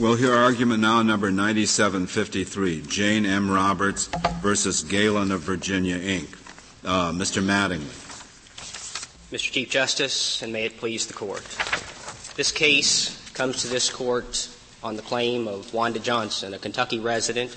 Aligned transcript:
We'll 0.00 0.16
hear 0.16 0.32
argument 0.32 0.80
now 0.80 1.02
number 1.02 1.30
9753, 1.30 2.84
Jane 2.88 3.26
M. 3.26 3.50
Roberts 3.50 4.08
versus 4.40 4.82
Galen 4.82 5.30
of 5.30 5.42
Virginia, 5.42 5.98
Inc. 5.98 6.32
Uh, 6.82 7.12
Mr. 7.12 7.42
Mattingly. 7.42 7.84
Mr. 9.30 9.52
Chief 9.52 9.68
Justice, 9.68 10.40
and 10.40 10.54
may 10.54 10.64
it 10.64 10.78
please 10.78 11.06
the 11.06 11.12
court. 11.12 11.42
This 12.34 12.50
case 12.50 13.30
comes 13.34 13.60
to 13.60 13.68
this 13.68 13.90
court 13.90 14.48
on 14.82 14.96
the 14.96 15.02
claim 15.02 15.46
of 15.46 15.74
Wanda 15.74 15.98
Johnson, 15.98 16.54
a 16.54 16.58
Kentucky 16.58 16.98
resident 16.98 17.54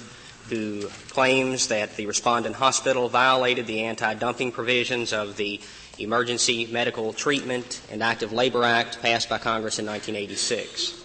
who 0.50 0.89
claims 1.12 1.70
that 1.70 1.96
the 1.96 2.07
respondent 2.07 2.57
hospital 2.57 3.07
violated 3.07 3.68
the 3.68 3.84
anti-dumping 3.84 4.52
provisions 4.52 5.14
of 5.14 5.38
the 5.38 5.62
Emergency 5.98 6.66
Medical 6.66 7.14
Treatment 7.14 7.80
and 7.89 8.04
Active 8.04 8.34
Labor 8.34 8.66
Act 8.66 9.02
passed 9.02 9.30
by 9.30 9.38
Congress 9.38 9.80
in 9.80 9.86
1986. 9.86 11.03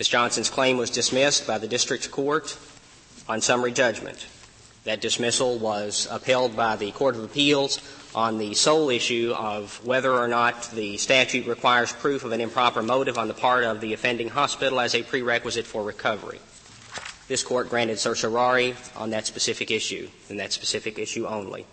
Ms. 0.00 0.08
Johnson's 0.08 0.48
claim 0.48 0.78
was 0.78 0.88
dismissed 0.88 1.46
by 1.46 1.58
the 1.58 1.68
district 1.68 2.10
court 2.10 2.56
on 3.28 3.42
summary 3.42 3.70
judgment. 3.70 4.26
That 4.84 5.02
dismissal 5.02 5.58
was 5.58 6.08
upheld 6.10 6.56
by 6.56 6.76
the 6.76 6.90
Court 6.92 7.16
of 7.16 7.22
Appeals 7.22 7.82
on 8.14 8.38
the 8.38 8.54
sole 8.54 8.88
issue 8.88 9.34
of 9.36 9.78
whether 9.84 10.10
or 10.10 10.26
not 10.26 10.70
the 10.70 10.96
statute 10.96 11.46
requires 11.46 11.92
proof 11.92 12.24
of 12.24 12.32
an 12.32 12.40
improper 12.40 12.82
motive 12.82 13.18
on 13.18 13.28
the 13.28 13.34
part 13.34 13.64
of 13.64 13.82
the 13.82 13.92
offending 13.92 14.30
hospital 14.30 14.80
as 14.80 14.94
a 14.94 15.02
prerequisite 15.02 15.66
for 15.66 15.82
recovery. 15.82 16.40
This 17.28 17.42
court 17.42 17.68
granted 17.68 17.98
certiorari 17.98 18.76
on 18.96 19.10
that 19.10 19.26
specific 19.26 19.70
issue, 19.70 20.08
and 20.30 20.40
that 20.40 20.54
specific 20.54 20.98
issue 20.98 21.26
only. 21.26 21.66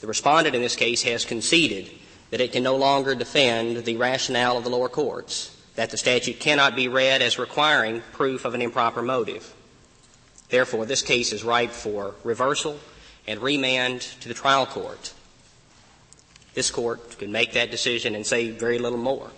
The 0.00 0.06
respondent 0.06 0.56
in 0.56 0.62
this 0.62 0.74
case 0.74 1.02
has 1.02 1.26
conceded 1.26 1.90
that 2.30 2.40
it 2.40 2.52
can 2.52 2.62
no 2.62 2.76
longer 2.76 3.14
defend 3.14 3.84
the 3.84 3.98
rationale 3.98 4.56
of 4.56 4.64
the 4.64 4.70
lower 4.70 4.88
courts 4.88 5.52
that 5.76 5.90
the 5.90 5.96
statute 5.96 6.40
cannot 6.40 6.74
be 6.74 6.88
read 6.88 7.22
as 7.22 7.38
requiring 7.38 8.02
proof 8.12 8.44
of 8.44 8.54
an 8.54 8.62
improper 8.62 9.02
motive. 9.02 9.54
Therefore, 10.48 10.86
this 10.86 11.02
case 11.02 11.32
is 11.32 11.44
ripe 11.44 11.70
for 11.70 12.14
reversal 12.24 12.78
and 13.26 13.40
remand 13.40 14.02
to 14.20 14.28
the 14.28 14.34
trial 14.34 14.66
court. 14.66 15.12
This 16.54 16.70
court 16.70 17.18
can 17.18 17.32
make 17.32 17.52
that 17.52 17.70
decision 17.70 18.14
and 18.14 18.26
say 18.26 18.50
very 18.50 18.78
little 18.78 18.98
more. 18.98 19.30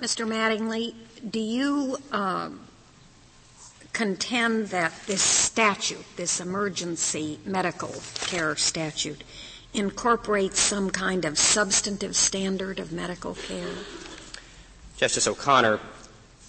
Mr. 0.00 0.26
Mattingly, 0.26 0.94
do 1.30 1.38
you 1.38 1.96
uh, 2.10 2.50
contend 3.92 4.68
that 4.68 4.92
this 5.06 5.22
statute, 5.22 6.04
this 6.16 6.40
emergency 6.40 7.38
medical 7.44 7.94
care 8.14 8.56
statute, 8.56 9.22
incorporates 9.72 10.58
some 10.58 10.90
kind 10.90 11.24
of 11.24 11.38
substantive 11.38 12.16
standard 12.16 12.80
of 12.80 12.90
medical 12.90 13.34
care? 13.34 13.70
Justice 14.96 15.26
O'Connor, 15.26 15.80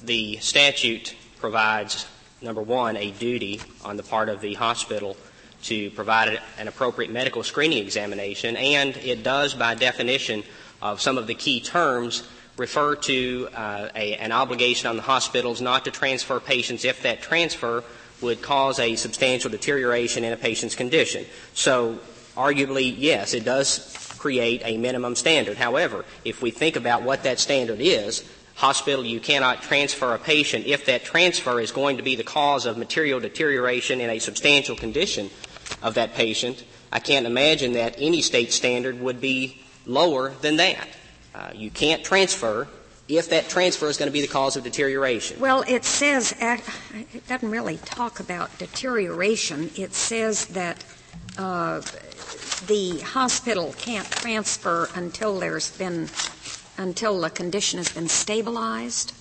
the 0.04 0.38
statute 0.38 1.16
provides, 1.40 2.06
number 2.44 2.62
one, 2.62 2.96
a 2.96 3.10
duty 3.10 3.60
on 3.84 3.98
the 3.98 4.04
part 4.04 4.30
of 4.30 4.40
the 4.40 4.54
hospital 4.54 5.18
to 5.64 5.90
provide 5.92 6.40
an 6.60 6.68
appropriate 6.68 7.10
medical 7.12 7.42
screening 7.42 7.80
examination, 7.80 8.56
and 8.56 8.96
it 8.98 9.24
does, 9.24 9.56
by 9.56 9.74
definition 9.74 10.44
of 10.80 11.02
some 11.02 11.18
of 11.18 11.26
the 11.26 11.34
key 11.34 11.60
terms, 11.60 12.28
refer 12.56 12.96
to 12.96 13.50
uh, 13.56 13.90
a, 13.96 14.16
an 14.18 14.32
obligation 14.32 14.88
on 14.88 14.96
the 14.96 15.02
hospitals 15.02 15.60
not 15.60 15.84
to 15.86 15.92
transfer 15.92 16.40
patients 16.40 16.86
if 16.86 17.02
that 17.02 17.24
transfer 17.24 17.84
would 18.22 18.44
cause 18.44 18.78
a 18.78 18.96
substantial 18.96 19.50
deterioration 19.50 20.24
in 20.24 20.32
a 20.32 20.38
patient's 20.38 20.76
condition. 20.76 21.26
So, 21.56 21.98
arguably, 22.38 22.94
yes, 22.96 23.34
it 23.34 23.44
does 23.44 24.16
create 24.20 24.62
a 24.66 24.78
minimum 24.78 25.16
standard. 25.16 25.58
However, 25.58 26.06
if 26.24 26.42
we 26.42 26.52
think 26.52 26.76
about 26.76 27.04
what 27.04 27.24
that 27.24 27.40
standard 27.40 27.80
is, 27.80 28.24
hospital, 28.56 29.06
you 29.06 29.20
cannot 29.20 29.62
transfer 29.62 30.14
a 30.14 30.20
patient 30.20 30.66
if 30.66 30.86
that 30.86 31.04
transfer 31.04 31.60
is 31.60 31.72
going 31.72 31.98
to 31.98 32.04
be 32.04 32.16
the 32.16 32.24
cause 32.24 32.66
of 32.66 32.78
material 32.78 33.20
deterioration 33.20 34.02
in 34.02 34.10
a 34.10 34.20
substantial 34.20 34.76
condition 34.76 35.30
of 35.82 35.96
that 35.96 36.14
patient. 36.14 36.64
I 36.92 37.00
can't 37.00 37.26
imagine 37.26 37.74
that 37.74 37.96
any 37.98 38.22
state 38.22 38.54
standard 38.54 39.00
would 39.00 39.20
be 39.20 39.62
lower 39.86 40.30
than 40.42 40.58
that. 40.58 40.88
Uh, 41.34 41.52
you 41.54 41.70
can't 41.70 42.04
transfer 42.04 42.68
if 43.08 43.30
that 43.30 43.50
transfer 43.50 43.88
is 43.88 43.98
going 43.98 44.08
to 44.08 44.14
be 44.14 44.22
the 44.22 44.28
cause 44.28 44.56
of 44.56 44.64
deterioration. 44.64 45.40
Well, 45.40 45.64
it 45.68 45.84
says, 45.84 46.34
it 46.40 47.28
doesn't 47.28 47.52
really 47.52 47.78
talk 47.78 48.20
about 48.20 48.58
deterioration. 48.58 49.70
It 49.76 49.94
says 49.94 50.46
that 50.48 50.84
uh, 51.38 51.82
the 52.68 53.02
hospital 53.04 53.76
can't 53.78 54.10
transfer 54.10 54.90
until 54.96 55.40
there's 55.40 55.78
been 55.78 56.08
until 56.78 57.20
the 57.22 57.30
condition 57.30 57.78
has 57.78 57.92
been 57.92 58.08
stabilized? 58.08 59.14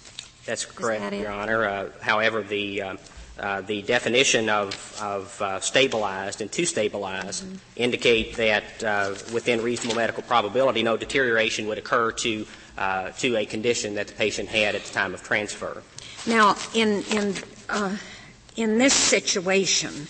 That's 0.47 0.67
correct, 0.67 1.03
that 1.03 1.15
Your 1.15 1.31
Honor. 1.31 1.65
Uh, 1.65 1.91
however, 2.01 2.43
the 2.43 2.83
uh, 2.83 2.97
uh, 3.39 3.61
the 3.63 3.83
definition 3.83 4.49
of, 4.49 4.97
of 5.03 5.43
uh, 5.43 5.59
stabilized 5.59 6.41
and 6.41 6.53
to 6.53 6.65
stabilize 6.65 7.41
mm-hmm. 7.41 7.57
indicate 7.75 8.37
that 8.37 8.85
uh, 8.85 9.15
within 9.33 9.61
reasonable 9.61 9.97
medical 9.97 10.23
probability, 10.23 10.85
no 10.85 10.97
deterioration 10.97 11.67
would 11.67 11.79
occur 11.79 12.13
to 12.13 12.47
uh, 12.79 13.11
to 13.11 13.37
a 13.37 13.45
condition 13.45 13.95
that 13.95 14.07
the 14.07 14.15
patient 14.15 14.49
had 14.49 14.77
at 14.77 14.85
the 14.85 14.93
time 14.93 15.15
of 15.15 15.23
transfer. 15.23 15.83
Now, 16.27 16.57
in 16.75 17.03
in 17.11 17.35
in 18.57 18.79
this 18.79 18.95
situation, 18.95 20.07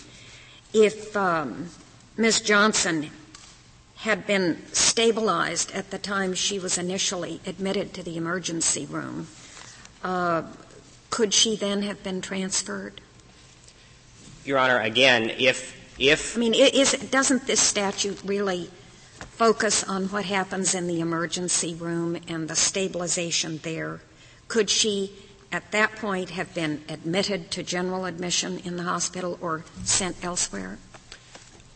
if 0.75 1.17
um, 1.17 1.71
Ms. 2.17 2.43
Johnson 2.43 3.11
had 4.05 4.27
been 4.27 4.63
stabilized 4.71 5.73
at 5.73 5.91
the 5.91 5.97
time 5.97 6.35
she 6.35 6.59
was 6.59 6.77
initially 6.77 7.41
admitted 7.47 7.95
to 7.95 8.03
the 8.03 8.19
emergency 8.19 8.85
room, 8.85 9.27
uh, 10.03 10.43
could 11.09 11.33
she 11.33 11.57
then 11.57 11.81
have 11.81 12.03
been 12.03 12.21
transferred? 12.21 13.01
Your 14.45 14.59
Honor, 14.59 14.79
again, 14.79 15.31
if 15.39 15.73
if 15.99 16.37
I 16.37 16.41
mean, 16.41 16.53
is, 16.53 16.93
doesn't 16.93 17.47
this 17.47 17.61
statute 17.61 18.21
really 18.25 18.69
focus 19.21 19.83
on 19.85 20.09
what 20.09 20.27
happens 20.27 20.75
in 20.75 20.87
the 20.87 21.01
emergency 21.01 21.75
room 21.75 22.19
and 22.29 22.47
the 22.49 22.57
stabilization 22.57 23.59
there? 23.63 24.03
Could 24.49 24.69
she, 24.69 25.13
at 25.51 25.71
that 25.73 25.97
point, 25.97 26.29
have 26.31 26.53
been 26.53 26.85
admitted 26.91 27.51
to 27.53 27.63
general 27.63 28.05
admission 28.05 28.59
in 28.59 28.77
the 28.77 28.83
hospital 28.83 29.39
or 29.41 29.65
sent 29.83 30.23
elsewhere? 30.23 30.79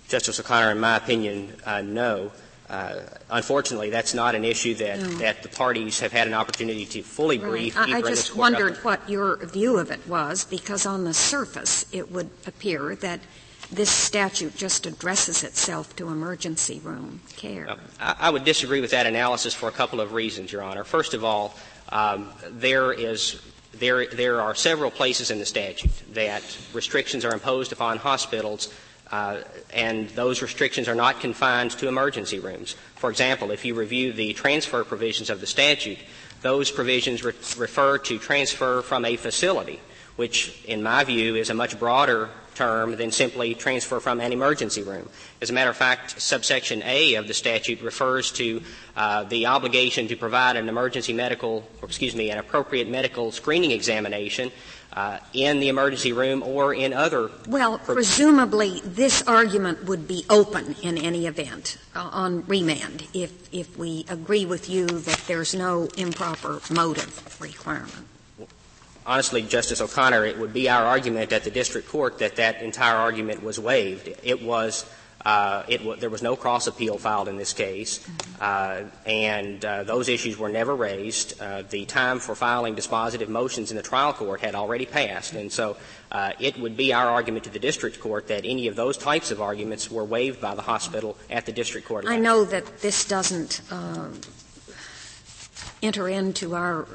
Justice 0.08 0.40
O'Connor, 0.40 0.72
in 0.72 0.80
my 0.80 0.96
opinion, 0.96 1.54
uh, 1.66 1.82
no. 1.82 2.32
Uh, 2.68 3.00
unfortunately, 3.30 3.88
that's 3.88 4.12
not 4.12 4.34
an 4.34 4.44
issue 4.44 4.74
that, 4.74 4.98
no. 4.98 5.06
that 5.18 5.42
the 5.42 5.48
parties 5.48 6.00
have 6.00 6.12
had 6.12 6.26
an 6.26 6.34
opportunity 6.34 6.84
to 6.84 7.02
fully 7.02 7.38
right. 7.38 7.48
brief. 7.48 7.78
I, 7.78 7.98
I 7.98 8.02
just 8.02 8.36
wondered 8.36 8.76
what 8.78 9.08
your 9.08 9.36
view 9.46 9.78
of 9.78 9.90
it 9.90 10.06
was, 10.06 10.44
because 10.44 10.84
on 10.84 11.04
the 11.04 11.14
surface 11.14 11.86
it 11.92 12.10
would 12.10 12.28
appear 12.46 12.94
that 12.96 13.20
this 13.70 13.90
statute 13.90 14.56
just 14.56 14.86
addresses 14.86 15.44
itself 15.44 15.94
to 15.96 16.08
emergency 16.08 16.80
room 16.82 17.20
care. 17.36 17.70
Uh, 17.70 17.76
I, 18.00 18.16
I, 18.20 18.30
would 18.30 18.44
disagree 18.44 18.80
with 18.80 18.90
that 18.92 19.06
analysis 19.06 19.52
for 19.52 19.68
a 19.68 19.72
couple 19.72 20.00
of 20.00 20.12
reasons, 20.12 20.52
Your 20.52 20.62
Honor. 20.62 20.84
First 20.84 21.12
of 21.12 21.22
all, 21.22 21.54
um, 21.90 22.30
there 22.50 22.92
is 22.92 23.42
there 23.74 24.06
there 24.06 24.40
are 24.40 24.54
several 24.54 24.90
places 24.90 25.30
in 25.30 25.38
the 25.38 25.46
statute 25.46 25.90
that 26.14 26.42
restrictions 26.72 27.24
are 27.24 27.32
imposed 27.32 27.72
upon 27.72 27.98
hospitals 27.98 28.72
uh, 29.10 29.38
and 29.72 30.08
those 30.10 30.42
restrictions 30.42 30.88
are 30.88 30.94
not 30.94 31.20
confined 31.20 31.70
to 31.72 31.88
emergency 31.88 32.38
rooms. 32.38 32.76
For 32.96 33.10
example, 33.10 33.50
if 33.50 33.64
you 33.64 33.74
review 33.74 34.12
the 34.12 34.32
transfer 34.34 34.84
provisions 34.84 35.30
of 35.30 35.40
the 35.40 35.46
statute, 35.46 35.98
those 36.42 36.70
provisions 36.70 37.24
re- 37.24 37.32
refer 37.56 37.98
to 37.98 38.18
transfer 38.18 38.82
from 38.82 39.04
a 39.04 39.16
facility, 39.16 39.80
which, 40.16 40.62
in 40.66 40.82
my 40.82 41.04
view, 41.04 41.36
is 41.36 41.50
a 41.50 41.54
much 41.54 41.78
broader 41.78 42.28
term 42.54 42.96
than 42.96 43.12
simply 43.12 43.54
transfer 43.54 44.00
from 44.00 44.20
an 44.20 44.32
emergency 44.32 44.82
room. 44.82 45.08
As 45.40 45.48
a 45.48 45.52
matter 45.52 45.70
of 45.70 45.76
fact, 45.76 46.20
subsection 46.20 46.82
A 46.82 47.14
of 47.14 47.28
the 47.28 47.34
statute 47.34 47.80
refers 47.80 48.32
to 48.32 48.60
uh, 48.96 49.22
the 49.24 49.46
obligation 49.46 50.08
to 50.08 50.16
provide 50.16 50.56
an 50.56 50.68
emergency 50.68 51.12
medical, 51.12 51.68
or 51.80 51.86
excuse 51.86 52.16
me, 52.16 52.30
an 52.30 52.38
appropriate 52.38 52.88
medical 52.88 53.30
screening 53.30 53.70
examination 53.70 54.50
uh, 54.92 55.18
in 55.32 55.60
the 55.60 55.68
emergency 55.68 56.12
room 56.12 56.42
or 56.42 56.74
in 56.74 56.92
other. 56.92 57.30
Well, 57.46 57.78
presumably 57.78 58.80
this 58.84 59.22
argument 59.26 59.84
would 59.84 60.08
be 60.08 60.24
open 60.30 60.76
in 60.82 60.98
any 60.98 61.26
event 61.26 61.78
uh, 61.94 62.08
on 62.12 62.46
remand 62.46 63.06
if 63.12 63.52
if 63.52 63.76
we 63.78 64.04
agree 64.08 64.46
with 64.46 64.68
you 64.68 64.86
that 64.86 65.22
there's 65.26 65.54
no 65.54 65.88
improper 65.96 66.60
motive 66.70 67.40
requirement. 67.40 68.06
Honestly, 69.06 69.40
Justice 69.40 69.80
O'Connor, 69.80 70.26
it 70.26 70.38
would 70.38 70.52
be 70.52 70.68
our 70.68 70.84
argument 70.84 71.32
at 71.32 71.42
the 71.42 71.50
district 71.50 71.88
court 71.88 72.18
that 72.18 72.36
that 72.36 72.60
entire 72.60 72.96
argument 72.96 73.42
was 73.42 73.58
waived. 73.58 74.10
It 74.22 74.42
was 74.42 74.84
uh, 75.28 75.62
w- 75.68 75.96
there 75.96 76.08
was 76.08 76.22
no 76.22 76.34
cross 76.36 76.66
appeal 76.66 76.96
filed 76.96 77.28
in 77.28 77.36
this 77.36 77.52
case, 77.52 78.00
uh, 78.40 78.80
and 79.04 79.62
uh, 79.62 79.84
those 79.84 80.08
issues 80.08 80.38
were 80.38 80.48
never 80.48 80.74
raised. 80.74 81.38
Uh, 81.38 81.62
the 81.68 81.84
time 81.84 82.18
for 82.18 82.34
filing 82.34 82.74
dispositive 82.74 83.28
motions 83.28 83.70
in 83.70 83.76
the 83.76 83.82
trial 83.82 84.14
court 84.14 84.40
had 84.40 84.54
already 84.54 84.86
passed, 84.86 85.34
and 85.34 85.52
so 85.52 85.76
uh, 86.12 86.32
it 86.40 86.58
would 86.58 86.78
be 86.78 86.94
our 86.94 87.08
argument 87.10 87.44
to 87.44 87.50
the 87.50 87.58
district 87.58 88.00
court 88.00 88.26
that 88.28 88.46
any 88.46 88.68
of 88.68 88.74
those 88.74 88.96
types 88.96 89.30
of 89.30 89.42
arguments 89.42 89.90
were 89.90 90.04
waived 90.04 90.40
by 90.40 90.54
the 90.54 90.62
hospital 90.62 91.14
at 91.28 91.44
the 91.44 91.52
district 91.52 91.86
court. 91.86 92.04
Level. 92.04 92.18
I 92.18 92.22
know 92.22 92.46
that 92.46 92.80
this 92.80 93.04
doesn't 93.04 93.60
um, 93.70 94.18
enter 95.82 96.08
into 96.08 96.54
our 96.54 96.86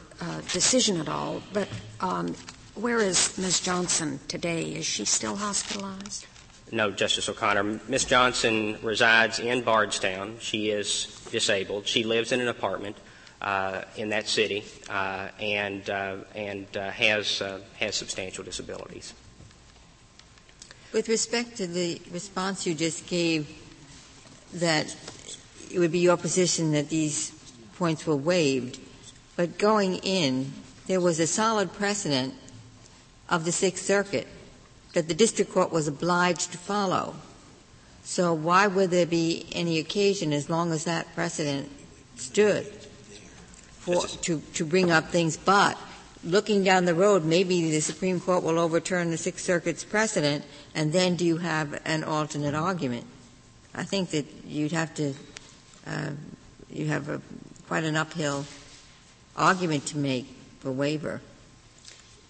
decision 0.51 0.99
at 0.99 1.07
all, 1.07 1.43
but 1.53 1.67
um, 2.01 2.33
where 2.73 2.97
is 2.97 3.37
Ms. 3.37 3.59
Johnson 3.59 4.19
today? 4.27 4.63
Is 4.71 4.87
she 4.87 5.05
still 5.05 5.35
hospitalized? 5.35 6.25
No, 6.73 6.89
Justice 6.89 7.29
O'Connor. 7.29 7.79
Ms. 7.87 8.05
Johnson 8.05 8.79
resides 8.81 9.37
in 9.37 9.61
Bardstown. 9.61 10.37
She 10.39 10.71
is 10.71 11.05
disabled. 11.29 11.85
She 11.85 12.03
lives 12.03 12.31
in 12.31 12.41
an 12.41 12.47
apartment 12.47 12.97
uh, 13.43 13.83
in 13.95 14.09
that 14.09 14.27
city 14.27 14.63
uh, 14.89 15.27
and 15.39 15.87
uh, 15.87 16.15
and 16.33 16.65
uh, 16.75 16.89
has 16.89 17.43
uh, 17.43 17.59
has 17.77 17.95
substantial 17.95 18.43
disabilities. 18.43 19.13
With 20.91 21.09
respect 21.09 21.57
to 21.57 21.67
the 21.67 22.01
response 22.11 22.65
you 22.65 22.73
just 22.73 23.05
gave, 23.05 23.47
that 24.55 24.95
it 25.71 25.77
would 25.77 25.91
be 25.91 25.99
your 25.99 26.17
position 26.17 26.71
that 26.71 26.89
these 26.89 27.33
points 27.77 28.07
were 28.07 28.15
waived, 28.15 28.79
but 29.35 29.59
going 29.59 29.97
in, 29.97 30.51
there 30.87 31.01
was 31.01 31.19
a 31.19 31.27
solid 31.27 31.71
precedent 31.71 32.33
of 33.29 33.45
the 33.45 33.51
Sixth 33.51 33.85
Circuit 33.85 34.27
that 34.93 35.07
the 35.07 35.13
district 35.13 35.51
court 35.51 35.71
was 35.71 35.87
obliged 35.87 36.51
to 36.51 36.57
follow. 36.57 37.15
So 38.03 38.33
why 38.33 38.67
would 38.67 38.91
there 38.91 39.05
be 39.05 39.45
any 39.51 39.79
occasion, 39.79 40.33
as 40.33 40.49
long 40.49 40.71
as 40.71 40.83
that 40.85 41.13
precedent 41.15 41.69
stood, 42.15 42.65
for, 43.79 44.05
to, 44.07 44.39
to 44.53 44.65
bring 44.65 44.91
up 44.91 45.09
things? 45.09 45.37
But 45.37 45.77
looking 46.23 46.63
down 46.63 46.85
the 46.85 46.95
road, 46.95 47.23
maybe 47.25 47.71
the 47.71 47.79
Supreme 47.81 48.19
Court 48.19 48.43
will 48.43 48.59
overturn 48.59 49.09
the 49.11 49.17
Sixth 49.17 49.43
Circuit's 49.43 49.83
precedent, 49.83 50.43
and 50.75 50.91
then 50.93 51.15
do 51.15 51.25
you 51.25 51.37
have 51.37 51.81
an 51.85 52.03
alternate 52.03 52.55
argument? 52.55 53.05
I 53.73 53.83
think 53.83 54.11
that 54.11 54.25
you'd 54.45 54.71
have 54.73 54.93
to, 54.95 55.13
uh, 55.87 56.11
you 56.69 56.87
have 56.87 57.09
a, 57.09 57.21
quite 57.67 57.83
an 57.83 57.95
uphill 57.95 58.45
argument 59.35 59.87
to 59.87 59.97
make 59.97 60.27
for 60.59 60.71
waiver. 60.71 61.21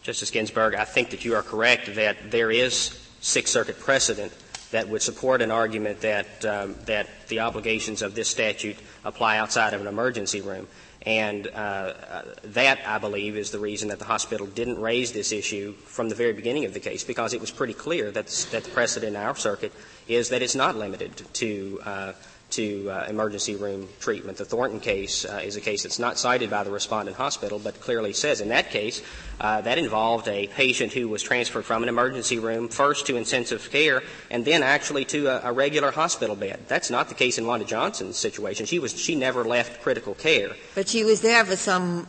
Justice 0.04 0.32
Ginsburg, 0.32 0.76
I 0.76 0.84
think 0.84 1.12
that 1.12 1.24
you 1.24 1.34
are 1.36 1.42
correct 1.42 1.96
that 1.96 2.30
there 2.30 2.52
is 2.52 3.00
Sixth 3.22 3.54
Circuit 3.54 3.80
precedent 3.80 4.34
that 4.72 4.90
would 4.90 5.02
support 5.02 5.42
an 5.42 5.50
argument 5.50 6.02
that 6.02 6.44
um, 6.46 6.76
that 6.86 7.08
the 7.30 7.40
obligations 7.40 8.02
of 8.02 8.14
this 8.14 8.28
statute 8.28 8.76
apply 9.06 9.38
outside 9.38 9.74
of 9.74 9.80
an 9.80 9.88
emergency 9.88 10.42
room. 10.42 10.68
And 11.06 11.48
uh, 11.48 11.50
uh, 11.50 12.24
that, 12.46 12.80
I 12.86 12.98
believe, 12.98 13.38
is 13.38 13.52
the 13.52 13.60
reason 13.60 13.90
that 13.90 14.00
the 14.00 14.06
hospital 14.06 14.48
didn't 14.48 14.80
raise 14.80 15.12
this 15.12 15.32
issue 15.32 15.74
from 15.86 16.10
the 16.10 16.16
very 16.16 16.34
beginning 16.34 16.66
of 16.66 16.74
the 16.74 16.80
case, 16.80 17.04
because 17.04 17.34
it 17.34 17.42
was 17.42 17.52
pretty 17.52 17.74
clear 17.74 18.10
that, 18.12 18.28
that 18.52 18.64
the 18.64 18.70
precedent 18.72 19.16
in 19.16 19.22
our 19.22 19.36
circuit 19.36 19.74
is 20.08 20.30
that 20.30 20.42
it's 20.42 20.56
not 20.56 20.76
limited 20.76 21.12
to 21.34 21.82
uh, 21.86 22.14
to 22.56 22.90
uh, 22.90 23.06
emergency 23.10 23.56
room 23.56 23.88
treatment. 24.00 24.38
The 24.38 24.46
Thornton 24.46 24.80
case 24.80 25.26
uh, 25.26 25.42
is 25.44 25.56
a 25.56 25.62
case 25.62 25.84
that's 25.84 26.00
not 26.00 26.18
cited 26.18 26.50
by 26.50 26.64
the 26.64 26.72
respondent 26.72 27.18
hospital, 27.18 27.60
but 27.60 27.80
clearly 27.80 28.14
says 28.14 28.42
in 28.42 28.50
that 28.50 28.70
case 28.70 29.02
uh, 29.40 29.62
that 29.62 29.78
involved 29.78 30.28
a 30.28 30.48
patient 30.48 30.94
who 30.94 31.10
was 31.10 31.22
transferred 31.22 31.66
from 31.66 31.84
an 31.84 31.90
emergency 31.90 32.40
room 32.40 32.68
first 32.68 33.08
to 33.08 33.18
intensive 33.18 33.70
care 33.72 34.04
and 34.30 34.46
then 34.46 34.64
actually 34.64 35.06
to 35.06 35.28
a, 35.28 35.50
a 35.50 35.52
regular 35.52 35.92
hospital 35.92 36.36
bed. 36.36 36.60
That's 36.68 36.90
not 36.90 37.10
the 37.10 37.16
case 37.16 37.38
in 37.38 37.48
Wanda 37.48 37.66
Johnson's 37.66 38.18
situation. 38.18 38.66
She 38.66 38.80
was 38.80 38.98
she 38.98 39.16
never 39.16 39.44
left 39.44 39.82
critical 39.82 40.14
care. 40.14 40.52
But 40.76 40.88
she 40.88 41.04
was 41.04 41.22
there 41.22 41.44
for 41.46 41.56
some 41.56 42.08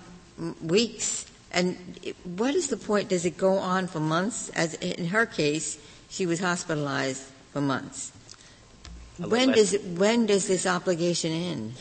weeks. 0.63 1.27
And 1.53 1.77
what 2.25 2.55
is 2.55 2.69
the 2.69 2.77
point? 2.77 3.09
Does 3.09 3.25
it 3.25 3.37
go 3.39 3.55
on 3.59 3.87
for 3.87 4.01
months? 4.01 4.49
As 4.51 4.75
in 4.75 5.07
her 5.07 5.25
case, 5.25 5.79
she 6.09 6.27
was 6.27 6.41
hospitalized 6.41 7.23
for 7.53 7.61
months. 7.61 8.13
When 9.19 9.53
does, 9.53 9.77
when 9.97 10.27
does 10.27 10.49
this 10.49 10.67
obligation 10.67 11.31
end? 11.33 11.75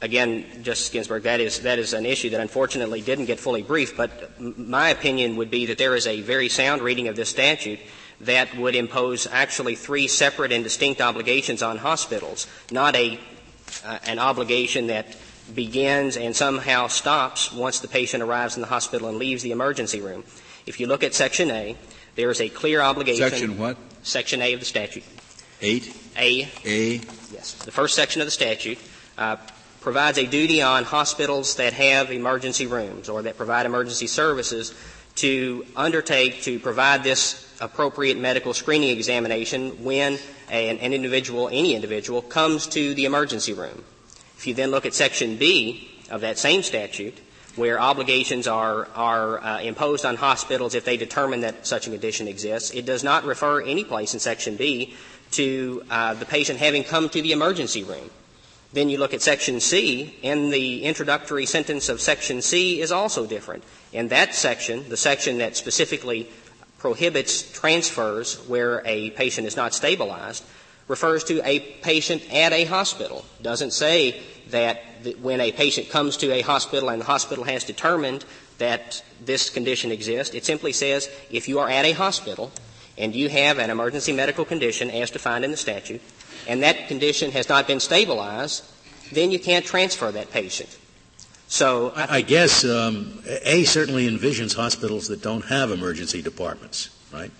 Again, 0.00 0.62
Justice 0.62 0.90
Ginsburg, 0.90 1.22
that 1.24 1.40
is, 1.40 1.60
that 1.60 1.78
is 1.78 1.92
an 1.92 2.06
issue 2.06 2.30
that 2.30 2.40
unfortunately 2.40 3.00
didn't 3.00 3.26
get 3.26 3.40
fully 3.40 3.62
briefed, 3.62 3.96
but 3.96 4.38
my 4.40 4.90
opinion 4.90 5.36
would 5.36 5.50
be 5.50 5.66
that 5.66 5.78
there 5.78 5.96
is 5.96 6.06
a 6.06 6.20
very 6.20 6.48
sound 6.48 6.82
reading 6.82 7.08
of 7.08 7.16
this 7.16 7.30
statute 7.30 7.80
that 8.20 8.56
would 8.56 8.74
impose 8.74 9.26
actually 9.26 9.74
three 9.74 10.06
separate 10.06 10.52
and 10.52 10.64
distinct 10.64 11.00
obligations 11.00 11.62
on 11.62 11.78
hospitals, 11.78 12.46
not 12.70 12.94
a, 12.94 13.18
uh, 13.84 13.98
an 14.04 14.18
obligation 14.18 14.86
that 14.88 15.16
begins 15.54 16.16
and 16.16 16.34
somehow 16.34 16.86
stops 16.86 17.52
once 17.52 17.80
the 17.80 17.88
patient 17.88 18.22
arrives 18.22 18.56
in 18.56 18.60
the 18.62 18.68
hospital 18.68 19.08
and 19.08 19.18
leaves 19.18 19.42
the 19.42 19.52
emergency 19.52 20.00
room. 20.00 20.24
If 20.66 20.80
you 20.80 20.86
look 20.86 21.04
at 21.04 21.14
Section 21.14 21.50
A, 21.50 21.76
there 22.16 22.30
is 22.30 22.40
a 22.40 22.48
clear 22.48 22.80
obligation. 22.80 23.28
Section 23.28 23.58
what? 23.58 23.76
Section 24.02 24.42
A 24.42 24.52
of 24.54 24.60
the 24.60 24.66
statute. 24.66 25.04
8? 25.60 25.96
A. 26.16 26.48
A. 26.64 27.00
Yes. 27.32 27.54
The 27.64 27.72
first 27.72 27.94
section 27.94 28.20
of 28.20 28.26
the 28.26 28.30
statute 28.30 28.78
uh, 29.18 29.36
provides 29.80 30.18
a 30.18 30.26
duty 30.26 30.62
on 30.62 30.84
hospitals 30.84 31.56
that 31.56 31.72
have 31.72 32.10
emergency 32.10 32.66
rooms 32.66 33.08
or 33.08 33.22
that 33.22 33.36
provide 33.36 33.66
emergency 33.66 34.06
services 34.06 34.74
to 35.16 35.64
undertake 35.76 36.42
to 36.42 36.58
provide 36.58 37.02
this 37.02 37.42
appropriate 37.60 38.18
medical 38.18 38.52
screening 38.52 38.90
examination 38.90 39.82
when 39.82 40.18
a, 40.50 40.68
an 40.68 40.92
individual, 40.92 41.48
any 41.48 41.74
individual, 41.74 42.20
comes 42.20 42.66
to 42.66 42.94
the 42.94 43.04
emergency 43.04 43.52
room. 43.52 43.82
If 44.36 44.46
you 44.46 44.54
then 44.54 44.70
look 44.70 44.86
at 44.86 44.94
Section 44.94 45.36
B 45.36 45.90
of 46.10 46.20
that 46.20 46.38
same 46.38 46.62
statute, 46.62 47.18
where 47.56 47.80
obligations 47.80 48.46
are, 48.46 48.88
are 48.94 49.42
uh, 49.42 49.60
imposed 49.60 50.04
on 50.04 50.16
hospitals 50.16 50.74
if 50.74 50.84
they 50.84 50.96
determine 50.96 51.40
that 51.40 51.66
such 51.66 51.86
a 51.86 51.90
condition 51.90 52.28
exists, 52.28 52.70
it 52.70 52.86
does 52.86 53.02
not 53.02 53.24
refer 53.24 53.62
any 53.62 53.82
place 53.84 54.14
in 54.14 54.20
Section 54.20 54.56
B 54.56 54.94
to 55.32 55.82
uh, 55.90 56.14
the 56.14 56.26
patient 56.26 56.58
having 56.58 56.84
come 56.84 57.08
to 57.08 57.22
the 57.22 57.32
emergency 57.32 57.82
room. 57.82 58.10
Then 58.72 58.88
you 58.88 58.98
look 58.98 59.14
at 59.14 59.22
Section 59.22 59.60
C, 59.60 60.18
and 60.22 60.52
the 60.52 60.84
introductory 60.84 61.46
sentence 61.46 61.88
of 61.88 62.00
Section 62.00 62.42
C 62.42 62.80
is 62.80 62.92
also 62.92 63.26
different. 63.26 63.64
In 63.92 64.08
that 64.08 64.34
section, 64.34 64.88
the 64.88 64.96
section 64.96 65.38
that 65.38 65.56
specifically 65.56 66.28
prohibits 66.78 67.50
transfers 67.52 68.36
where 68.48 68.82
a 68.84 69.10
patient 69.10 69.46
is 69.46 69.56
not 69.56 69.72
stabilized, 69.72 70.44
refers 70.88 71.24
to 71.24 71.40
a 71.46 71.60
patient 71.82 72.22
at 72.32 72.52
a 72.52 72.64
hospital. 72.64 73.24
Doesn't 73.42 73.72
say 73.72 74.20
that 74.50 74.80
when 75.20 75.40
a 75.40 75.52
patient 75.52 75.88
comes 75.88 76.16
to 76.18 76.32
a 76.32 76.42
hospital 76.42 76.88
and 76.88 77.00
the 77.00 77.06
hospital 77.06 77.44
has 77.44 77.64
determined 77.64 78.24
that 78.58 79.02
this 79.24 79.50
condition 79.50 79.90
exists, 79.90 80.34
it 80.34 80.44
simply 80.44 80.72
says 80.72 81.10
if 81.30 81.48
you 81.48 81.58
are 81.58 81.68
at 81.68 81.84
a 81.84 81.92
hospital 81.92 82.50
and 82.96 83.14
you 83.14 83.28
have 83.28 83.58
an 83.58 83.70
emergency 83.70 84.12
medical 84.12 84.44
condition 84.44 84.90
as 84.90 85.10
defined 85.10 85.44
in 85.44 85.50
the 85.50 85.56
statute, 85.56 86.00
and 86.48 86.62
that 86.62 86.88
condition 86.88 87.30
has 87.32 87.48
not 87.48 87.66
been 87.66 87.80
stabilized, 87.80 88.64
then 89.12 89.30
you 89.30 89.38
can't 89.38 89.64
transfer 89.64 90.10
that 90.12 90.30
patient. 90.30 90.78
So 91.48 91.92
I, 91.94 92.16
I 92.16 92.20
guess 92.22 92.64
um, 92.64 93.22
A 93.26 93.64
certainly 93.64 94.08
envisions 94.08 94.54
hospitals 94.54 95.08
that 95.08 95.22
don't 95.22 95.44
have 95.46 95.70
emergency 95.70 96.22
departments, 96.22 96.90
right? 97.12 97.30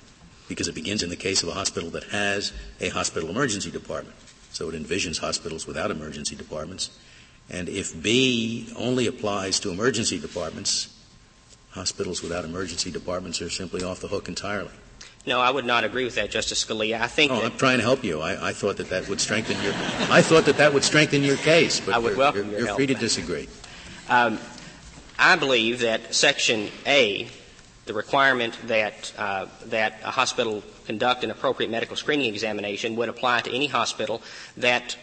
Because 0.48 0.68
it 0.68 0.74
begins 0.74 1.02
in 1.02 1.10
the 1.10 1.16
case 1.16 1.42
of 1.42 1.48
a 1.48 1.52
hospital 1.52 1.90
that 1.90 2.04
has 2.04 2.52
a 2.80 2.88
hospital 2.90 3.28
emergency 3.28 3.70
department. 3.70 4.16
So 4.52 4.68
it 4.68 4.74
envisions 4.74 5.18
hospitals 5.18 5.66
without 5.66 5.90
emergency 5.90 6.36
departments. 6.36 6.90
And 7.50 7.68
if 7.68 8.00
B 8.00 8.72
only 8.76 9.06
applies 9.06 9.60
to 9.60 9.70
emergency 9.70 10.18
departments, 10.18 10.94
hospitals 11.70 12.22
without 12.22 12.44
emergency 12.44 12.90
departments 12.90 13.42
are 13.42 13.50
simply 13.50 13.82
off 13.82 14.00
the 14.00 14.08
hook 14.08 14.28
entirely. 14.28 14.70
No, 15.26 15.40
I 15.40 15.50
would 15.50 15.64
not 15.64 15.82
agree 15.82 16.04
with 16.04 16.14
that, 16.14 16.30
Justice 16.30 16.64
Scalia. 16.64 17.00
I 17.00 17.08
think. 17.08 17.32
Oh, 17.32 17.42
I'm 17.42 17.56
trying 17.56 17.78
to 17.78 17.82
help 17.82 18.04
you. 18.04 18.20
I, 18.20 18.50
I, 18.50 18.52
thought 18.52 18.76
that 18.76 18.90
that 18.90 19.08
would 19.08 19.20
strengthen 19.20 19.60
your. 19.62 19.72
I 20.08 20.22
thought 20.22 20.44
that 20.44 20.56
that 20.58 20.72
would 20.72 20.84
strengthen 20.84 21.24
your 21.24 21.36
case, 21.36 21.80
but 21.80 21.94
I 21.94 21.98
would 21.98 22.10
you're, 22.10 22.18
welcome 22.18 22.42
you're, 22.42 22.50
your 22.50 22.58
you're 22.60 22.66
help. 22.68 22.78
free 22.78 22.86
to 22.86 22.94
disagree. 22.94 23.48
Um, 24.08 24.38
I 25.18 25.34
believe 25.34 25.80
that 25.80 26.14
Section 26.14 26.70
A, 26.86 27.28
the 27.86 27.94
requirement 27.94 28.58
that 28.66 29.12
uh, 29.16 29.46
that 29.66 30.00
a 30.04 30.10
hospital 30.10 30.62
conduct 30.86 31.24
an 31.24 31.30
appropriate 31.30 31.70
medical 31.70 31.96
screening 31.96 32.32
examination, 32.32 32.96
would 32.96 33.08
apply 33.08 33.40
to 33.40 33.50
any 33.50 33.66
hospital 33.66 34.22
that 34.56 34.96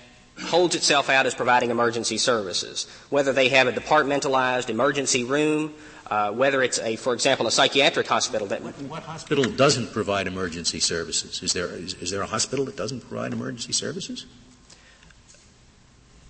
holds 0.45 0.75
itself 0.75 1.09
out 1.09 1.25
as 1.25 1.35
providing 1.35 1.69
emergency 1.69 2.17
services, 2.17 2.87
whether 3.09 3.33
they 3.33 3.49
have 3.49 3.67
a 3.67 3.71
departmentalized 3.71 4.69
emergency 4.69 5.23
room 5.23 5.73
uh, 6.07 6.31
whether 6.31 6.61
it's 6.61 6.79
a, 6.79 6.95
for 6.97 7.13
example, 7.13 7.47
a 7.47 7.51
psychiatric 7.51 8.07
hospital 8.07 8.47
that. 8.47 8.61
What, 8.61 8.79
what 8.81 9.03
hospital 9.03 9.45
doesn't 9.45 9.91
provide 9.93 10.27
emergency 10.27 10.79
services? 10.79 11.41
Is 11.41 11.53
there 11.53 11.67
is, 11.67 11.93
is 11.95 12.11
there 12.11 12.21
a 12.21 12.27
hospital 12.27 12.65
that 12.65 12.75
doesn't 12.75 13.01
provide 13.07 13.33
emergency 13.33 13.73
services? 13.73 14.25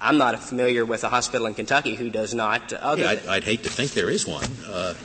I'm 0.03 0.17
not 0.17 0.37
familiar 0.43 0.85
with 0.85 1.05
a 1.05 1.09
hospital 1.09 1.47
in 1.47 1.53
Kentucky 1.53 1.95
who 1.95 2.09
does 2.09 2.33
not. 2.33 2.73
Other 2.73 3.03
yeah, 3.03 3.09
I'd, 3.11 3.27
I'd, 3.27 3.43
hate 3.45 3.63
to 3.63 3.69
think 3.69 3.91
there 3.91 4.09
is 4.09 4.27
one. 4.27 4.49
Uh, 4.67 4.95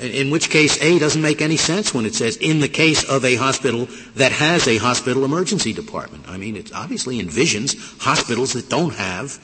in, 0.00 0.26
in, 0.26 0.30
which 0.30 0.50
case, 0.50 0.80
A 0.82 0.98
doesn't 0.98 1.22
make 1.22 1.40
any 1.40 1.56
sense 1.56 1.94
when 1.94 2.04
it 2.04 2.14
says 2.14 2.36
in 2.36 2.60
the 2.60 2.68
case 2.68 3.08
of 3.08 3.24
a 3.24 3.36
hospital 3.36 3.88
that 4.16 4.32
has 4.32 4.68
a 4.68 4.76
hospital 4.76 5.24
emergency 5.24 5.72
department. 5.72 6.28
I 6.28 6.36
mean, 6.36 6.56
it 6.56 6.74
obviously 6.74 7.22
envisions 7.22 7.98
hospitals 8.02 8.52
that 8.52 8.68
don't 8.68 8.92
have 8.94 9.42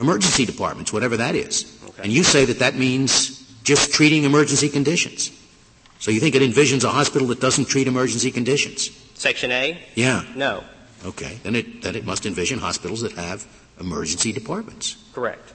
emergency 0.00 0.46
departments, 0.46 0.92
whatever 0.92 1.16
that 1.16 1.34
is. 1.34 1.76
Okay. 1.88 2.04
And 2.04 2.12
you 2.12 2.22
say 2.22 2.44
that 2.44 2.60
that 2.60 2.76
means 2.76 3.42
just 3.64 3.92
treating 3.92 4.22
emergency 4.22 4.68
conditions. 4.68 5.32
So 5.98 6.12
you 6.12 6.20
think 6.20 6.36
it 6.36 6.42
envisions 6.42 6.84
a 6.84 6.90
hospital 6.90 7.26
that 7.28 7.40
doesn't 7.40 7.64
treat 7.64 7.88
emergency 7.88 8.30
conditions? 8.30 8.90
Section 9.14 9.50
A? 9.50 9.82
Yeah. 9.96 10.22
No. 10.36 10.62
Okay. 11.04 11.38
Then 11.42 11.56
it, 11.56 11.82
then 11.82 11.96
it 11.96 12.04
must 12.04 12.24
envision 12.24 12.60
hospitals 12.60 13.00
that 13.00 13.12
have 13.12 13.46
emergency 13.82 14.32
departments. 14.32 14.96
Correct. 15.12 15.52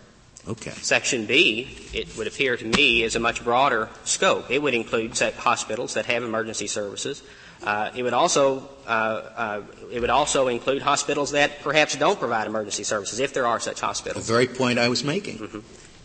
Okay. 0.47 0.71
Section 0.71 1.25
B, 1.25 1.67
it 1.93 2.15
would 2.17 2.27
appear 2.27 2.55
to 2.55 2.65
me, 2.65 3.03
is 3.03 3.15
a 3.15 3.19
much 3.19 3.43
broader 3.43 3.89
scope. 4.05 4.49
It 4.49 4.61
would 4.61 4.73
include 4.73 5.17
hospitals 5.17 5.95
that 5.95 6.05
have 6.05 6.23
emergency 6.23 6.67
services. 6.67 7.21
Uh, 7.63 7.89
it 7.95 8.03
would 8.03 8.13
also 8.13 8.69
uh, 8.85 8.89
uh, 8.89 9.61
it 9.91 9.99
would 9.99 10.09
also 10.09 10.47
include 10.47 10.81
hospitals 10.81 11.31
that 11.31 11.61
perhaps 11.61 11.95
don't 11.95 12.19
provide 12.19 12.47
emergency 12.47 12.83
services, 12.83 13.19
if 13.19 13.33
there 13.33 13.47
are 13.47 13.59
such 13.59 13.81
hospitals. 13.81 14.27
The 14.27 14.33
very 14.33 14.47
point 14.47 14.79
I 14.79 14.89
was 14.89 15.03
making. 15.03 15.39
Mm-hmm. 15.39 15.59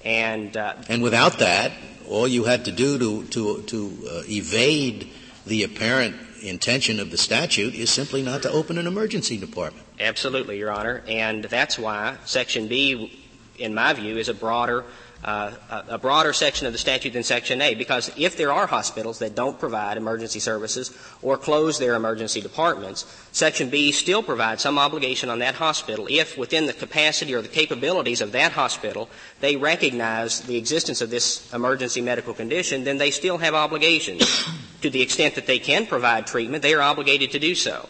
And 0.04 0.56
uh, 0.56 0.74
and 0.88 1.02
without 1.02 1.38
that, 1.38 1.72
all 2.08 2.26
you 2.26 2.44
had 2.44 2.64
to 2.64 2.72
do 2.72 2.98
to 2.98 3.24
to 3.28 3.62
to 3.62 4.08
uh, 4.10 4.22
evade 4.28 5.10
the 5.46 5.62
apparent 5.62 6.16
intention 6.48 7.00
of 7.00 7.10
the 7.10 7.18
statute 7.18 7.74
is 7.74 7.90
simply 7.90 8.22
not 8.22 8.42
to 8.42 8.50
open 8.50 8.78
an 8.78 8.86
emergency 8.86 9.36
department. 9.38 9.86
Absolutely, 10.00 10.58
Your 10.58 10.70
Honor, 10.70 11.02
and 11.06 11.44
that's 11.44 11.78
why 11.78 12.16
Section 12.24 12.68
B 12.68 13.22
in 13.58 13.74
my 13.74 13.92
view, 13.92 14.18
is 14.18 14.28
a 14.28 14.34
broader 14.34 14.84
uh, 15.24 15.52
a 15.88 15.98
broader 15.98 16.32
section 16.32 16.66
of 16.66 16.72
the 16.72 16.78
statute 16.78 17.12
than 17.12 17.22
Section 17.22 17.60
A, 17.62 17.74
because 17.74 18.10
if 18.16 18.36
there 18.36 18.52
are 18.52 18.66
hospitals 18.66 19.20
that 19.20 19.34
don't 19.36 19.58
provide 19.58 19.96
emergency 19.96 20.40
services 20.40 20.96
or 21.22 21.38
close 21.38 21.78
their 21.78 21.94
emergency 21.94 22.40
departments, 22.40 23.06
Section 23.30 23.70
B 23.70 23.92
still 23.92 24.22
provides 24.22 24.62
some 24.62 24.78
obligation 24.78 25.28
on 25.28 25.38
that 25.38 25.54
hospital 25.54 26.06
if, 26.10 26.36
within 26.36 26.66
the 26.66 26.72
capacity 26.72 27.34
or 27.34 27.42
the 27.42 27.48
capabilities 27.48 28.20
of 28.20 28.32
that 28.32 28.52
hospital, 28.52 29.08
they 29.40 29.56
recognize 29.56 30.40
the 30.40 30.56
existence 30.56 31.00
of 31.00 31.10
this 31.10 31.52
emergency 31.54 32.00
medical 32.00 32.34
condition, 32.34 32.82
then 32.82 32.98
they 32.98 33.10
still 33.12 33.38
have 33.38 33.54
obligations. 33.54 34.44
to 34.82 34.90
the 34.90 35.00
extent 35.00 35.36
that 35.36 35.46
they 35.46 35.58
can 35.58 35.86
provide 35.86 36.26
treatment, 36.26 36.62
they 36.62 36.74
are 36.74 36.82
obligated 36.82 37.30
to 37.30 37.38
do 37.38 37.54
so. 37.54 37.88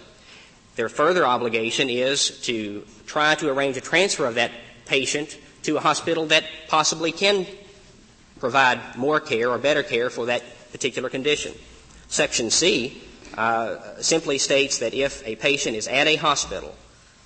Their 0.77 0.89
further 0.89 1.27
obligation 1.27 1.89
is 1.89 2.41
to 2.43 2.85
try 3.07 3.35
to 3.37 3.51
arrange 3.51 3.77
a 3.77 3.81
transfer 3.81 4.27
of 4.27 4.37
that 4.37 4.53
patient 4.87 5.39
to 5.63 5.77
a 5.77 5.81
hospital 5.81 6.27
that 6.27 6.45
possibly 6.69 7.13
can 7.13 7.47
provide 8.41 8.81
more 8.97 9.21
care 9.21 9.51
or 9.51 9.59
better 9.59 9.83
care 9.83 10.11
for 10.11 10.27
that 10.27 10.43
particular 10.73 11.09
condition. 11.09 11.55
Section 12.09 12.51
C 12.51 13.01
uh, 13.37 14.01
simply 14.01 14.39
states 14.39 14.79
that 14.79 14.95
if 14.95 15.27
a 15.27 15.37
patient 15.37 15.77
is 15.77 15.89
at 15.89 16.07
a 16.07 16.17
hospital, 16.17 16.75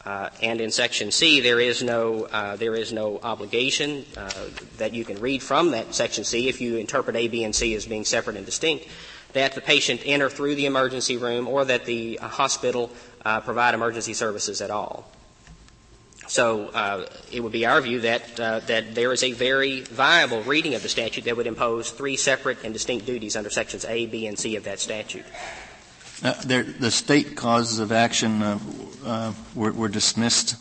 uh, 0.05 0.31
and 0.41 0.61
in 0.61 0.71
Section 0.71 1.11
C 1.11 1.41
there 1.41 1.59
is 1.59 1.83
no 1.83 2.25
uh, 2.25 2.55
there 2.57 2.77
is 2.77 2.93
no 2.93 3.19
obligation 3.23 4.05
uh, 4.17 4.31
that 4.79 4.95
you 4.95 5.05
can 5.05 5.19
read 5.19 5.43
from 5.43 5.73
that 5.73 5.95
Section 5.95 6.23
C 6.23 6.49
if 6.49 6.61
you 6.61 6.77
interpret 6.77 7.17
A, 7.17 7.27
B, 7.27 7.43
and 7.43 7.55
C 7.55 7.75
as 7.75 7.87
being 7.87 8.05
separate 8.05 8.37
and 8.37 8.47
distinct, 8.47 8.87
that 9.33 9.55
the 9.55 9.61
patient 9.61 10.01
enter 10.05 10.31
through 10.31 10.55
the 10.55 10.67
emergency 10.67 11.17
room 11.17 11.49
or 11.49 11.65
that 11.65 11.87
the 11.87 12.19
uh, 12.21 12.29
hospital 12.29 12.91
uh, 13.25 13.41
provide 13.41 13.75
emergency 13.75 14.15
services 14.15 14.61
at 14.61 14.71
all. 14.71 15.11
So 16.29 16.69
uh, 16.69 17.07
it 17.31 17.41
would 17.41 17.53
be 17.53 17.67
our 17.67 17.81
view 17.81 18.01
that 18.01 18.41
uh, 18.41 18.61
that 18.61 18.95
there 18.95 19.13
is 19.13 19.23
a 19.23 19.33
very 19.33 19.83
viable 19.83 20.43
reading 20.43 20.75
of 20.75 20.83
the 20.83 20.89
statute 20.89 21.25
that 21.25 21.37
would 21.37 21.47
impose 21.47 21.91
three 21.91 22.17
separate 22.17 22.65
and 22.65 22.73
distinct 22.73 23.07
duties 23.07 23.37
under 23.37 23.51
sections 23.51 23.85
A, 23.85 24.07
B, 24.07 24.27
and 24.27 24.39
C 24.39 24.57
of 24.57 24.65
that 24.65 24.81
statute. 24.81 25.25
Uh, 26.23 26.35
there, 26.45 26.63
the 26.63 26.91
state 26.91 27.37
causes 27.37 27.79
of 27.79 27.93
action 27.93 28.43
uh, 28.43 28.59
uh, 29.05 29.33
were, 29.55 29.73
were 29.73 29.89
dismissed 29.89 30.57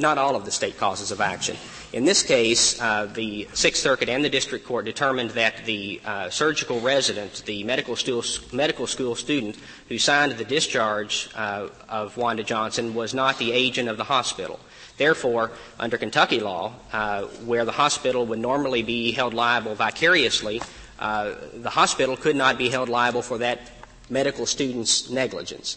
not 0.00 0.18
all 0.18 0.34
of 0.34 0.44
the 0.44 0.50
state 0.50 0.78
causes 0.78 1.10
of 1.10 1.20
action. 1.20 1.56
In 1.92 2.04
this 2.04 2.22
case, 2.22 2.80
uh, 2.80 3.06
the 3.06 3.48
Sixth 3.52 3.82
Circuit 3.82 4.08
and 4.08 4.24
the 4.24 4.30
District 4.30 4.64
Court 4.64 4.84
determined 4.84 5.30
that 5.30 5.64
the 5.64 6.00
uh, 6.04 6.30
surgical 6.30 6.80
resident, 6.80 7.42
the 7.46 7.64
medical 7.64 7.96
school, 7.96 8.24
medical 8.52 8.86
school 8.86 9.14
student 9.14 9.56
who 9.88 9.98
signed 9.98 10.32
the 10.32 10.44
discharge 10.44 11.28
uh, 11.34 11.68
of 11.88 12.16
Wanda 12.16 12.44
Johnson, 12.44 12.94
was 12.94 13.12
not 13.12 13.38
the 13.38 13.52
agent 13.52 13.88
of 13.88 13.96
the 13.96 14.04
hospital. 14.04 14.60
Therefore, 14.96 15.50
under 15.78 15.98
Kentucky 15.98 16.40
law, 16.40 16.74
uh, 16.92 17.22
where 17.44 17.64
the 17.64 17.72
hospital 17.72 18.26
would 18.26 18.38
normally 18.38 18.82
be 18.82 19.12
held 19.12 19.34
liable 19.34 19.74
vicariously, 19.74 20.60
uh, 20.98 21.34
the 21.54 21.70
hospital 21.70 22.16
could 22.16 22.36
not 22.36 22.58
be 22.58 22.68
held 22.68 22.88
liable 22.88 23.22
for 23.22 23.38
that 23.38 23.72
medical 24.10 24.46
student's 24.46 25.10
negligence. 25.10 25.76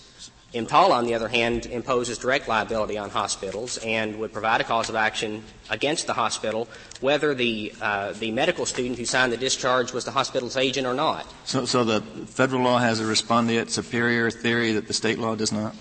EMTALA, 0.54 0.92
on 0.92 1.06
the 1.06 1.16
other 1.16 1.28
hand, 1.28 1.66
imposes 1.66 2.20
direct 2.20 2.48
liability 2.48 2.96
on 2.98 3.10
hospitals 3.10 3.80
and 3.80 4.20
would 4.20 4.32
provide 4.32 4.62
a 4.62 4.64
cause 4.64 4.88
of 4.88 4.96
action 4.96 5.44
against 5.72 6.06
the 6.06 6.14
hospital, 6.14 6.68
whether 7.02 7.34
the 7.34 7.74
uh, 7.82 8.12
the 8.14 8.32
medical 8.32 8.66
student 8.66 9.00
who 9.00 9.06
signed 9.06 9.32
the 9.32 9.38
discharge 9.38 9.94
was 9.94 10.06
the 10.06 10.12
hospital's 10.12 10.56
agent 10.56 10.86
or 10.86 10.94
not. 10.94 11.26
So, 11.46 11.66
so 11.66 11.84
the 11.84 12.02
federal 12.28 12.62
law 12.62 12.78
has 12.78 13.00
a 13.00 13.04
respondeat 13.04 13.70
superior 13.70 14.30
theory 14.30 14.74
that 14.74 14.88
the 14.88 14.94
state 14.94 15.18
law 15.18 15.36
does 15.36 15.52
not. 15.52 15.76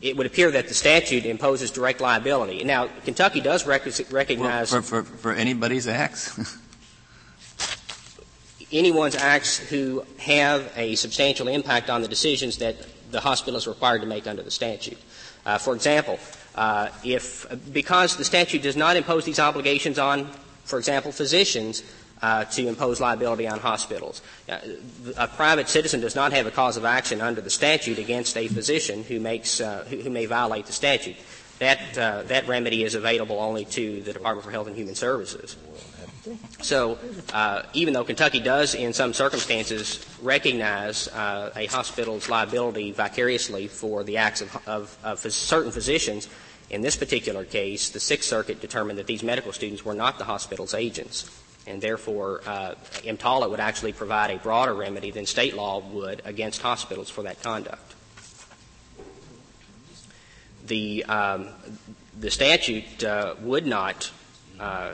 It 0.00 0.16
would 0.16 0.26
appear 0.26 0.50
that 0.52 0.68
the 0.68 0.74
statute 0.74 1.26
imposes 1.26 1.70
direct 1.70 2.00
liability. 2.00 2.64
Now, 2.64 2.88
Kentucky 3.04 3.40
does 3.40 3.66
rec- 3.66 3.86
recognize 4.10 4.72
well, 4.72 4.82
for, 4.82 5.02
for, 5.04 5.16
for 5.16 5.32
anybody's 5.32 5.86
acts. 5.86 6.58
anyone's 8.72 9.14
acts 9.14 9.58
who 9.58 10.04
have 10.18 10.72
a 10.76 10.94
substantial 10.94 11.48
impact 11.48 11.90
on 11.90 12.02
the 12.02 12.08
decisions 12.08 12.58
that 12.58 12.76
the 13.10 13.20
hospital 13.20 13.56
is 13.56 13.66
required 13.66 14.00
to 14.00 14.06
make 14.06 14.26
under 14.26 14.42
the 14.42 14.50
statute. 14.50 14.98
Uh, 15.44 15.58
for 15.58 15.74
example, 15.74 16.18
uh, 16.54 16.88
if 17.04 17.46
because 17.72 18.16
the 18.16 18.24
statute 18.24 18.62
does 18.62 18.76
not 18.76 18.96
impose 18.96 19.24
these 19.24 19.38
obligations 19.38 19.98
on, 19.98 20.26
for 20.64 20.78
example, 20.78 21.12
physicians 21.12 21.82
uh, 22.20 22.44
to 22.44 22.68
impose 22.68 23.00
liability 23.00 23.48
on 23.48 23.58
hospitals, 23.58 24.22
uh, 24.48 24.58
a 25.16 25.26
private 25.28 25.68
citizen 25.68 26.00
does 26.00 26.14
not 26.14 26.32
have 26.32 26.46
a 26.46 26.50
cause 26.50 26.76
of 26.76 26.84
action 26.84 27.20
under 27.20 27.40
the 27.40 27.50
statute 27.50 27.98
against 27.98 28.36
a 28.36 28.48
physician 28.48 29.02
who 29.04 29.18
makes 29.18 29.60
uh, 29.60 29.84
who, 29.88 29.96
who, 29.98 30.10
may 30.10 30.26
violate 30.26 30.66
the 30.66 30.72
statute. 30.72 31.16
That 31.58 31.98
uh, 31.98 32.22
that 32.24 32.46
remedy 32.46 32.84
is 32.84 32.94
available 32.94 33.38
only 33.38 33.64
to 33.66 34.02
the 34.02 34.12
Department 34.12 34.44
for 34.44 34.50
Health 34.50 34.68
and 34.68 34.76
Human 34.76 34.94
Services. 34.94 35.56
So, 36.60 36.98
uh, 37.32 37.62
even 37.72 37.94
though 37.94 38.04
Kentucky 38.04 38.38
does, 38.38 38.74
in 38.74 38.92
some 38.92 39.12
circumstances, 39.12 40.06
recognize 40.22 41.08
uh, 41.08 41.52
a 41.56 41.66
hospital's 41.66 42.28
liability 42.28 42.92
vicariously 42.92 43.66
for 43.66 44.04
the 44.04 44.18
acts 44.18 44.40
of, 44.40 44.68
of, 44.68 44.98
of, 45.02 45.18
certain 45.18 45.72
physicians, 45.72 46.28
in 46.70 46.80
this 46.80 46.94
particular 46.94 47.44
case, 47.44 47.90
the 47.90 47.98
Sixth 47.98 48.28
Circuit 48.28 48.60
determined 48.60 48.98
that 49.00 49.08
these 49.08 49.24
medical 49.24 49.52
students 49.52 49.84
were 49.84 49.94
not 49.94 50.18
the 50.18 50.24
hospital's 50.24 50.74
agents, 50.74 51.28
and 51.66 51.82
therefore, 51.82 52.42
uh, 52.46 52.74
EMTALA 53.02 53.50
would 53.50 53.60
actually 53.60 53.92
provide 53.92 54.30
a 54.30 54.38
broader 54.38 54.74
remedy 54.74 55.10
than 55.10 55.26
state 55.26 55.56
law 55.56 55.80
would 55.80 56.22
against 56.24 56.62
hospitals 56.62 57.10
for 57.10 57.22
that 57.24 57.42
conduct. 57.42 57.94
The 60.66 61.04
um, 61.06 61.48
the 62.18 62.30
statute 62.30 63.02
uh, 63.02 63.34
would 63.40 63.66
not 63.66 64.12
uh, 64.60 64.92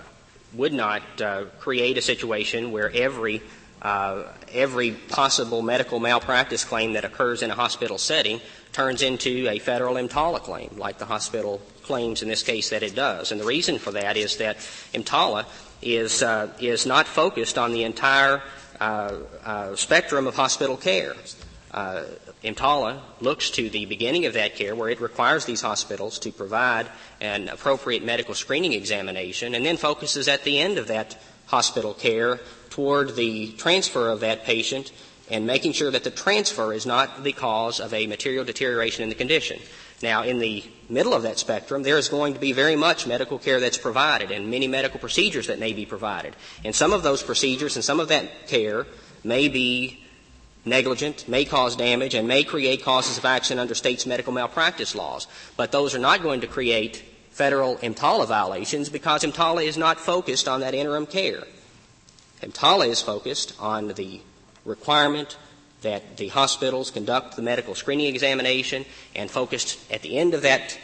would 0.55 0.73
not 0.73 1.03
uh, 1.21 1.45
create 1.59 1.99
a 1.99 2.03
situation 2.03 2.73
where 2.73 2.91
every 2.91 3.43
uh, 3.83 4.25
every 4.53 4.91
possible 4.91 5.63
medical 5.63 6.01
malpractice 6.01 6.65
claim 6.65 6.95
that 6.95 7.05
occurs 7.05 7.43
in 7.43 7.51
a 7.51 7.55
hospital 7.55 7.97
setting 7.97 8.41
turns 8.73 9.03
into 9.03 9.49
a 9.49 9.59
federal 9.61 9.95
EMTALA 9.95 10.41
claim, 10.41 10.71
like 10.77 10.99
the 10.99 11.05
hospital 11.05 11.61
claims 11.83 12.23
in 12.23 12.29
this 12.29 12.43
case 12.43 12.71
that 12.71 12.83
it 12.83 12.95
does. 12.95 13.31
And 13.31 13.41
the 13.41 13.45
reason 13.45 13.79
for 13.79 13.93
that 13.93 14.17
is 14.17 14.39
that 14.39 14.57
EMTALA 14.95 15.47
is 15.81 16.23
uh, 16.23 16.53
is 16.61 16.87
not 16.87 17.07
focused 17.07 17.57
on 17.57 17.73
the 17.73 17.85
entire 17.85 18.43
uh, 18.81 19.15
uh, 19.45 19.77
spectrum 19.77 20.27
of 20.27 20.35
hospital 20.35 20.77
care. 20.77 21.15
EMTALA 22.45 23.01
looks 23.21 23.51
to 23.51 23.69
the 23.69 23.87
beginning 23.87 24.27
of 24.27 24.35
that 24.35 24.55
care 24.55 24.75
where 24.75 24.91
it 24.91 25.01
requires 25.01 25.45
these 25.45 25.63
hospitals 25.63 26.19
to 26.21 26.31
provide 26.31 26.89
an 27.21 27.49
appropriate 27.49 28.05
medical 28.05 28.35
screening 28.35 28.73
examination 28.73 29.55
and 29.55 29.67
then 29.67 29.77
focuses 29.77 30.29
at 30.29 30.45
the 30.45 30.59
end 30.59 30.79
of 30.79 30.87
that 30.87 31.21
hospital 31.47 31.95
care 31.95 32.39
toward 32.71 33.17
the 33.17 33.53
transfer 33.53 34.09
of 34.09 34.21
that 34.21 34.45
patient 34.45 34.93
and 35.31 35.47
making 35.47 35.73
sure 35.73 35.91
that 35.91 36.05
the 36.05 36.11
transfer 36.11 36.73
is 36.73 36.87
not 36.87 37.25
the 37.25 37.33
cause 37.33 37.81
of 37.81 37.93
a 37.93 38.07
material 38.07 38.45
deterioration 38.45 39.03
in 39.03 39.09
the 39.09 39.15
condition. 39.15 39.59
Now, 40.01 40.23
in 40.23 40.39
the 40.39 40.65
middle 40.89 41.13
of 41.13 41.25
that 41.25 41.39
spectrum, 41.39 41.83
there 41.83 41.99
is 41.99 42.09
going 42.09 42.35
to 42.35 42.41
be 42.41 42.53
very 42.53 42.77
much 42.77 43.07
medical 43.07 43.39
care 43.39 43.59
that's 43.59 43.77
provided 43.77 44.31
and 44.31 44.49
many 44.49 44.69
medical 44.69 45.01
procedures 45.01 45.49
that 45.49 45.59
may 45.59 45.73
be 45.73 45.87
provided. 45.87 46.37
And 46.65 46.75
some 46.75 46.93
of 46.93 47.03
those 47.03 47.23
procedures 47.23 47.75
and 47.75 47.85
some 47.85 47.99
of 47.99 48.09
that 48.09 48.47
care 48.47 48.87
may 49.25 49.49
be 49.49 50.05
negligent, 50.69 51.29
may 51.29 51.45
cause 51.45 51.77
damage, 51.77 52.15
and 52.15 52.29
may 52.29 52.45
create 52.45 52.83
causes 52.83 53.19
of 53.19 53.25
action 53.25 53.59
under 53.59 53.75
states' 53.75 54.07
medical 54.07 54.33
malpractice 54.33 54.95
laws. 54.95 55.27
But 55.57 55.73
those 55.73 55.95
are 55.95 55.99
not 55.99 56.23
going 56.23 56.41
to 56.43 56.47
create 56.47 57.05
federal 57.31 57.77
EMTALA 57.77 58.27
violations 58.27 58.89
because 58.89 59.23
EMTALA 59.23 59.65
is 59.65 59.77
not 59.77 60.01
focused 60.01 60.49
on 60.49 60.61
that 60.61 60.75
interim 60.75 61.07
care. 61.07 61.45
EMTALA 62.43 62.89
is 62.89 63.01
focused 63.01 63.55
on 63.61 63.89
the 63.89 64.21
requirement 64.65 65.37
that 65.83 66.17
the 66.17 66.29
hospitals 66.29 66.91
conduct 66.91 67.37
the 67.37 67.43
medical 67.43 67.75
screening 67.75 68.07
examination 68.07 68.85
and 69.15 69.31
focused 69.31 69.79
at 69.93 70.03
the 70.03 70.19
end 70.19 70.35
of 70.35 70.43
that 70.43 70.79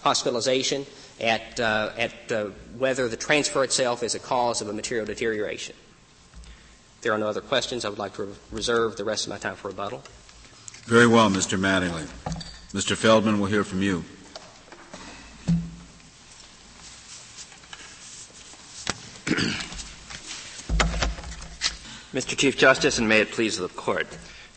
hospitalization 0.00 0.84
at, 1.20 1.60
uh, 1.60 1.90
at 1.96 2.32
uh, 2.32 2.46
whether 2.76 3.08
the 3.08 3.16
transfer 3.16 3.62
itself 3.62 4.02
is 4.02 4.14
a 4.16 4.18
cause 4.18 4.60
of 4.60 4.68
a 4.68 4.72
material 4.72 5.06
deterioration 5.06 5.76
there 7.02 7.12
are 7.12 7.18
no 7.18 7.28
other 7.28 7.40
questions, 7.40 7.84
I 7.84 7.88
would 7.88 7.98
like 7.98 8.14
to 8.14 8.34
reserve 8.50 8.96
the 8.96 9.04
rest 9.04 9.26
of 9.26 9.30
my 9.30 9.38
time 9.38 9.56
for 9.56 9.68
rebuttal. 9.68 10.02
Very 10.84 11.06
well, 11.06 11.28
Mr. 11.30 11.58
Mattingly. 11.58 12.06
Mr. 12.72 12.96
Feldman, 12.96 13.38
we'll 13.38 13.50
hear 13.50 13.64
from 13.64 13.82
you. 13.82 14.04
Mr. 22.12 22.36
Chief 22.36 22.56
Justice, 22.56 22.98
and 22.98 23.08
may 23.08 23.20
it 23.20 23.30
please 23.32 23.58
the 23.58 23.68
Court, 23.68 24.06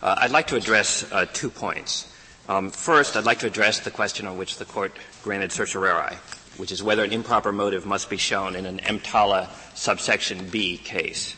uh, 0.01 0.15
I'd 0.19 0.31
like 0.31 0.47
to 0.47 0.55
address 0.55 1.11
uh, 1.11 1.25
two 1.33 1.49
points. 1.49 2.11
Um, 2.47 2.69
first, 2.69 3.17
I'd 3.17 3.25
like 3.25 3.39
to 3.39 3.47
address 3.47 3.79
the 3.79 3.91
question 3.91 4.27
on 4.27 4.37
which 4.37 4.57
the 4.57 4.65
Court 4.65 4.95
granted 5.23 5.51
certiorari, 5.51 6.15
which 6.57 6.71
is 6.71 6.83
whether 6.83 7.03
an 7.03 7.11
improper 7.11 7.51
motive 7.51 7.85
must 7.87 8.09
be 8.09 8.17
shown 8.17 8.55
in 8.55 8.65
an 8.65 8.79
EMTALA 8.79 9.49
subsection 9.73 10.47
B 10.49 10.77
case. 10.77 11.35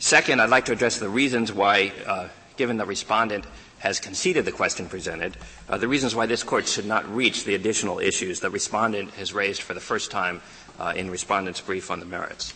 Second, 0.00 0.40
I'd 0.40 0.50
like 0.50 0.66
to 0.66 0.72
address 0.72 0.98
the 0.98 1.08
reasons 1.08 1.52
why, 1.52 1.92
uh, 2.06 2.28
given 2.56 2.76
the 2.76 2.86
respondent 2.86 3.44
has 3.78 3.98
conceded 3.98 4.44
the 4.44 4.52
question 4.52 4.86
presented, 4.88 5.36
uh, 5.68 5.76
the 5.76 5.88
reasons 5.88 6.14
why 6.14 6.26
this 6.26 6.42
court 6.42 6.68
should 6.68 6.86
not 6.86 7.08
reach 7.12 7.44
the 7.44 7.54
additional 7.54 7.98
issues 7.98 8.40
the 8.40 8.50
respondent 8.50 9.10
has 9.12 9.32
raised 9.32 9.62
for 9.62 9.74
the 9.74 9.80
first 9.80 10.10
time 10.10 10.40
uh, 10.78 10.92
in 10.96 11.10
respondent's 11.10 11.60
brief 11.60 11.90
on 11.90 11.98
the 12.00 12.06
merits. 12.06 12.54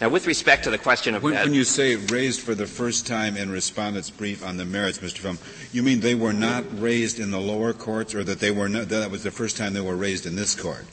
Now, 0.00 0.08
with 0.08 0.26
respect 0.26 0.64
to 0.64 0.70
the 0.70 0.78
question 0.78 1.14
of 1.14 1.22
when, 1.22 1.34
when, 1.34 1.54
you 1.54 1.64
say 1.64 1.96
raised 1.96 2.40
for 2.40 2.54
the 2.54 2.66
first 2.66 3.06
time 3.06 3.36
in 3.36 3.50
respondent's 3.50 4.10
brief 4.10 4.44
on 4.44 4.56
the 4.56 4.64
merits, 4.64 4.98
Mr. 4.98 5.18
Feldman, 5.18 5.44
you 5.72 5.82
mean 5.82 6.00
they 6.00 6.14
were 6.14 6.32
not 6.32 6.64
raised 6.80 7.20
in 7.20 7.30
the 7.30 7.40
lower 7.40 7.72
courts, 7.72 8.14
or 8.14 8.24
that 8.24 8.40
they 8.40 8.50
were 8.50 8.68
not, 8.68 8.88
that 8.88 9.10
was 9.10 9.22
the 9.22 9.30
first 9.30 9.56
time 9.56 9.74
they 9.74 9.80
were 9.80 9.96
raised 9.96 10.26
in 10.26 10.34
this 10.34 10.60
court? 10.60 10.84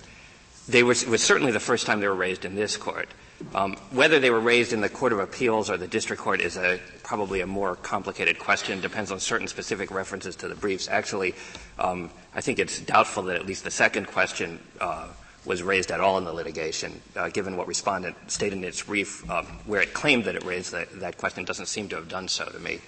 They 0.70 0.84
were, 0.84 0.92
it 0.92 1.08
was 1.08 1.24
certainly 1.24 1.52
the 1.52 1.60
first 1.60 1.88
time 1.88 2.00
they 2.00 2.08
were 2.08 2.14
raised 2.14 2.46
in 2.46 2.56
this 2.56 2.78
court. 2.78 3.10
Um, 3.56 3.76
whether 3.92 4.20
they 4.20 4.30
were 4.30 4.40
raised 4.40 4.74
in 4.74 4.82
the 4.82 4.90
Court 4.90 5.14
of 5.14 5.20
Appeals 5.20 5.70
or 5.70 5.78
the 5.78 5.88
District 5.88 6.22
Court 6.22 6.42
is 6.42 6.58
a, 6.58 6.80
probably 7.04 7.42
a 7.42 7.48
more 7.48 7.76
complicated 7.76 8.38
question. 8.38 8.82
Depends 8.82 9.12
on 9.12 9.20
certain 9.20 9.48
specific 9.48 9.92
references 9.92 10.36
to 10.38 10.48
the 10.48 10.56
briefs. 10.56 10.88
Actually, 10.90 11.34
um, 11.80 12.12
I 12.36 12.42
think 12.42 12.60
it's 12.60 12.80
doubtful 12.80 13.24
that 13.24 13.38
at 13.38 13.46
least 13.46 13.64
the 13.64 13.72
second 13.72 14.08
question 14.08 14.60
uh, 14.80 15.08
was 15.46 15.64
raised 15.64 15.90
at 15.90 16.02
all 16.02 16.18
in 16.18 16.26
the 16.26 16.34
litigation, 16.34 17.02
uh, 17.16 17.30
given 17.30 17.56
what 17.56 17.66
respondent 17.66 18.16
stated 18.28 18.58
in 18.58 18.64
its 18.64 18.84
brief, 18.84 19.28
um, 19.30 19.46
where 19.66 19.82
it 19.82 19.94
claimed 19.94 20.26
that 20.26 20.36
it 20.36 20.44
raised 20.44 20.74
that, 20.74 21.00
that 21.00 21.18
question 21.18 21.46
doesn't 21.46 21.68
seem 21.68 21.88
to 21.90 21.96
have 21.96 22.10
done 22.10 22.28
so 22.28 22.46
to 22.46 22.60
me. 22.60 22.80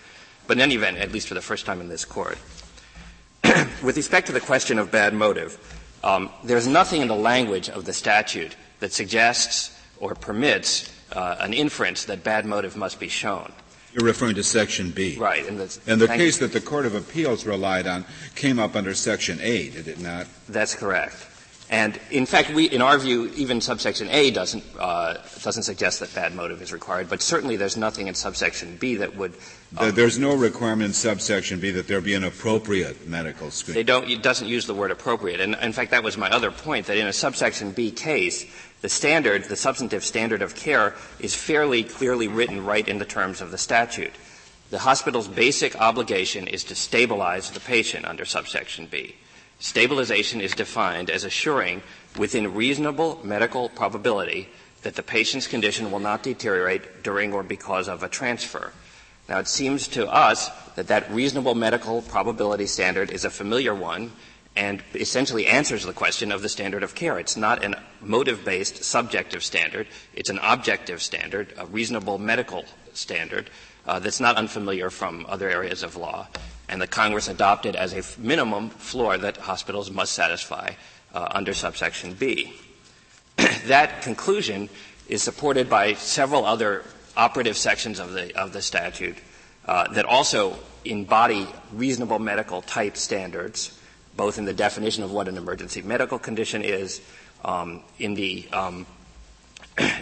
But 0.47 0.57
in 0.57 0.61
any 0.61 0.75
event, 0.75 0.97
at 0.97 1.11
least 1.11 1.29
for 1.29 1.33
the 1.33 1.41
first 1.41 1.65
time 1.65 1.79
in 1.81 1.88
this 1.88 2.05
court. 2.05 2.38
With 3.81 3.95
respect 3.95 4.27
to 4.27 4.33
the 4.33 4.41
question 4.41 4.77
of 4.77 4.91
bad 4.91 5.13
motive, 5.13 5.57
um, 6.03 6.29
there's 6.43 6.67
nothing 6.67 7.01
in 7.01 7.08
the 7.08 7.15
language 7.15 7.70
of 7.70 7.86
the 7.86 7.93
statute 7.93 8.55
that 8.79 8.91
suggests 8.91 9.77
or 10.00 10.15
permits 10.15 10.91
uh, 11.12 11.38
an 11.39 11.53
inference 11.53 12.05
that 12.05 12.24
bad 12.24 12.46
motive 12.46 12.75
must 12.75 13.00
be 13.00 13.08
shown. 13.08 13.51
You're 13.93 14.05
referring 14.05 14.36
to 14.36 14.43
Section 14.43 14.91
B. 14.91 15.17
Right. 15.17 15.46
And, 15.46 15.60
and 15.86 16.00
the 16.00 16.08
case 16.08 16.38
that 16.38 16.53
the 16.53 16.62
Court 16.62 16.86
of 16.86 16.96
Appeals 16.96 17.46
relied 17.46 17.88
on 17.88 18.05
came 18.36 18.58
up 18.58 18.75
under 18.75 18.93
Section 18.93 19.39
A, 19.41 19.70
did 19.70 19.88
it 19.88 20.00
not? 20.00 20.27
That's 20.48 20.75
correct. 20.75 21.27
And 21.72 21.98
in 22.12 22.25
fact, 22.25 22.50
we, 22.50 22.66
in 22.66 22.82
our 22.82 22.98
view, 22.98 23.32
even 23.38 23.62
subsection 23.62 24.10
A 24.10 24.30
doesn't 24.30 24.62
uh, 24.78 25.13
doesn't 25.42 25.63
suggest 25.63 26.01
that 26.01 26.13
bad 26.13 26.36
motive 26.36 26.62
is 26.62 26.74
required. 26.74 27.10
But 27.10 27.22
certainly, 27.22 27.56
there's 27.56 27.78
nothing 27.78 28.08
in 28.08 28.13
subsection 28.13 28.75
B 28.75 28.96
that 28.98 29.16
would. 29.16 29.34
Um, 29.78 29.96
there's 29.96 30.20
no 30.20 30.36
requirement 30.36 30.88
in 30.88 30.94
subsection 30.94 31.62
B 31.62 31.72
that 31.72 31.88
there 31.88 32.01
be 32.01 32.13
an 32.13 32.25
appropriate 32.25 33.08
medical 33.08 33.51
screen. 33.51 33.75
They 33.75 33.84
don't. 33.84 34.10
It 34.10 34.22
doesn't 34.22 34.50
use 34.50 34.68
the 34.68 34.74
word 34.74 34.92
appropriate. 34.92 35.40
And 35.40 35.56
in 35.62 35.72
fact, 35.72 35.92
that 35.92 36.04
was 36.04 36.18
my 36.18 36.30
other 36.30 36.51
point. 36.51 36.88
That 36.88 36.98
in 36.98 37.08
a 37.08 37.13
subsection 37.13 37.72
B 37.72 37.90
case, 37.90 38.46
the 38.82 38.90
standard, 38.90 39.46
the 39.46 39.56
substantive 39.56 40.04
standard 40.04 40.42
of 40.42 40.56
care, 40.56 40.94
is 41.22 41.34
fairly 41.34 41.86
clearly 41.86 42.28
written 42.28 42.66
right 42.66 42.86
in 42.86 43.00
the 43.00 43.06
terms 43.06 43.40
of 43.40 43.50
the 43.50 43.58
statute. 43.58 44.13
The 44.72 44.80
hospital's 44.80 45.30
basic 45.30 45.80
obligation 45.80 46.50
is 46.50 46.66
to 46.66 46.75
stabilize 46.75 47.50
the 47.51 47.62
patient 47.62 48.06
under 48.06 48.25
subsection 48.25 48.88
B. 48.88 49.16
Stabilization 49.62 50.41
is 50.41 50.56
defined 50.56 51.12
as 51.12 51.24
assuring 51.24 51.84
within 52.18 52.56
reasonable 52.56 53.20
medical 53.24 53.70
probability 53.70 54.50
that 54.82 54.96
the 54.96 55.03
patient's 55.03 55.46
condition 55.46 55.91
will 55.91 56.00
not 56.00 56.24
deteriorate 56.24 57.03
during 57.03 57.32
or 57.32 57.44
because 57.44 57.88
of 57.88 58.01
a 58.01 58.10
transfer. 58.10 58.74
Now 59.30 59.38
it 59.38 59.48
seems 59.48 59.88
to 59.89 60.12
us 60.12 60.50
that 60.75 60.88
that 60.88 61.12
reasonable 61.12 61.53
medical 61.53 62.01
probability 62.01 62.66
standard 62.66 63.12
is 63.12 63.24
a 63.24 63.29
familiar 63.29 63.75
one 63.75 64.12
and 64.55 64.81
essentially 64.96 65.46
answers 65.46 65.83
the 65.85 65.94
question 65.94 66.31
of 66.31 66.42
the 66.42 66.50
standard 66.50 66.81
of 66.81 66.96
care. 66.96 67.20
It's 67.20 67.38
not 67.38 67.64
a 67.64 67.79
motive-based 68.01 68.83
subjective 68.83 69.44
standard. 69.44 69.85
It's 70.16 70.31
an 70.31 70.40
objective 70.42 71.03
standard, 71.03 71.53
a 71.55 71.68
reasonable 71.68 72.18
medical 72.18 72.66
standard 72.94 73.51
uh, 73.87 74.00
that's 74.00 74.20
not 74.20 74.37
unfamiliar 74.37 74.89
from 74.89 75.25
other 75.29 75.50
areas 75.50 75.83
of 75.83 75.96
law 75.96 76.27
and 76.72 76.81
the 76.81 76.87
Congress 76.87 77.27
adopted 77.27 77.75
as 77.75 77.94
a 77.94 78.01
minimum 78.20 78.70
floor 78.70 79.17
that 79.17 79.35
hospitals 79.35 79.91
must 79.91 80.13
satisfy 80.13 80.72
uh, 81.13 81.27
under 81.31 81.53
subsection 81.53 82.13
B. 82.13 82.53
that 83.65 84.01
conclusion 84.01 84.70
is 85.09 85.22
supported 85.22 85.70
by 85.70 85.94
several 85.94 86.46
other 86.46 86.85
operative 87.17 87.57
sections 87.57 88.00
of 88.00 88.13
the, 88.13 88.33
of 88.39 88.53
the 88.53 88.61
statute 88.61 89.17
uh, 89.65 89.91
that 89.91 90.05
also 90.05 90.57
embody 90.85 91.46
reasonable 91.74 92.20
medical 92.20 92.61
type 92.61 92.96
standards, 92.96 93.77
both 94.15 94.37
in 94.37 94.46
the 94.46 94.53
definition 94.53 95.03
of 95.03 95.11
what 95.11 95.27
an 95.27 95.37
emergency 95.37 95.81
medical 95.81 96.17
condition 96.17 96.63
is, 96.63 97.01
um, 97.44 97.83
in 98.00 98.13
the 98.13 98.48
um, 98.53 98.85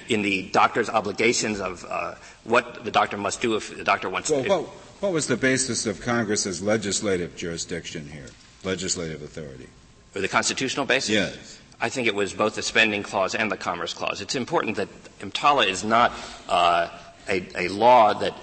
in 0.10 0.22
the 0.22 0.50
doctor's 0.50 0.90
obligations 0.90 1.60
of 1.60 1.86
uh, 1.90 2.16
what 2.44 2.84
the 2.84 2.92
doctor 2.92 3.18
must 3.18 3.42
do 3.42 3.56
if 3.56 3.76
the 3.76 3.84
doctor 3.84 4.10
wants 4.10 4.30
well, 4.30 4.44
to. 4.44 4.50
Well, 4.50 4.74
what 5.00 5.14
was 5.14 5.28
the 5.28 5.38
basis 5.38 5.86
of 5.86 6.02
Congress's 6.02 6.62
legislative 6.62 7.36
jurisdiction 7.36 8.10
here, 8.10 8.28
legislative 8.64 9.22
authority? 9.22 9.68
Or 10.16 10.22
the 10.22 10.28
constitutional 10.28 10.86
basis? 10.86 11.10
Yes. 11.10 11.60
I 11.82 11.88
think 11.88 12.08
it 12.08 12.16
was 12.16 12.34
both 12.34 12.56
the 12.56 12.62
spending 12.62 13.04
clause 13.04 13.36
and 13.36 13.50
the 13.50 13.56
commerce 13.56 13.94
clause. 13.94 14.20
It's 14.20 14.36
important 14.36 14.76
that 14.76 14.90
EMTALA 15.20 15.68
is 15.68 15.84
not 15.84 16.12
uh, 16.50 16.90
a, 17.30 17.46
a 17.56 17.68
law 17.70 18.14
that 18.16 18.34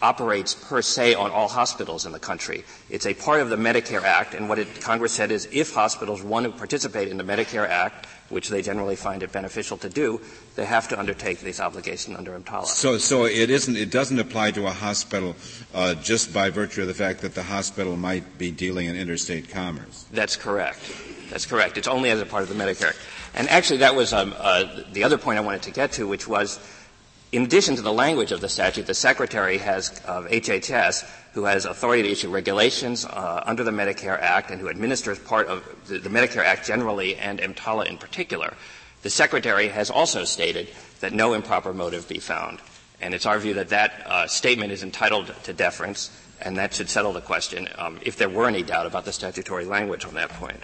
operates 0.00 0.54
per 0.54 0.80
se 0.80 1.14
on 1.14 1.32
all 1.32 1.48
hospitals 1.48 2.06
in 2.06 2.12
the 2.12 2.20
country. 2.20 2.62
It's 2.88 3.06
a 3.06 3.14
part 3.14 3.40
of 3.40 3.50
the 3.50 3.56
Medicare 3.56 4.04
Act, 4.04 4.34
and 4.34 4.48
what 4.48 4.60
it, 4.60 4.80
Congress 4.80 5.12
said 5.12 5.32
is 5.32 5.48
if 5.50 5.74
hospitals 5.74 6.22
want 6.22 6.46
to 6.46 6.52
participate 6.52 7.08
in 7.08 7.16
the 7.16 7.24
Medicare 7.24 7.68
Act, 7.68 8.06
which 8.28 8.48
they 8.48 8.62
generally 8.62 8.96
find 8.96 9.22
it 9.22 9.32
beneficial 9.32 9.76
to 9.78 9.88
do, 9.88 10.20
they 10.56 10.64
have 10.64 10.88
to 10.88 10.98
undertake 10.98 11.40
these 11.40 11.60
obligations 11.60 12.16
under 12.16 12.38
EMTALA. 12.38 12.66
So, 12.66 12.98
so 12.98 13.24
it 13.24 13.50
isn't, 13.50 13.76
it 13.76 13.90
doesn't 13.90 14.18
apply 14.18 14.50
to 14.52 14.66
a 14.66 14.70
hospital 14.70 15.34
uh, 15.74 15.94
just 15.94 16.32
by 16.32 16.50
virtue 16.50 16.82
of 16.82 16.88
the 16.88 16.94
fact 16.94 17.20
that 17.22 17.34
the 17.34 17.42
hospital 17.42 17.96
might 17.96 18.38
be 18.38 18.50
dealing 18.50 18.86
in 18.86 18.96
interstate 18.96 19.48
commerce. 19.48 20.06
That's 20.12 20.36
correct. 20.36 20.80
That's 21.30 21.46
correct. 21.46 21.78
It's 21.78 21.88
only 21.88 22.10
as 22.10 22.20
a 22.20 22.26
part 22.26 22.42
of 22.42 22.48
the 22.48 22.54
Medicare 22.54 22.96
And 23.34 23.48
actually, 23.48 23.78
that 23.78 23.94
was 23.94 24.12
um, 24.12 24.34
uh, 24.38 24.64
the 24.92 25.04
other 25.04 25.18
point 25.18 25.38
I 25.38 25.42
wanted 25.42 25.62
to 25.62 25.70
get 25.70 25.92
to, 25.92 26.06
which 26.06 26.26
was 26.26 26.58
in 27.30 27.42
addition 27.42 27.76
to 27.76 27.82
the 27.82 27.92
language 27.92 28.32
of 28.32 28.40
the 28.40 28.48
statute, 28.48 28.86
the 28.86 28.94
Secretary 28.94 29.58
has, 29.58 30.00
of 30.06 30.26
HHS, 30.28 31.06
who 31.38 31.44
has 31.44 31.66
authority 31.66 32.02
to 32.02 32.10
issue 32.10 32.28
regulations 32.28 33.04
uh, 33.04 33.44
under 33.46 33.62
the 33.62 33.70
Medicare 33.70 34.20
Act 34.20 34.50
and 34.50 34.60
who 34.60 34.68
administers 34.68 35.20
part 35.20 35.46
of 35.46 35.62
the, 35.86 36.00
the, 36.00 36.08
Medicare 36.08 36.42
Act 36.42 36.66
generally 36.66 37.14
and 37.14 37.38
EMTALA 37.38 37.86
in 37.86 37.96
particular, 37.96 38.54
the 39.02 39.10
Secretary 39.10 39.68
has 39.68 39.88
also 39.88 40.24
stated 40.24 40.68
that 40.98 41.12
no 41.12 41.34
improper 41.34 41.72
motive 41.72 42.08
be 42.08 42.18
found. 42.18 42.58
And 43.00 43.14
it's 43.14 43.24
our 43.24 43.38
view 43.38 43.54
that 43.54 43.68
that 43.68 44.02
uh, 44.04 44.26
statement 44.26 44.72
is 44.72 44.82
entitled 44.82 45.32
to 45.44 45.52
deference, 45.52 46.10
and 46.42 46.56
that 46.56 46.74
should 46.74 46.88
settle 46.88 47.12
the 47.12 47.20
question 47.20 47.68
um, 47.78 48.00
if 48.02 48.16
there 48.16 48.28
were 48.28 48.48
any 48.48 48.64
doubt 48.64 48.86
about 48.86 49.04
the 49.04 49.12
statutory 49.12 49.64
language 49.64 50.04
on 50.04 50.14
that 50.14 50.30
point. 50.30 50.60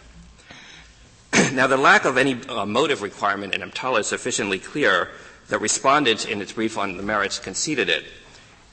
now, 1.53 1.69
the 1.69 1.77
lack 1.77 2.05
of 2.05 2.19
any 2.19 2.43
uh, 2.49 2.67
motive 2.67 3.01
requirement 3.01 3.55
in 3.55 3.61
EMTALA 3.61 4.01
is 4.01 4.09
sufficiently 4.09 4.59
clear 4.59 5.11
the 5.47 5.59
respondent, 5.61 6.29
in 6.29 6.43
its 6.43 6.51
brief 6.51 6.77
on 6.77 6.97
the 6.97 7.05
merits, 7.05 7.39
conceded 7.39 7.89
it. 7.89 8.03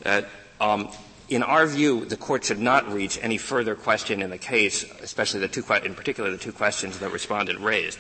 That, 0.02 0.28
um, 0.60 0.90
in 1.32 1.44
our 1.44 1.66
view, 1.66 2.04
the 2.04 2.18
court 2.18 2.44
should 2.44 2.60
not 2.60 2.92
reach 2.92 3.18
any 3.22 3.38
further 3.38 3.74
question 3.74 4.22
in 4.22 4.30
the 4.30 4.38
case, 4.38 4.84
especially 5.02 5.40
the 5.40 5.48
two, 5.48 5.64
in 5.86 5.96
particular, 5.96 6.30
the 6.30 6.38
two 6.38 6.52
questions 6.52 7.00
the 7.00 7.08
respondent 7.08 7.62
raised. 7.62 8.00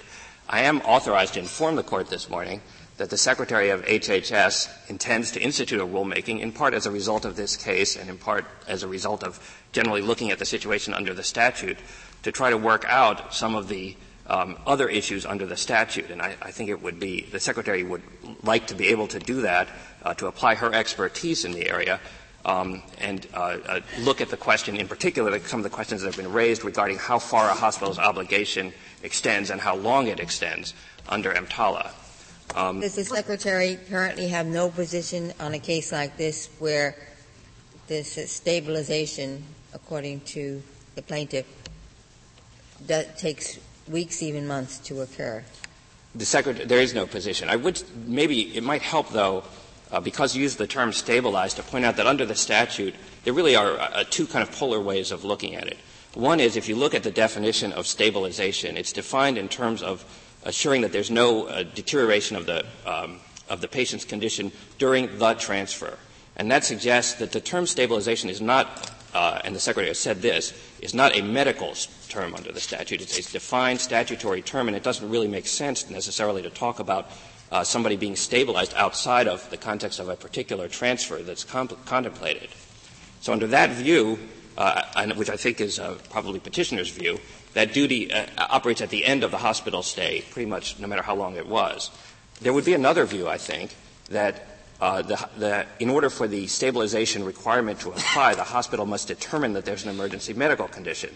I 0.49 0.63
am 0.63 0.81
authorized 0.81 1.35
to 1.35 1.39
inform 1.39 1.77
the 1.77 1.83
court 1.83 2.09
this 2.09 2.29
morning 2.29 2.61
that 2.97 3.09
the 3.09 3.17
Secretary 3.17 3.69
of 3.69 3.85
HHS 3.85 4.89
intends 4.89 5.31
to 5.31 5.41
institute 5.41 5.79
a 5.79 5.85
rulemaking, 5.85 6.41
in 6.41 6.51
part 6.51 6.73
as 6.73 6.85
a 6.85 6.91
result 6.91 7.23
of 7.23 7.37
this 7.37 7.55
case, 7.55 7.95
and 7.95 8.09
in 8.09 8.17
part 8.17 8.43
as 8.67 8.83
a 8.83 8.87
result 8.89 9.23
of 9.23 9.39
generally 9.71 10.01
looking 10.01 10.29
at 10.29 10.37
the 10.37 10.45
situation 10.45 10.93
under 10.93 11.13
the 11.13 11.23
statute, 11.23 11.77
to 12.23 12.33
try 12.33 12.49
to 12.49 12.57
work 12.57 12.83
out 12.89 13.33
some 13.33 13.55
of 13.55 13.69
the 13.69 13.95
um, 14.27 14.57
other 14.67 14.89
issues 14.89 15.25
under 15.25 15.45
the 15.45 15.57
statute. 15.57 16.11
And 16.11 16.21
I, 16.21 16.35
I, 16.41 16.51
think 16.51 16.69
it 16.69 16.81
would 16.81 16.99
be, 16.99 17.21
the 17.31 17.39
Secretary 17.39 17.81
would 17.81 18.03
like 18.43 18.67
to 18.67 18.75
be 18.75 18.89
able 18.89 19.07
to 19.07 19.19
do 19.19 19.41
that, 19.41 19.69
uh, 20.03 20.13
to 20.15 20.27
apply 20.27 20.55
her 20.55 20.73
expertise 20.73 21.45
in 21.45 21.53
the 21.53 21.69
area, 21.69 21.99
um, 22.45 22.81
and 22.99 23.27
uh, 23.33 23.57
uh, 23.67 23.79
look 23.99 24.21
at 24.21 24.29
the 24.29 24.37
question, 24.37 24.75
in 24.77 24.87
particular, 24.87 25.37
some 25.39 25.59
of 25.59 25.63
the 25.63 25.69
questions 25.69 26.01
that 26.01 26.07
have 26.07 26.17
been 26.17 26.33
raised 26.33 26.63
regarding 26.63 26.97
how 26.97 27.19
far 27.19 27.49
a 27.49 27.53
hospital's 27.53 27.99
obligation 27.99 28.73
extends 29.03 29.49
and 29.49 29.61
how 29.61 29.75
long 29.75 30.07
it 30.07 30.19
extends 30.19 30.73
under 31.09 31.31
EMTALA. 31.33 31.91
Um, 32.55 32.81
Does 32.81 32.95
the 32.95 33.05
Secretary 33.05 33.77
currently 33.89 34.27
have 34.29 34.45
no 34.45 34.69
position 34.69 35.33
on 35.39 35.53
a 35.53 35.59
case 35.59 35.91
like 35.91 36.17
this 36.17 36.49
where 36.59 36.95
this 37.87 38.31
stabilization, 38.31 39.43
according 39.73 40.21
to 40.21 40.61
the 40.95 41.01
plaintiff, 41.01 41.45
that 42.87 43.17
takes 43.17 43.59
weeks, 43.87 44.21
even 44.23 44.47
months 44.47 44.79
to 44.79 45.01
occur? 45.01 45.43
The 46.15 46.25
secretary, 46.25 46.65
there 46.65 46.79
is 46.79 46.93
no 46.93 47.05
position. 47.05 47.47
I 47.47 47.55
would, 47.55 47.81
maybe 48.05 48.55
it 48.55 48.63
might 48.63 48.81
help 48.81 49.09
though, 49.09 49.43
uh, 49.91 49.99
because 49.99 50.35
you 50.35 50.43
use 50.43 50.55
the 50.55 50.67
term 50.67 50.93
stabilized 50.93 51.57
to 51.57 51.63
point 51.63 51.85
out 51.85 51.97
that 51.97 52.07
under 52.07 52.25
the 52.25 52.35
statute, 52.35 52.95
there 53.23 53.33
really 53.33 53.55
are 53.55 53.79
uh, 53.79 54.03
two 54.09 54.25
kind 54.25 54.41
of 54.47 54.51
polar 54.55 54.79
ways 54.79 55.11
of 55.11 55.23
looking 55.23 55.55
at 55.55 55.67
it. 55.67 55.77
One 56.13 56.39
is 56.39 56.57
if 56.57 56.67
you 56.67 56.75
look 56.75 56.93
at 56.93 57.03
the 57.03 57.11
definition 57.11 57.71
of 57.71 57.87
stabilization, 57.87 58.77
it's 58.77 58.91
defined 58.91 59.37
in 59.37 59.47
terms 59.47 59.81
of 59.81 60.03
assuring 60.43 60.81
that 60.81 60.91
there's 60.91 61.11
no 61.11 61.45
uh, 61.45 61.63
deterioration 61.63 62.35
of 62.35 62.45
the, 62.45 62.65
um, 62.85 63.19
of 63.49 63.61
the 63.61 63.67
patient's 63.67 64.05
condition 64.05 64.51
during 64.77 65.17
the 65.19 65.33
transfer. 65.35 65.97
And 66.35 66.49
that 66.51 66.63
suggests 66.63 67.15
that 67.15 67.31
the 67.31 67.41
term 67.41 67.67
stabilization 67.67 68.29
is 68.29 68.41
not, 68.41 68.91
uh, 69.13 69.41
and 69.43 69.55
the 69.55 69.59
Secretary 69.59 69.89
has 69.89 69.99
said 69.99 70.21
this, 70.21 70.53
is 70.81 70.93
not 70.93 71.15
a 71.15 71.21
medical 71.21 71.73
term 72.09 72.33
under 72.33 72.51
the 72.51 72.59
statute. 72.59 73.01
It's 73.01 73.17
a 73.17 73.31
defined 73.31 73.79
statutory 73.79 74.41
term, 74.41 74.67
and 74.67 74.75
it 74.75 74.83
doesn't 74.83 75.09
really 75.09 75.27
make 75.27 75.47
sense 75.47 75.89
necessarily 75.89 76.41
to 76.41 76.49
talk 76.49 76.79
about 76.79 77.09
uh, 77.51 77.63
somebody 77.63 77.95
being 77.95 78.15
stabilized 78.15 78.73
outside 78.75 79.27
of 79.27 79.47
the 79.49 79.57
context 79.57 79.99
of 79.99 80.09
a 80.09 80.15
particular 80.15 80.67
transfer 80.67 81.21
that's 81.21 81.43
comp- 81.43 81.85
contemplated. 81.85 82.49
So 83.19 83.33
under 83.33 83.47
that 83.47 83.71
view, 83.71 84.17
uh, 84.57 84.81
which 85.15 85.29
I 85.29 85.37
think 85.37 85.61
is 85.61 85.79
uh, 85.79 85.97
probably 86.09 86.39
petitioner's 86.39 86.89
view, 86.89 87.19
that 87.53 87.73
duty 87.73 88.11
uh, 88.11 88.25
operates 88.37 88.81
at 88.81 88.89
the 88.89 89.05
end 89.05 89.23
of 89.23 89.31
the 89.31 89.37
hospital 89.37 89.83
stay, 89.83 90.23
pretty 90.31 90.49
much 90.49 90.79
no 90.79 90.87
matter 90.87 91.01
how 91.01 91.15
long 91.15 91.35
it 91.35 91.47
was. 91.47 91.91
There 92.41 92.53
would 92.53 92.65
be 92.65 92.73
another 92.73 93.05
view, 93.05 93.27
I 93.27 93.37
think, 93.37 93.75
that 94.09 94.47
uh, 94.79 95.01
the, 95.03 95.29
the, 95.37 95.65
in 95.79 95.89
order 95.89 96.09
for 96.09 96.27
the 96.27 96.47
stabilization 96.47 97.23
requirement 97.23 97.79
to 97.81 97.89
apply, 97.89 98.33
the 98.35 98.43
hospital 98.43 98.85
must 98.85 99.07
determine 99.07 99.53
that 99.53 99.65
there's 99.65 99.83
an 99.83 99.89
emergency 99.89 100.33
medical 100.33 100.67
condition. 100.67 101.13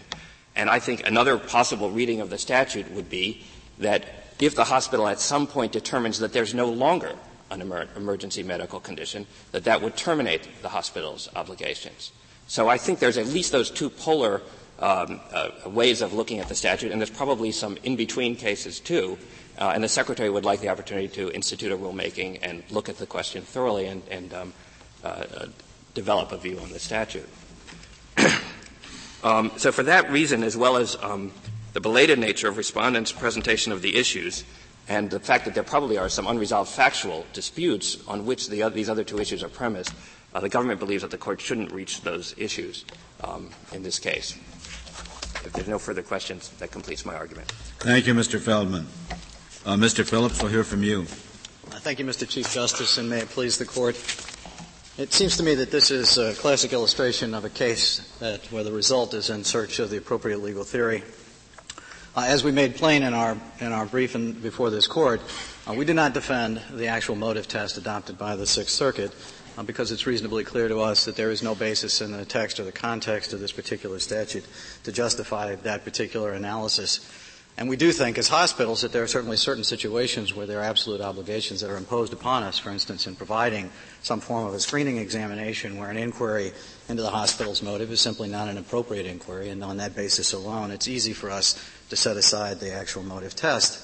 And 0.54 0.70
I 0.70 0.78
think 0.78 1.06
another 1.06 1.36
possible 1.38 1.90
reading 1.90 2.20
of 2.20 2.30
the 2.30 2.38
statute 2.38 2.90
would 2.92 3.10
be 3.10 3.44
that 3.78 4.25
if 4.38 4.54
the 4.54 4.64
hospital 4.64 5.06
at 5.08 5.20
some 5.20 5.46
point 5.46 5.72
determines 5.72 6.18
that 6.18 6.32
there's 6.32 6.54
no 6.54 6.68
longer 6.68 7.14
an 7.50 7.62
emer- 7.62 7.88
emergency 7.96 8.42
medical 8.42 8.80
condition, 8.80 9.26
that 9.52 9.64
that 9.64 9.82
would 9.82 9.96
terminate 9.96 10.48
the 10.62 10.68
hospital's 10.68 11.28
obligations. 11.34 12.12
So 12.46 12.68
I 12.68 12.78
think 12.78 12.98
there's 12.98 13.18
at 13.18 13.26
least 13.26 13.52
those 13.52 13.70
two 13.70 13.90
polar 13.90 14.42
um, 14.78 15.20
uh, 15.32 15.50
ways 15.66 16.02
of 16.02 16.12
looking 16.12 16.38
at 16.38 16.48
the 16.48 16.54
statute, 16.54 16.92
and 16.92 17.00
there's 17.00 17.10
probably 17.10 17.50
some 17.50 17.78
in-between 17.82 18.36
cases 18.36 18.80
too. 18.80 19.18
Uh, 19.58 19.72
and 19.74 19.82
the 19.82 19.88
secretary 19.88 20.28
would 20.28 20.44
like 20.44 20.60
the 20.60 20.68
opportunity 20.68 21.08
to 21.08 21.30
institute 21.30 21.72
a 21.72 21.76
rulemaking 21.76 22.38
and 22.42 22.62
look 22.70 22.90
at 22.90 22.98
the 22.98 23.06
question 23.06 23.42
thoroughly 23.42 23.86
and, 23.86 24.02
and 24.10 24.34
um, 24.34 24.52
uh, 25.02 25.24
uh 25.34 25.46
develop 25.94 26.30
a 26.30 26.36
view 26.36 26.58
on 26.58 26.70
the 26.70 26.78
statute. 26.78 27.26
um, 29.24 29.50
so 29.56 29.72
for 29.72 29.82
that 29.82 30.10
reason, 30.10 30.42
as 30.42 30.58
well 30.58 30.76
as 30.76 30.94
um, 31.02 31.32
the 31.76 31.80
belated 31.82 32.18
nature 32.18 32.48
of 32.48 32.56
respondents' 32.56 33.12
presentation 33.12 33.70
of 33.70 33.82
the 33.82 33.96
issues, 33.96 34.44
and 34.88 35.10
the 35.10 35.20
fact 35.20 35.44
that 35.44 35.52
there 35.52 35.62
probably 35.62 35.98
are 35.98 36.08
some 36.08 36.26
unresolved 36.26 36.70
factual 36.70 37.26
disputes 37.34 37.98
on 38.08 38.24
which 38.24 38.48
the, 38.48 38.66
these 38.70 38.88
other 38.88 39.04
two 39.04 39.18
issues 39.18 39.42
are 39.42 39.50
premised, 39.50 39.92
uh, 40.32 40.40
the 40.40 40.48
government 40.48 40.80
believes 40.80 41.02
that 41.02 41.10
the 41.10 41.18
court 41.18 41.38
shouldn't 41.38 41.70
reach 41.70 42.00
those 42.00 42.34
issues 42.38 42.86
um, 43.24 43.50
in 43.74 43.82
this 43.82 43.98
case. 43.98 44.38
If 45.44 45.52
there's 45.52 45.68
no 45.68 45.78
further 45.78 46.00
questions, 46.00 46.48
that 46.60 46.70
completes 46.70 47.04
my 47.04 47.14
argument. 47.14 47.52
Thank 47.80 48.06
you, 48.06 48.14
Mr. 48.14 48.40
Feldman. 48.40 48.86
Uh, 49.66 49.76
Mr. 49.76 50.02
Phillips, 50.02 50.42
we'll 50.42 50.50
hear 50.50 50.64
from 50.64 50.82
you. 50.82 51.00
Uh, 51.00 51.78
thank 51.80 51.98
you, 51.98 52.06
Mr. 52.06 52.26
Chief 52.26 52.50
Justice, 52.50 52.96
and 52.96 53.10
may 53.10 53.18
it 53.18 53.28
please 53.28 53.58
the 53.58 53.66
court. 53.66 53.96
It 54.96 55.12
seems 55.12 55.36
to 55.36 55.42
me 55.42 55.54
that 55.56 55.70
this 55.70 55.90
is 55.90 56.16
a 56.16 56.32
classic 56.32 56.72
illustration 56.72 57.34
of 57.34 57.44
a 57.44 57.50
case 57.50 57.98
that, 58.18 58.50
where 58.50 58.64
the 58.64 58.72
result 58.72 59.12
is 59.12 59.28
in 59.28 59.44
search 59.44 59.78
of 59.78 59.90
the 59.90 59.98
appropriate 59.98 60.42
legal 60.42 60.64
theory. 60.64 61.04
Uh, 62.16 62.24
as 62.28 62.42
we 62.42 62.50
made 62.50 62.74
plain 62.74 63.02
in 63.02 63.12
our 63.12 63.36
in 63.60 63.72
our 63.72 63.84
briefing 63.84 64.32
before 64.32 64.70
this 64.70 64.86
court, 64.86 65.20
uh, 65.68 65.74
we 65.74 65.84
do 65.84 65.92
not 65.92 66.14
defend 66.14 66.58
the 66.72 66.86
actual 66.86 67.14
motive 67.14 67.46
test 67.46 67.76
adopted 67.76 68.16
by 68.16 68.34
the 68.34 68.46
Sixth 68.46 68.74
Circuit 68.74 69.14
uh, 69.58 69.62
because 69.62 69.92
it's 69.92 70.06
reasonably 70.06 70.42
clear 70.42 70.66
to 70.66 70.80
us 70.80 71.04
that 71.04 71.14
there 71.14 71.30
is 71.30 71.42
no 71.42 71.54
basis 71.54 72.00
in 72.00 72.12
the 72.12 72.24
text 72.24 72.58
or 72.58 72.64
the 72.64 72.72
context 72.72 73.34
of 73.34 73.40
this 73.40 73.52
particular 73.52 73.98
statute 73.98 74.46
to 74.84 74.92
justify 74.92 75.56
that 75.56 75.84
particular 75.84 76.32
analysis. 76.32 77.06
And 77.58 77.70
we 77.70 77.76
do 77.76 77.90
think, 77.90 78.18
as 78.18 78.28
hospitals, 78.28 78.82
that 78.82 78.92
there 78.92 79.02
are 79.02 79.06
certainly 79.06 79.38
certain 79.38 79.64
situations 79.64 80.34
where 80.34 80.46
there 80.46 80.60
are 80.60 80.64
absolute 80.64 81.00
obligations 81.00 81.62
that 81.62 81.70
are 81.70 81.78
imposed 81.78 82.12
upon 82.12 82.42
us, 82.42 82.58
for 82.58 82.68
instance, 82.68 83.06
in 83.06 83.16
providing 83.16 83.70
some 84.02 84.20
form 84.20 84.46
of 84.46 84.52
a 84.52 84.60
screening 84.60 84.98
examination 84.98 85.78
where 85.78 85.90
an 85.90 85.96
inquiry 85.96 86.52
into 86.90 87.02
the 87.02 87.10
hospital's 87.10 87.62
motive 87.62 87.90
is 87.90 88.00
simply 88.00 88.28
not 88.28 88.48
an 88.48 88.58
appropriate 88.58 89.06
inquiry, 89.06 89.48
and 89.48 89.64
on 89.64 89.78
that 89.78 89.96
basis 89.96 90.34
alone, 90.34 90.70
it's 90.70 90.86
easy 90.86 91.14
for 91.14 91.30
us 91.30 91.54
to 91.90 91.96
set 91.96 92.16
aside 92.16 92.60
the 92.60 92.72
actual 92.72 93.02
motive 93.02 93.34
test. 93.34 93.82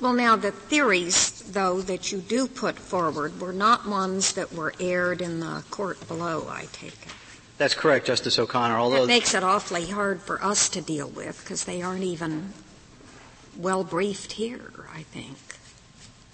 Well, 0.00 0.14
now, 0.14 0.36
the 0.36 0.50
theories, 0.50 1.42
though, 1.42 1.80
that 1.82 2.10
you 2.10 2.18
do 2.18 2.48
put 2.48 2.78
forward 2.78 3.40
were 3.40 3.52
not 3.52 3.86
ones 3.86 4.32
that 4.32 4.52
were 4.52 4.74
aired 4.80 5.20
in 5.20 5.40
the 5.40 5.62
court 5.70 6.08
below, 6.08 6.48
I 6.48 6.66
take 6.72 6.94
it. 7.06 7.12
That's 7.58 7.74
correct, 7.74 8.06
Justice 8.06 8.38
O'Connor. 8.38 8.76
Although 8.76 9.04
it 9.04 9.06
makes 9.06 9.34
it 9.34 9.44
awfully 9.44 9.86
hard 9.86 10.20
for 10.20 10.42
us 10.42 10.68
to 10.70 10.80
deal 10.80 11.08
with 11.08 11.40
because 11.44 11.64
they 11.64 11.82
aren't 11.82 12.02
even 12.02 12.52
well 13.56 13.84
briefed 13.84 14.32
here, 14.32 14.72
I 14.92 15.02
think. 15.02 15.38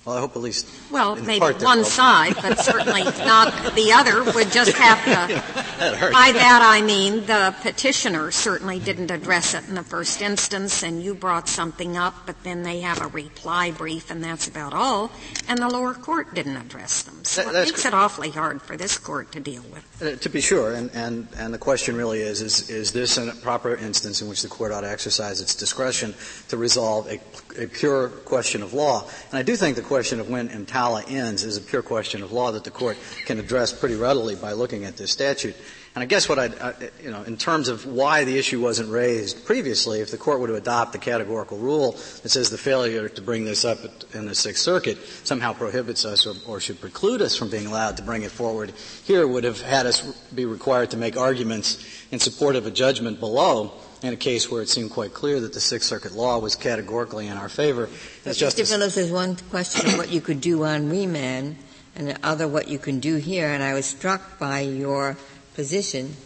Well, 0.09 0.17
I 0.17 0.21
hope 0.21 0.37
at 0.37 0.43
least. 0.43 0.67
Well, 0.91 1.17
maybe 1.17 1.45
one 1.45 1.85
side, 1.85 2.35
but 2.41 2.59
certainly 2.59 3.03
not 3.03 3.75
the 3.75 3.93
other 3.93 4.25
would 4.25 4.51
just 4.51 4.73
have 4.73 5.05
to. 5.05 5.35
that 5.79 6.13
by 6.13 6.33
that 6.33 6.63
I 6.63 6.81
mean 6.81 7.27
the 7.27 7.55
petitioner 7.61 8.31
certainly 8.31 8.79
didn't 8.79 9.11
address 9.11 9.53
it 9.53 9.69
in 9.69 9.75
the 9.75 9.83
first 9.83 10.23
instance, 10.23 10.83
and 10.83 11.03
you 11.03 11.15
brought 11.15 11.47
something 11.47 11.99
up, 11.99 12.15
but 12.25 12.43
then 12.43 12.63
they 12.63 12.81
have 12.81 13.03
a 13.03 13.09
reply 13.09 13.71
brief, 13.71 14.11
and 14.11 14.25
that's 14.25 14.49
about 14.49 14.73
all. 14.73 15.11
And 15.47 15.59
the 15.59 15.69
lower 15.69 15.93
court 15.93 16.33
didn't 16.33 16.57
address 16.57 17.03
them, 17.03 17.23
so 17.25 17.45
that, 17.45 17.55
it 17.55 17.67
makes 17.67 17.85
it 17.85 17.93
awfully 17.93 18.31
hard 18.31 18.63
for 18.63 18.79
this 18.79 18.97
court 18.97 19.31
to 19.33 19.41
deal 19.41 19.63
with. 19.71 20.03
Uh, 20.03 20.17
to 20.17 20.31
be 20.31 20.41
sure, 20.41 20.73
and, 20.73 20.91
and 20.95 21.29
and 21.37 21.53
the 21.53 21.59
question 21.59 21.97
really 21.97 22.21
is: 22.21 22.41
is 22.41 22.71
is 22.71 22.93
this 22.93 23.19
a 23.19 23.31
proper 23.43 23.77
instance 23.77 24.23
in 24.23 24.29
which 24.31 24.41
the 24.41 24.49
court 24.49 24.73
ought 24.73 24.81
to 24.81 24.91
exercise 24.91 25.43
its 25.43 25.55
discretion 25.55 26.15
to 26.49 26.57
resolve 26.57 27.07
a, 27.09 27.21
a 27.57 27.67
pure 27.67 28.09
question 28.09 28.63
of 28.63 28.73
law? 28.73 29.09
And 29.31 29.39
I 29.39 29.43
do 29.43 29.57
think 29.57 29.77
the 29.77 29.83
question 29.83 30.21
of 30.21 30.29
when 30.29 30.49
EMTALA 30.49 31.11
ends 31.11 31.45
is 31.45 31.57
a 31.57 31.61
pure 31.61 31.83
question 31.83 32.23
of 32.23 32.33
law 32.33 32.53
that 32.53 32.65
the 32.65 32.71
court 32.71 32.97
can 33.27 33.39
address 33.39 33.73
pretty 33.73 33.95
readily 33.95 34.35
by 34.35 34.53
looking 34.53 34.85
at 34.85 34.97
this 34.97 35.11
statute. 35.11 35.57
And 35.95 36.03
I 36.03 36.07
guess 36.07 36.29
what 36.29 36.39
I, 36.39 36.75
you 37.03 37.11
know, 37.11 37.23
in 37.23 37.37
terms 37.37 37.69
of 37.69 37.85
why 37.85 38.23
the 38.23 38.39
issue 38.39 38.61
wasn't 38.61 38.91
raised 38.91 39.45
previously, 39.45 40.01
if 40.01 40.11
the 40.13 40.17
court 40.17 40.39
were 40.39 40.47
to 40.47 40.55
adopt 40.55 40.93
the 40.93 40.99
categorical 40.99 41.59
rule 41.59 41.93
that 42.23 42.29
says 42.29 42.51
the 42.51 42.59
failure 42.59 43.09
to 43.09 43.23
bring 43.23 43.45
this 43.45 43.65
up 43.65 43.79
in 44.15 44.27
the 44.27 44.35
Sixth 44.35 44.63
Circuit 44.63 44.99
somehow 45.25 45.53
prohibits 45.55 46.05
us 46.05 46.27
or, 46.27 46.35
or 46.47 46.61
should 46.61 46.81
preclude 46.81 47.21
us 47.21 47.37
from 47.37 47.51
being 47.51 47.67
allowed 47.67 47.97
to 47.97 48.03
bring 48.03 48.23
it 48.23 48.31
forward 48.31 48.73
here 49.05 49.27
would 49.27 49.45
have 49.45 49.61
had 49.61 49.87
us 49.87 50.03
be 50.35 50.45
required 50.45 50.91
to 50.91 50.97
make 50.97 51.17
arguments 51.17 51.85
in 52.13 52.21
support 52.21 52.55
of 52.55 52.67
a 52.67 52.71
judgment 52.71 53.19
below 53.19 53.73
in 54.03 54.13
a 54.13 54.17
case 54.17 54.51
where 54.51 54.63
it 54.63 54.69
seemed 54.69 54.91
quite 54.91 55.13
clear 55.13 55.41
that 55.41 55.53
the 55.53 55.61
Sixth 55.61 55.89
Circuit 55.89 56.13
law 56.13 56.39
was 56.39 56.55
categorically 56.55 57.27
in 57.27 57.37
our 57.37 57.49
favor. 57.49 57.89
As 58.25 58.39
Justice 58.39 58.71
Phillips, 58.71 58.95
there's 58.95 59.11
one 59.11 59.37
question 59.51 59.89
of 59.89 59.99
what 59.99 60.11
you 60.11 60.21
could 60.21 60.41
do 60.41 60.65
on 60.65 60.89
remand, 60.89 61.57
and 61.97 62.09
the 62.09 62.19
other 62.27 62.47
what 62.47 62.69
you 62.69 62.79
can 62.79 63.01
do 63.01 63.17
here. 63.17 63.49
And 63.49 63.63
I 63.63 63.75
was 63.75 63.87
struck 63.87 64.39
by 64.39 64.61
your 64.61 65.17
position 65.55 66.17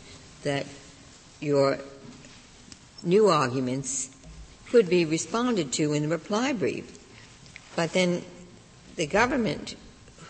that 0.42 0.66
your 1.40 1.78
new 3.02 3.28
arguments 3.28 4.10
could 4.70 4.88
be 4.88 5.04
responded 5.04 5.72
to 5.74 5.92
in 5.92 6.02
the 6.02 6.08
reply 6.08 6.52
brief. 6.52 6.98
But 7.74 7.92
then 7.92 8.22
the 8.96 9.06
government, 9.06 9.76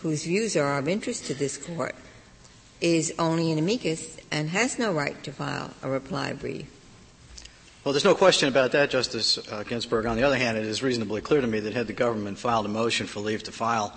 whose 0.01 0.23
views 0.23 0.55
are 0.55 0.77
of 0.77 0.87
interest 0.87 1.25
to 1.25 1.33
this 1.33 1.57
court, 1.57 1.95
is 2.79 3.13
only 3.19 3.51
an 3.51 3.59
amicus 3.59 4.17
and 4.31 4.49
has 4.49 4.79
no 4.79 4.93
right 4.93 5.21
to 5.23 5.31
file 5.31 5.73
a 5.81 5.89
reply 5.89 6.33
brief. 6.33 6.67
Well, 7.83 7.91
there's 7.91 8.05
no 8.05 8.15
question 8.15 8.47
about 8.47 8.71
that, 8.71 8.91
Justice 8.91 9.37
uh, 9.51 9.63
Ginsburg. 9.63 10.05
On 10.05 10.15
the 10.15 10.23
other 10.23 10.37
hand, 10.37 10.57
it 10.57 10.63
is 10.63 10.81
reasonably 10.81 11.19
clear 11.19 11.41
to 11.41 11.47
me 11.47 11.59
that 11.59 11.73
had 11.73 11.85
the 11.85 11.91
government 11.91 12.39
filed 12.39 12.65
a 12.65 12.69
motion 12.69 13.07
for 13.07 13.19
leave 13.19 13.43
to 13.43 13.51
file 13.51 13.93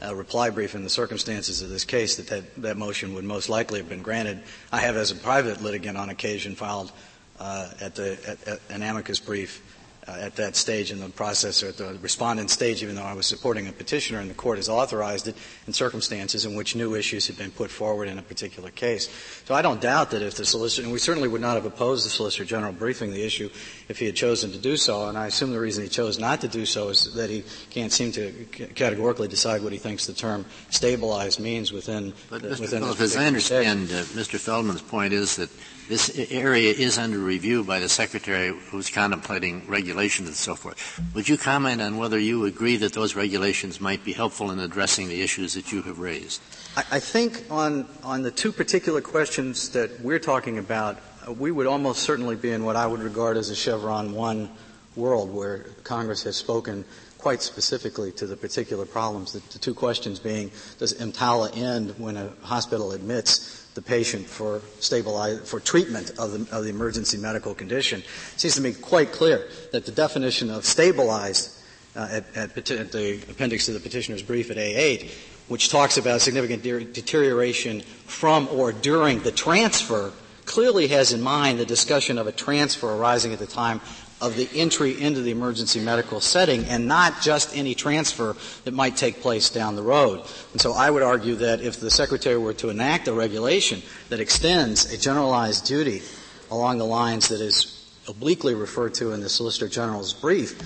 a 0.00 0.12
reply 0.12 0.50
brief 0.50 0.74
in 0.74 0.82
the 0.82 0.90
circumstances 0.90 1.62
of 1.62 1.68
this 1.70 1.84
case, 1.84 2.16
that, 2.16 2.26
that 2.26 2.62
that 2.62 2.76
motion 2.76 3.14
would 3.14 3.22
most 3.22 3.48
likely 3.48 3.78
have 3.78 3.88
been 3.88 4.02
granted. 4.02 4.42
I 4.72 4.80
have, 4.80 4.96
as 4.96 5.12
a 5.12 5.14
private 5.14 5.62
litigant, 5.62 5.96
on 5.96 6.08
occasion 6.08 6.56
filed 6.56 6.90
uh, 7.38 7.70
at, 7.80 7.94
the, 7.94 8.18
at, 8.26 8.48
at 8.48 8.60
an 8.70 8.82
amicus 8.82 9.20
brief 9.20 9.62
uh, 10.08 10.16
at 10.20 10.36
that 10.36 10.56
stage 10.56 10.90
in 10.90 11.00
the 11.00 11.08
process, 11.10 11.62
or 11.62 11.68
at 11.68 11.76
the 11.76 11.98
respondent 12.00 12.50
stage, 12.50 12.82
even 12.82 12.94
though 12.94 13.02
I 13.02 13.12
was 13.12 13.26
supporting 13.26 13.68
a 13.68 13.72
petitioner, 13.72 14.20
and 14.20 14.30
the 14.30 14.34
court 14.34 14.56
has 14.56 14.68
authorized 14.68 15.28
it 15.28 15.36
in 15.66 15.72
circumstances 15.72 16.46
in 16.46 16.54
which 16.54 16.74
new 16.74 16.94
issues 16.94 17.26
have 17.26 17.36
been 17.36 17.50
put 17.50 17.70
forward 17.70 18.08
in 18.08 18.18
a 18.18 18.22
particular 18.22 18.70
case. 18.70 19.08
So 19.44 19.54
I 19.54 19.60
don't 19.60 19.80
doubt 19.80 20.10
that 20.12 20.22
if 20.22 20.34
the 20.34 20.46
solicitor, 20.46 20.84
and 20.84 20.92
we 20.92 20.98
certainly 20.98 21.28
would 21.28 21.40
not 21.40 21.56
have 21.56 21.66
opposed 21.66 22.06
the 22.06 22.10
Solicitor 22.10 22.44
General 22.44 22.72
briefing 22.72 23.10
the 23.10 23.22
issue 23.22 23.50
if 23.88 23.98
he 23.98 24.06
had 24.06 24.16
chosen 24.16 24.50
to 24.52 24.58
do 24.58 24.76
so, 24.76 25.08
and 25.08 25.18
I 25.18 25.26
assume 25.26 25.52
the 25.52 25.60
reason 25.60 25.82
he 25.82 25.90
chose 25.90 26.18
not 26.18 26.40
to 26.40 26.48
do 26.48 26.64
so 26.64 26.88
is 26.88 27.12
that 27.14 27.28
he 27.28 27.44
can't 27.70 27.92
seem 27.92 28.12
to 28.12 28.32
categorically 28.74 29.28
decide 29.28 29.62
what 29.62 29.72
he 29.72 29.78
thinks 29.78 30.06
the 30.06 30.14
term 30.14 30.46
stabilized 30.70 31.40
means 31.40 31.72
within, 31.72 32.14
but 32.30 32.42
the, 32.42 32.48
Mr. 32.48 32.60
within 32.60 32.82
Phillips, 32.82 33.00
as 33.00 33.16
I 33.16 33.26
understand 33.26 33.90
uh, 33.90 34.04
Mr. 34.16 34.38
Feldman's 34.38 34.82
point 34.82 35.12
is 35.12 35.36
that 35.36 35.50
this 35.88 36.18
area 36.30 36.70
is 36.70 36.98
under 36.98 37.18
review 37.18 37.64
by 37.64 37.78
the 37.78 37.88
Secretary 37.88 38.54
who's 38.70 38.90
contemplating 38.90 39.66
regulations 39.66 40.28
and 40.28 40.36
so 40.36 40.54
forth. 40.54 41.00
Would 41.14 41.28
you 41.28 41.38
comment 41.38 41.80
on 41.80 41.96
whether 41.96 42.18
you 42.18 42.44
agree 42.44 42.76
that 42.76 42.92
those 42.92 43.16
regulations 43.16 43.80
might 43.80 44.04
be 44.04 44.12
helpful 44.12 44.50
in 44.50 44.60
addressing 44.60 45.08
the 45.08 45.22
issues 45.22 45.54
that 45.54 45.72
you 45.72 45.82
have 45.82 45.98
raised? 45.98 46.42
I, 46.76 46.84
I 46.92 47.00
think 47.00 47.44
on, 47.50 47.88
on 48.04 48.22
the 48.22 48.30
two 48.30 48.52
particular 48.52 49.00
questions 49.00 49.70
that 49.70 50.00
we're 50.00 50.18
talking 50.18 50.58
about, 50.58 50.98
uh, 51.26 51.32
we 51.32 51.50
would 51.50 51.66
almost 51.66 52.02
certainly 52.02 52.36
be 52.36 52.52
in 52.52 52.64
what 52.64 52.76
I 52.76 52.86
would 52.86 53.00
regard 53.00 53.38
as 53.38 53.48
a 53.48 53.56
Chevron 53.56 54.12
1 54.12 54.50
world 54.94 55.32
where 55.32 55.60
Congress 55.84 56.22
has 56.24 56.36
spoken 56.36 56.84
quite 57.16 57.42
specifically 57.42 58.12
to 58.12 58.26
the 58.26 58.36
particular 58.36 58.84
problems. 58.84 59.32
The, 59.32 59.40
the 59.52 59.58
two 59.58 59.74
questions 59.74 60.18
being, 60.18 60.50
does 60.78 60.94
EMTALA 60.94 61.56
end 61.56 61.94
when 61.98 62.16
a 62.16 62.30
hospital 62.42 62.92
admits 62.92 63.57
the 63.78 63.82
patient 63.82 64.26
for 64.26 64.60
stabilize, 64.80 65.48
for 65.48 65.60
treatment 65.60 66.10
of 66.18 66.32
the, 66.32 66.56
of 66.56 66.64
the 66.64 66.70
emergency 66.70 67.16
medical 67.16 67.54
condition? 67.54 68.00
It 68.00 68.40
seems 68.40 68.56
to 68.56 68.60
me 68.60 68.72
quite 68.72 69.12
clear 69.12 69.46
that 69.70 69.86
the 69.86 69.92
definition 69.92 70.50
of 70.50 70.64
stabilized 70.64 71.56
uh, 71.94 72.08
at, 72.10 72.36
at, 72.36 72.70
at, 72.72 72.90
the 72.90 73.22
appendix 73.30 73.66
to 73.66 73.72
the 73.72 73.78
petitioner's 73.78 74.22
brief 74.22 74.50
at 74.50 74.56
A8, 74.56 75.12
which 75.46 75.68
talks 75.68 75.96
about 75.96 76.20
significant 76.20 76.64
de- 76.64 76.86
deterioration 76.86 77.82
from 78.06 78.48
or 78.48 78.72
during 78.72 79.20
the 79.20 79.30
transfer, 79.30 80.10
clearly 80.44 80.88
has 80.88 81.12
in 81.12 81.22
mind 81.22 81.60
the 81.60 81.64
discussion 81.64 82.18
of 82.18 82.26
a 82.26 82.32
transfer 82.32 82.92
arising 82.96 83.32
at 83.32 83.38
the 83.38 83.46
time 83.46 83.80
of 84.20 84.36
the 84.36 84.48
entry 84.54 85.00
into 85.00 85.22
the 85.22 85.30
emergency 85.30 85.80
medical 85.80 86.20
setting 86.20 86.64
and 86.64 86.86
not 86.86 87.20
just 87.20 87.56
any 87.56 87.74
transfer 87.74 88.36
that 88.64 88.74
might 88.74 88.96
take 88.96 89.20
place 89.20 89.50
down 89.50 89.76
the 89.76 89.82
road. 89.82 90.22
And 90.52 90.60
so 90.60 90.72
I 90.72 90.90
would 90.90 91.02
argue 91.02 91.36
that 91.36 91.60
if 91.60 91.78
the 91.78 91.90
Secretary 91.90 92.36
were 92.36 92.54
to 92.54 92.68
enact 92.70 93.08
a 93.08 93.12
regulation 93.12 93.82
that 94.08 94.20
extends 94.20 94.92
a 94.92 94.98
generalized 94.98 95.66
duty 95.66 96.02
along 96.50 96.78
the 96.78 96.84
lines 96.84 97.28
that 97.28 97.40
is 97.40 97.74
obliquely 98.08 98.54
referred 98.54 98.94
to 98.94 99.12
in 99.12 99.20
the 99.20 99.28
Solicitor 99.28 99.68
General's 99.68 100.14
brief, 100.14 100.58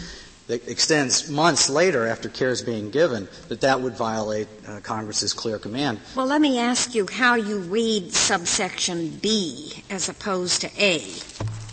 that 0.46 0.66
extends 0.68 1.30
months 1.30 1.70
later 1.70 2.06
after 2.06 2.28
care 2.28 2.50
is 2.50 2.62
being 2.62 2.90
given, 2.90 3.28
that 3.48 3.60
that 3.60 3.80
would 3.80 3.94
violate 3.94 4.48
uh, 4.66 4.80
Congress's 4.80 5.32
clear 5.32 5.58
command. 5.58 6.00
Well, 6.16 6.26
let 6.26 6.40
me 6.40 6.58
ask 6.58 6.94
you 6.94 7.06
how 7.10 7.36
you 7.36 7.58
read 7.60 8.12
subsection 8.12 9.10
B 9.22 9.84
as 9.88 10.08
opposed 10.08 10.62
to 10.62 10.70
A 10.78 11.00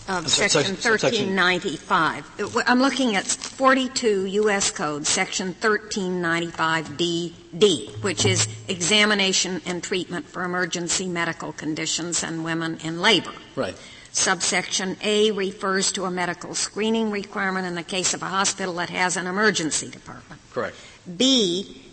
of 0.09 0.27
section 0.27 0.75
1395. 0.75 2.63
I'm 2.65 2.81
looking 2.81 3.15
at 3.15 3.25
42 3.25 4.25
U.S. 4.25 4.71
Code, 4.71 5.05
section 5.05 5.53
1395DD, 5.53 8.03
which 8.03 8.25
is 8.25 8.47
examination 8.67 9.61
and 9.67 9.83
treatment 9.83 10.27
for 10.27 10.43
emergency 10.43 11.07
medical 11.07 11.53
conditions 11.53 12.23
and 12.23 12.43
women 12.43 12.79
in 12.83 12.99
labor. 13.01 13.33
Right. 13.55 13.75
Subsection 14.11 14.97
A 15.03 15.29
refers 15.29 15.91
to 15.91 16.05
a 16.05 16.11
medical 16.11 16.55
screening 16.55 17.11
requirement 17.11 17.67
in 17.67 17.75
the 17.75 17.83
case 17.83 18.15
of 18.15 18.23
a 18.23 18.27
hospital 18.27 18.73
that 18.75 18.89
has 18.89 19.15
an 19.15 19.27
emergency 19.27 19.89
department. 19.89 20.41
Correct. 20.51 20.75
B 21.17 21.83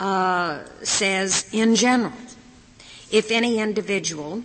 uh, 0.00 0.64
says, 0.82 1.48
in 1.52 1.76
general, 1.76 2.14
if 3.12 3.30
any 3.30 3.60
individual 3.60 4.42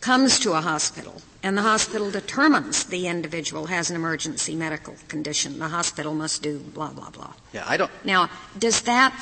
comes 0.00 0.38
to 0.40 0.52
a 0.52 0.60
hospital 0.60 1.22
and 1.42 1.56
the 1.56 1.62
hospital 1.62 2.10
determines 2.10 2.84
the 2.84 3.06
individual 3.06 3.66
has 3.66 3.90
an 3.90 3.96
emergency 3.96 4.54
medical 4.54 4.96
condition, 5.08 5.58
the 5.58 5.68
hospital 5.68 6.14
must 6.14 6.42
do 6.42 6.58
blah, 6.58 6.90
blah, 6.90 7.10
blah. 7.10 7.32
Yeah, 7.52 7.64
I 7.66 7.76
don't. 7.76 7.90
Now, 8.04 8.28
does 8.58 8.82
that 8.82 9.14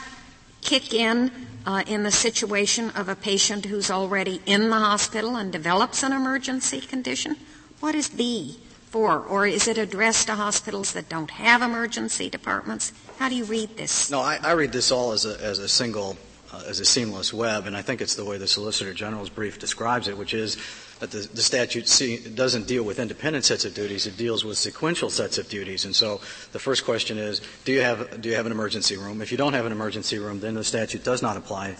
kick 0.62 0.94
in 0.94 1.30
uh, 1.66 1.82
in 1.87 2.02
the 2.02 2.10
situation 2.10 2.90
of 2.90 3.08
a 3.08 3.14
patient 3.14 3.66
who's 3.66 3.90
already 3.90 4.40
in 4.46 4.70
the 4.70 4.78
hospital 4.78 5.37
and 5.37 5.52
develops 5.52 6.02
an 6.02 6.12
emergency 6.12 6.80
condition? 6.80 7.37
What 7.80 7.94
is 7.94 8.08
B 8.08 8.58
for? 8.87 9.18
Or 9.18 9.46
is 9.46 9.68
it 9.68 9.76
addressed 9.76 10.28
to 10.28 10.37
hospitals 10.37 10.92
that 10.92 11.08
don't 11.08 11.32
have 11.32 11.62
emergency 11.62 12.30
departments? 12.30 12.92
How 13.18 13.28
do 13.28 13.34
you 13.34 13.44
read 13.44 13.76
this? 13.76 14.10
No, 14.10 14.20
I, 14.20 14.38
I 14.42 14.52
read 14.52 14.72
this 14.72 14.90
all 14.90 15.12
as 15.12 15.26
a, 15.26 15.38
as 15.40 15.58
a 15.58 15.68
single, 15.68 16.16
uh, 16.54 16.62
as 16.68 16.80
a 16.80 16.84
seamless 16.84 17.32
web, 17.32 17.66
and 17.66 17.76
I 17.76 17.82
think 17.82 18.00
it's 18.00 18.14
the 18.14 18.24
way 18.24 18.38
the 18.38 18.46
Solicitor 18.46 18.94
General's 18.94 19.30
brief 19.30 19.58
describes 19.58 20.08
it, 20.08 20.16
which 20.16 20.34
is 20.34 20.56
that 21.00 21.10
the, 21.10 21.28
the 21.34 21.42
statute 21.42 21.88
see, 21.88 22.18
doesn't 22.18 22.66
deal 22.66 22.82
with 22.82 22.98
independent 22.98 23.44
sets 23.44 23.64
of 23.64 23.74
duties; 23.74 24.06
it 24.06 24.16
deals 24.16 24.44
with 24.44 24.58
sequential 24.58 25.10
sets 25.10 25.38
of 25.38 25.48
duties. 25.48 25.84
And 25.84 25.94
so, 25.94 26.20
the 26.52 26.58
first 26.58 26.84
question 26.84 27.18
is: 27.18 27.40
Do 27.64 27.72
you 27.72 27.80
have 27.80 28.20
do 28.20 28.28
you 28.28 28.36
have 28.36 28.46
an 28.46 28.52
emergency 28.52 28.96
room? 28.96 29.20
If 29.20 29.32
you 29.32 29.38
don't 29.38 29.54
have 29.54 29.66
an 29.66 29.72
emergency 29.72 30.18
room, 30.18 30.40
then 30.40 30.54
the 30.54 30.64
statute 30.64 31.04
does 31.04 31.22
not 31.22 31.36
apply. 31.36 31.76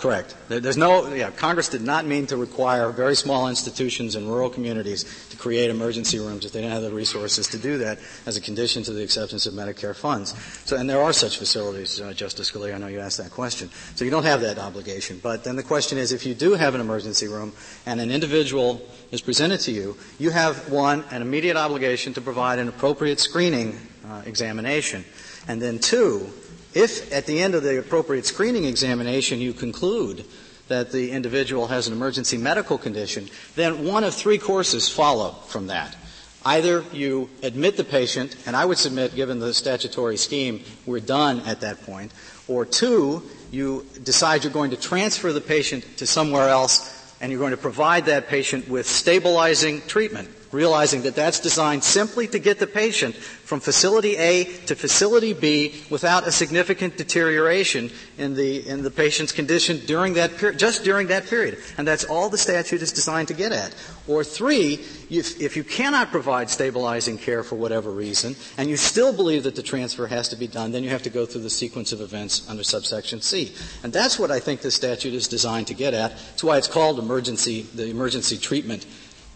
Correct. 0.00 0.34
There's 0.48 0.78
no, 0.78 1.12
yeah, 1.12 1.30
Congress 1.30 1.68
did 1.68 1.82
not 1.82 2.06
mean 2.06 2.26
to 2.28 2.38
require 2.38 2.88
very 2.88 3.14
small 3.14 3.50
institutions 3.50 4.16
in 4.16 4.26
rural 4.26 4.48
communities 4.48 5.04
to 5.28 5.36
create 5.36 5.68
emergency 5.68 6.18
rooms 6.18 6.46
if 6.46 6.52
they 6.52 6.62
didn't 6.62 6.72
have 6.72 6.80
the 6.80 6.90
resources 6.90 7.46
to 7.48 7.58
do 7.58 7.76
that 7.76 7.98
as 8.24 8.34
a 8.34 8.40
condition 8.40 8.82
to 8.84 8.94
the 8.94 9.02
acceptance 9.02 9.44
of 9.44 9.52
Medicare 9.52 9.94
funds. 9.94 10.34
So, 10.64 10.78
and 10.78 10.88
there 10.88 11.02
are 11.02 11.12
such 11.12 11.36
facilities, 11.36 12.00
uh, 12.00 12.14
Justice 12.14 12.50
Scalia, 12.50 12.76
I 12.76 12.78
know 12.78 12.86
you 12.86 12.98
asked 12.98 13.18
that 13.18 13.30
question. 13.30 13.68
So 13.94 14.06
you 14.06 14.10
don't 14.10 14.24
have 14.24 14.40
that 14.40 14.58
obligation. 14.58 15.20
But 15.22 15.44
then 15.44 15.56
the 15.56 15.62
question 15.62 15.98
is, 15.98 16.12
if 16.12 16.24
you 16.24 16.34
do 16.34 16.54
have 16.54 16.74
an 16.74 16.80
emergency 16.80 17.28
room 17.28 17.52
and 17.84 18.00
an 18.00 18.10
individual 18.10 18.80
is 19.10 19.20
presented 19.20 19.60
to 19.60 19.70
you, 19.70 19.98
you 20.18 20.30
have, 20.30 20.72
one, 20.72 21.04
an 21.10 21.20
immediate 21.20 21.58
obligation 21.58 22.14
to 22.14 22.22
provide 22.22 22.58
an 22.58 22.68
appropriate 22.68 23.20
screening 23.20 23.78
uh, 24.08 24.22
examination. 24.24 25.04
And 25.46 25.60
then 25.60 25.78
two, 25.78 26.32
if 26.74 27.12
at 27.12 27.26
the 27.26 27.42
end 27.42 27.54
of 27.54 27.62
the 27.62 27.78
appropriate 27.78 28.26
screening 28.26 28.64
examination 28.64 29.40
you 29.40 29.52
conclude 29.52 30.24
that 30.68 30.92
the 30.92 31.10
individual 31.10 31.66
has 31.66 31.88
an 31.88 31.92
emergency 31.92 32.38
medical 32.38 32.78
condition, 32.78 33.28
then 33.56 33.84
one 33.84 34.04
of 34.04 34.14
three 34.14 34.38
courses 34.38 34.88
follow 34.88 35.32
from 35.48 35.66
that. 35.66 35.96
Either 36.44 36.84
you 36.92 37.28
admit 37.42 37.76
the 37.76 37.84
patient, 37.84 38.34
and 38.46 38.56
I 38.56 38.64
would 38.64 38.78
submit, 38.78 39.14
given 39.14 39.40
the 39.40 39.52
statutory 39.52 40.16
scheme, 40.16 40.62
we're 40.86 41.00
done 41.00 41.40
at 41.40 41.60
that 41.60 41.82
point, 41.82 42.12
or 42.48 42.64
two, 42.64 43.22
you 43.50 43.84
decide 44.02 44.44
you're 44.44 44.52
going 44.52 44.70
to 44.70 44.76
transfer 44.76 45.32
the 45.32 45.40
patient 45.40 45.84
to 45.98 46.06
somewhere 46.06 46.48
else 46.48 46.96
and 47.20 47.30
you're 47.30 47.40
going 47.40 47.50
to 47.50 47.56
provide 47.56 48.06
that 48.06 48.28
patient 48.28 48.68
with 48.68 48.86
stabilizing 48.86 49.82
treatment 49.82 50.28
realizing 50.52 51.02
that 51.02 51.14
that's 51.14 51.40
designed 51.40 51.84
simply 51.84 52.26
to 52.28 52.38
get 52.38 52.58
the 52.58 52.66
patient 52.66 53.14
from 53.14 53.60
facility 53.60 54.16
A 54.16 54.44
to 54.66 54.74
facility 54.74 55.32
B 55.32 55.74
without 55.90 56.26
a 56.26 56.32
significant 56.32 56.96
deterioration 56.96 57.90
in 58.18 58.34
the, 58.34 58.68
in 58.68 58.82
the 58.82 58.90
patient's 58.90 59.32
condition 59.32 59.80
during 59.86 60.14
that 60.14 60.36
period, 60.36 60.58
just 60.58 60.84
during 60.84 61.08
that 61.08 61.26
period. 61.26 61.58
And 61.78 61.86
that's 61.86 62.04
all 62.04 62.28
the 62.28 62.38
statute 62.38 62.82
is 62.82 62.92
designed 62.92 63.28
to 63.28 63.34
get 63.34 63.52
at. 63.52 63.74
Or 64.08 64.24
three, 64.24 64.74
if, 65.08 65.40
if 65.40 65.56
you 65.56 65.64
cannot 65.64 66.10
provide 66.10 66.50
stabilizing 66.50 67.18
care 67.18 67.42
for 67.42 67.56
whatever 67.56 67.90
reason, 67.90 68.34
and 68.56 68.68
you 68.68 68.76
still 68.76 69.12
believe 69.12 69.44
that 69.44 69.56
the 69.56 69.62
transfer 69.62 70.06
has 70.06 70.28
to 70.30 70.36
be 70.36 70.46
done, 70.46 70.72
then 70.72 70.82
you 70.82 70.90
have 70.90 71.02
to 71.02 71.10
go 71.10 71.26
through 71.26 71.42
the 71.42 71.50
sequence 71.50 71.92
of 71.92 72.00
events 72.00 72.48
under 72.48 72.64
subsection 72.64 73.20
C. 73.20 73.54
And 73.82 73.92
that's 73.92 74.18
what 74.18 74.30
I 74.30 74.40
think 74.40 74.60
the 74.60 74.70
statute 74.70 75.14
is 75.14 75.28
designed 75.28 75.68
to 75.68 75.74
get 75.74 75.94
at. 75.94 76.12
That's 76.12 76.44
why 76.44 76.58
it's 76.58 76.68
called 76.68 76.98
emergency, 76.98 77.62
the 77.74 77.86
emergency 77.86 78.36
treatment 78.36 78.86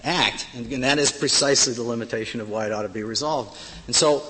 act. 0.05 0.47
And, 0.55 0.85
that 0.85 0.99
is 0.99 1.11
precisely 1.11 1.73
the 1.73 1.83
limitation 1.83 2.41
of 2.41 2.51
why 2.51 2.67
it 2.67 2.73
ought 2.73 2.83
to 2.83 2.89
be 2.89 3.03
resolved. 3.03 3.59
And 3.87 3.97
so 3.97 4.23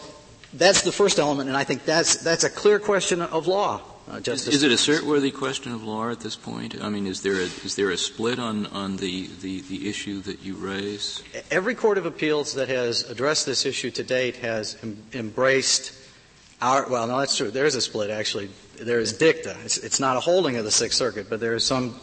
that's 0.53 0.83
the 0.83 0.93
first 0.93 1.19
element, 1.19 1.49
and 1.49 1.57
I 1.57 1.65
think 1.65 1.85
that's, 1.85 2.17
that's 2.17 2.45
a 2.45 2.51
clear 2.51 2.79
question 2.79 3.21
of 3.21 3.47
law. 3.47 3.83
Uh, 4.11 4.21
is, 4.27 4.47
is, 4.47 4.63
it 4.63 4.71
a 4.71 4.75
cert-worthy 4.75 5.31
question 5.31 5.73
of 5.73 5.83
law 5.83 6.11
at 6.11 6.21
this 6.21 6.37
point? 6.37 6.77
I 6.83 6.91
mean, 6.91 7.07
is 7.07 7.23
there 7.23 7.37
a, 7.37 7.45
is 7.65 7.75
there 7.75 7.89
a 7.91 7.97
split 7.97 8.39
on, 8.39 8.67
on 8.67 8.99
the, 8.99 9.29
the, 9.41 9.63
the 9.63 9.89
issue 9.89 10.21
that 10.23 10.43
you 10.43 10.57
raise? 10.57 11.23
Every 11.51 11.75
court 11.75 11.97
of 11.97 12.05
appeals 12.05 12.53
that 12.55 12.69
has 12.69 13.09
addressed 13.11 13.47
this 13.47 13.65
issue 13.65 13.91
to 13.93 14.03
date 14.03 14.37
has 14.37 14.77
em- 14.83 15.03
embraced 15.15 15.99
our, 16.61 16.87
well, 16.89 17.07
no, 17.07 17.19
that's 17.19 17.37
true. 17.37 17.51
There 17.51 17.65
is 17.65 17.77
a 17.77 17.81
split, 17.81 18.11
actually. 18.11 18.51
There 18.77 19.01
is 19.01 19.15
dicta. 19.15 19.57
It's, 19.65 19.79
it's 19.79 20.01
not 20.01 20.19
a 20.19 20.21
holding 20.21 20.57
of 20.57 20.65
the 20.65 20.71
Sixth 20.71 20.99
Circuit, 20.99 21.31
but 21.31 21.41
there 21.41 21.55
is 21.55 21.65
some 21.65 21.99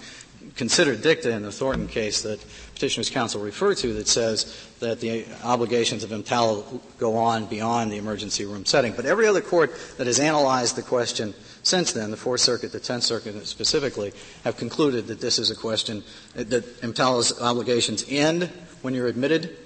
considered 0.55 1.03
dicta 1.03 1.31
in 1.31 1.43
the 1.43 1.51
Thornton 1.51 1.87
case 1.87 2.23
that 2.23 2.43
Petitioner's 2.73 3.09
counsel 3.09 3.41
referred 3.41 3.77
to 3.77 3.93
that 3.93 4.07
says 4.07 4.69
that 4.79 4.99
the 4.99 5.25
obligations 5.43 6.03
of 6.03 6.11
EMTALA 6.11 6.79
go 6.97 7.17
on 7.17 7.45
beyond 7.45 7.91
the 7.91 7.97
emergency 7.97 8.45
room 8.45 8.65
setting. 8.65 8.93
But 8.93 9.05
every 9.05 9.27
other 9.27 9.41
court 9.41 9.71
that 9.97 10.07
has 10.07 10.19
analyzed 10.19 10.75
the 10.75 10.81
question 10.81 11.33
since 11.63 11.93
then, 11.93 12.09
the 12.09 12.17
Fourth 12.17 12.41
Circuit, 12.41 12.71
the 12.71 12.79
Tenth 12.79 13.03
Circuit 13.03 13.45
specifically, 13.45 14.13
have 14.43 14.57
concluded 14.57 15.07
that 15.07 15.21
this 15.21 15.37
is 15.37 15.51
a 15.51 15.55
question 15.55 16.03
that 16.33 16.49
EMTALA's 16.81 17.39
obligations 17.39 18.03
end 18.09 18.49
when 18.81 18.93
you're 18.93 19.07
admitted, 19.07 19.57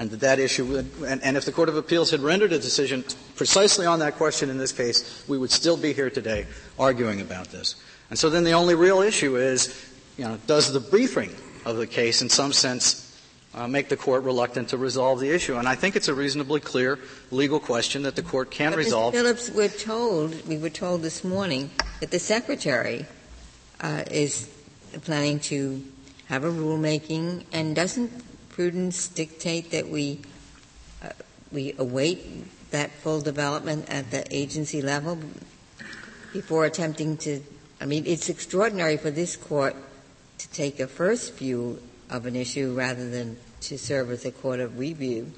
and 0.00 0.10
that 0.10 0.20
that 0.20 0.38
issue 0.38 0.64
would, 0.64 0.90
and, 1.06 1.22
and 1.22 1.36
if 1.36 1.44
the 1.44 1.52
Court 1.52 1.68
of 1.68 1.76
Appeals 1.76 2.10
had 2.10 2.20
rendered 2.20 2.52
a 2.52 2.58
decision 2.58 3.04
precisely 3.36 3.86
on 3.86 4.00
that 4.00 4.16
question 4.16 4.50
in 4.50 4.58
this 4.58 4.72
case, 4.72 5.24
we 5.28 5.38
would 5.38 5.50
still 5.50 5.76
be 5.76 5.92
here 5.92 6.10
today 6.10 6.46
arguing 6.78 7.20
about 7.20 7.48
this. 7.48 7.76
And 8.08 8.18
so 8.18 8.28
then 8.28 8.44
the 8.44 8.52
only 8.52 8.74
real 8.74 9.00
issue 9.00 9.36
is, 9.36 9.88
you 10.16 10.24
know, 10.24 10.38
does 10.46 10.72
the 10.72 10.80
briefing 10.80 11.30
of 11.64 11.76
the 11.76 11.86
case, 11.86 12.22
in 12.22 12.28
some 12.28 12.52
sense, 12.52 13.06
uh, 13.54 13.66
make 13.66 13.88
the 13.88 13.96
court 13.96 14.22
reluctant 14.22 14.68
to 14.68 14.78
resolve 14.78 15.20
the 15.20 15.30
issue. 15.30 15.56
And 15.56 15.68
I 15.68 15.74
think 15.74 15.96
it's 15.96 16.08
a 16.08 16.14
reasonably 16.14 16.60
clear 16.60 16.98
legal 17.30 17.60
question 17.60 18.02
that 18.02 18.16
the 18.16 18.22
court 18.22 18.50
can 18.50 18.72
but 18.72 18.78
resolve. 18.78 19.14
Mr. 19.14 19.16
Phillips, 19.16 19.50
we're 19.50 19.68
told, 19.68 20.46
we 20.46 20.58
were 20.58 20.70
told 20.70 21.02
this 21.02 21.24
morning 21.24 21.70
that 22.00 22.10
the 22.10 22.18
secretary 22.18 23.06
uh, 23.80 24.04
is 24.10 24.48
planning 25.02 25.40
to 25.40 25.82
have 26.26 26.44
a 26.44 26.50
rulemaking, 26.50 27.44
and 27.52 27.74
doesn't 27.74 28.10
prudence 28.50 29.08
dictate 29.08 29.72
that 29.72 29.88
we 29.88 30.20
uh, 31.02 31.08
we 31.50 31.74
await 31.78 32.70
that 32.70 32.90
full 32.90 33.20
development 33.20 33.88
at 33.88 34.10
the 34.12 34.24
agency 34.34 34.80
level 34.80 35.18
before 36.32 36.64
attempting 36.64 37.16
to, 37.16 37.42
I 37.80 37.86
mean, 37.86 38.06
it's 38.06 38.28
extraordinary 38.28 38.96
for 38.96 39.10
this 39.10 39.36
court 39.36 39.74
to 40.40 40.48
take 40.50 40.80
a 40.80 40.86
first 40.86 41.34
view 41.34 41.80
of 42.08 42.24
an 42.24 42.34
issue 42.34 42.72
rather 42.74 43.10
than 43.10 43.36
to 43.60 43.76
serve 43.78 44.10
as 44.10 44.24
a 44.24 44.32
court 44.32 44.58
of 44.58 44.78
review. 44.78 45.30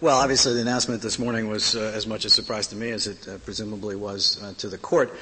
Well, 0.00 0.18
obviously, 0.18 0.54
the 0.54 0.62
announcement 0.62 1.00
this 1.00 1.16
morning 1.20 1.48
was 1.48 1.76
uh, 1.76 1.92
as 1.94 2.08
much 2.08 2.24
a 2.24 2.30
surprise 2.30 2.66
to 2.68 2.76
me 2.76 2.90
as 2.90 3.06
it 3.06 3.28
uh, 3.28 3.38
presumably 3.38 3.94
was 3.94 4.42
uh, 4.42 4.52
to 4.58 4.68
the 4.68 4.78
court. 4.78 5.14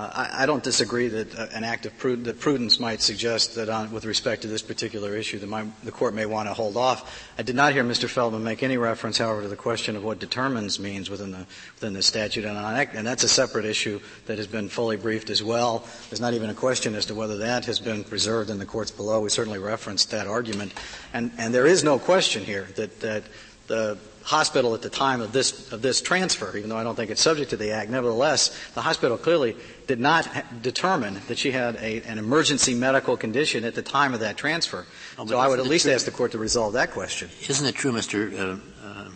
I, 0.00 0.46
don't 0.46 0.62
disagree 0.62 1.08
that 1.08 1.36
uh, 1.36 1.48
an 1.52 1.64
act 1.64 1.84
of 1.84 1.98
prud- 1.98 2.22
that 2.24 2.38
prudence 2.38 2.78
might 2.78 3.02
suggest 3.02 3.56
that, 3.56 3.68
on, 3.68 3.90
with 3.90 4.04
respect 4.04 4.42
to 4.42 4.48
this 4.48 4.62
particular 4.62 5.16
issue, 5.16 5.44
my, 5.44 5.66
the 5.82 5.90
court 5.90 6.14
may 6.14 6.24
want 6.24 6.48
to 6.48 6.54
hold 6.54 6.76
off. 6.76 7.28
I 7.36 7.42
did 7.42 7.56
not 7.56 7.72
hear 7.72 7.82
Mr. 7.82 8.08
Feldman 8.08 8.44
make 8.44 8.62
any 8.62 8.76
reference, 8.76 9.18
however, 9.18 9.42
to 9.42 9.48
the 9.48 9.56
question 9.56 9.96
of 9.96 10.04
what 10.04 10.20
determines 10.20 10.78
means 10.78 11.10
within 11.10 11.32
the 11.32 11.46
within 11.74 11.94
the 11.94 12.02
statute, 12.02 12.44
and, 12.44 12.56
and 12.94 13.04
that's 13.04 13.24
a 13.24 13.28
separate 13.28 13.64
issue 13.64 13.98
that 14.26 14.38
has 14.38 14.46
been 14.46 14.68
fully 14.68 14.96
briefed 14.96 15.30
as 15.30 15.42
well. 15.42 15.84
There's 16.10 16.20
not 16.20 16.34
even 16.34 16.48
a 16.48 16.54
question 16.54 16.94
as 16.94 17.06
to 17.06 17.14
whether 17.16 17.38
that 17.38 17.64
has 17.64 17.80
been 17.80 18.04
preserved 18.04 18.50
in 18.50 18.58
the 18.58 18.66
courts 18.66 18.92
below. 18.92 19.20
We 19.20 19.30
certainly 19.30 19.58
referenced 19.58 20.12
that 20.12 20.28
argument, 20.28 20.74
and 21.12 21.32
and 21.38 21.52
there 21.52 21.66
is 21.66 21.82
no 21.82 21.98
question 21.98 22.44
here 22.44 22.68
that 22.76 23.00
that 23.00 23.24
the 23.66 23.98
hospital 24.22 24.74
at 24.74 24.82
the 24.82 24.90
time 24.90 25.20
of 25.20 25.32
this, 25.32 25.72
of 25.72 25.82
this 25.82 26.00
transfer, 26.00 26.56
even 26.56 26.68
though 26.68 26.76
I 26.76 26.84
don't 26.84 26.94
think 26.94 27.10
it's 27.10 27.20
subject 27.22 27.50
to 27.50 27.56
the 27.56 27.70
Act. 27.70 27.90
Nevertheless, 27.90 28.56
the 28.74 28.82
hospital 28.82 29.16
clearly 29.16 29.56
did 29.86 30.00
not 30.00 30.26
ha- 30.26 30.44
determine 30.62 31.20
that 31.28 31.38
she 31.38 31.50
had 31.50 31.76
a, 31.76 32.02
an 32.02 32.18
emergency 32.18 32.74
medical 32.74 33.16
condition 33.16 33.64
at 33.64 33.74
the 33.74 33.82
time 33.82 34.14
of 34.14 34.20
that 34.20 34.36
transfer. 34.36 34.86
Oh, 35.18 35.26
so 35.26 35.38
I 35.38 35.48
would 35.48 35.58
at 35.58 35.66
least 35.66 35.84
true? 35.84 35.94
ask 35.94 36.04
the 36.04 36.10
court 36.10 36.32
to 36.32 36.38
resolve 36.38 36.74
that 36.74 36.90
question. 36.90 37.30
Isn't 37.48 37.66
it 37.66 37.74
true, 37.74 37.92
Mr. 37.92 38.32
Uh, 38.38 38.86
uh, 38.86 39.10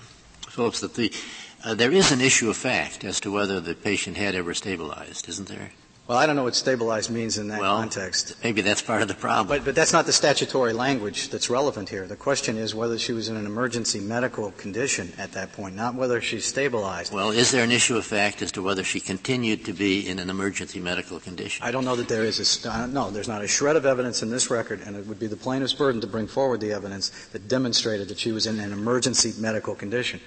Phillips, 0.48 0.80
that 0.80 0.94
the, 0.94 1.12
uh, 1.64 1.74
there 1.74 1.92
is 1.92 2.12
an 2.12 2.20
issue 2.20 2.50
of 2.50 2.56
fact 2.56 3.04
as 3.04 3.20
to 3.20 3.32
whether 3.32 3.60
the 3.60 3.74
patient 3.74 4.16
had 4.16 4.34
ever 4.34 4.54
stabilized, 4.54 5.28
isn't 5.28 5.48
there? 5.48 5.72
Well, 6.08 6.18
I 6.18 6.26
don't 6.26 6.34
know 6.34 6.42
what 6.42 6.56
stabilized 6.56 7.10
means 7.10 7.38
in 7.38 7.46
that 7.48 7.60
well, 7.60 7.76
context. 7.76 8.34
Maybe 8.42 8.60
that's 8.60 8.82
part 8.82 9.02
of 9.02 9.08
the 9.08 9.14
problem. 9.14 9.46
But, 9.46 9.64
but 9.64 9.76
that's 9.76 9.92
not 9.92 10.04
the 10.04 10.12
statutory 10.12 10.72
language 10.72 11.28
that's 11.28 11.48
relevant 11.48 11.88
here. 11.88 12.08
The 12.08 12.16
question 12.16 12.56
is 12.58 12.74
whether 12.74 12.98
she 12.98 13.12
was 13.12 13.28
in 13.28 13.36
an 13.36 13.46
emergency 13.46 14.00
medical 14.00 14.50
condition 14.52 15.12
at 15.16 15.30
that 15.32 15.52
point, 15.52 15.76
not 15.76 15.94
whether 15.94 16.20
she's 16.20 16.44
stabilized. 16.44 17.12
Well, 17.12 17.30
is 17.30 17.52
there 17.52 17.62
an 17.62 17.70
issue 17.70 17.96
of 17.96 18.04
fact 18.04 18.42
as 18.42 18.50
to 18.52 18.62
whether 18.62 18.82
she 18.82 18.98
continued 18.98 19.64
to 19.66 19.72
be 19.72 20.08
in 20.08 20.18
an 20.18 20.28
emergency 20.28 20.80
medical 20.80 21.20
condition? 21.20 21.64
I 21.64 21.70
don't 21.70 21.84
know 21.84 21.96
that 21.96 22.08
there 22.08 22.24
is 22.24 22.66
a, 22.66 22.70
uh, 22.70 22.86
no, 22.86 23.10
there's 23.10 23.28
not 23.28 23.42
a 23.42 23.48
shred 23.48 23.76
of 23.76 23.86
evidence 23.86 24.24
in 24.24 24.30
this 24.30 24.50
record, 24.50 24.80
and 24.84 24.96
it 24.96 25.06
would 25.06 25.20
be 25.20 25.28
the 25.28 25.36
plaintiff's 25.36 25.72
burden 25.72 26.00
to 26.00 26.08
bring 26.08 26.26
forward 26.26 26.60
the 26.60 26.72
evidence 26.72 27.10
that 27.30 27.46
demonstrated 27.46 28.08
that 28.08 28.18
she 28.18 28.32
was 28.32 28.46
in 28.46 28.58
an 28.58 28.72
emergency 28.72 29.32
medical 29.40 29.76
condition 29.76 30.20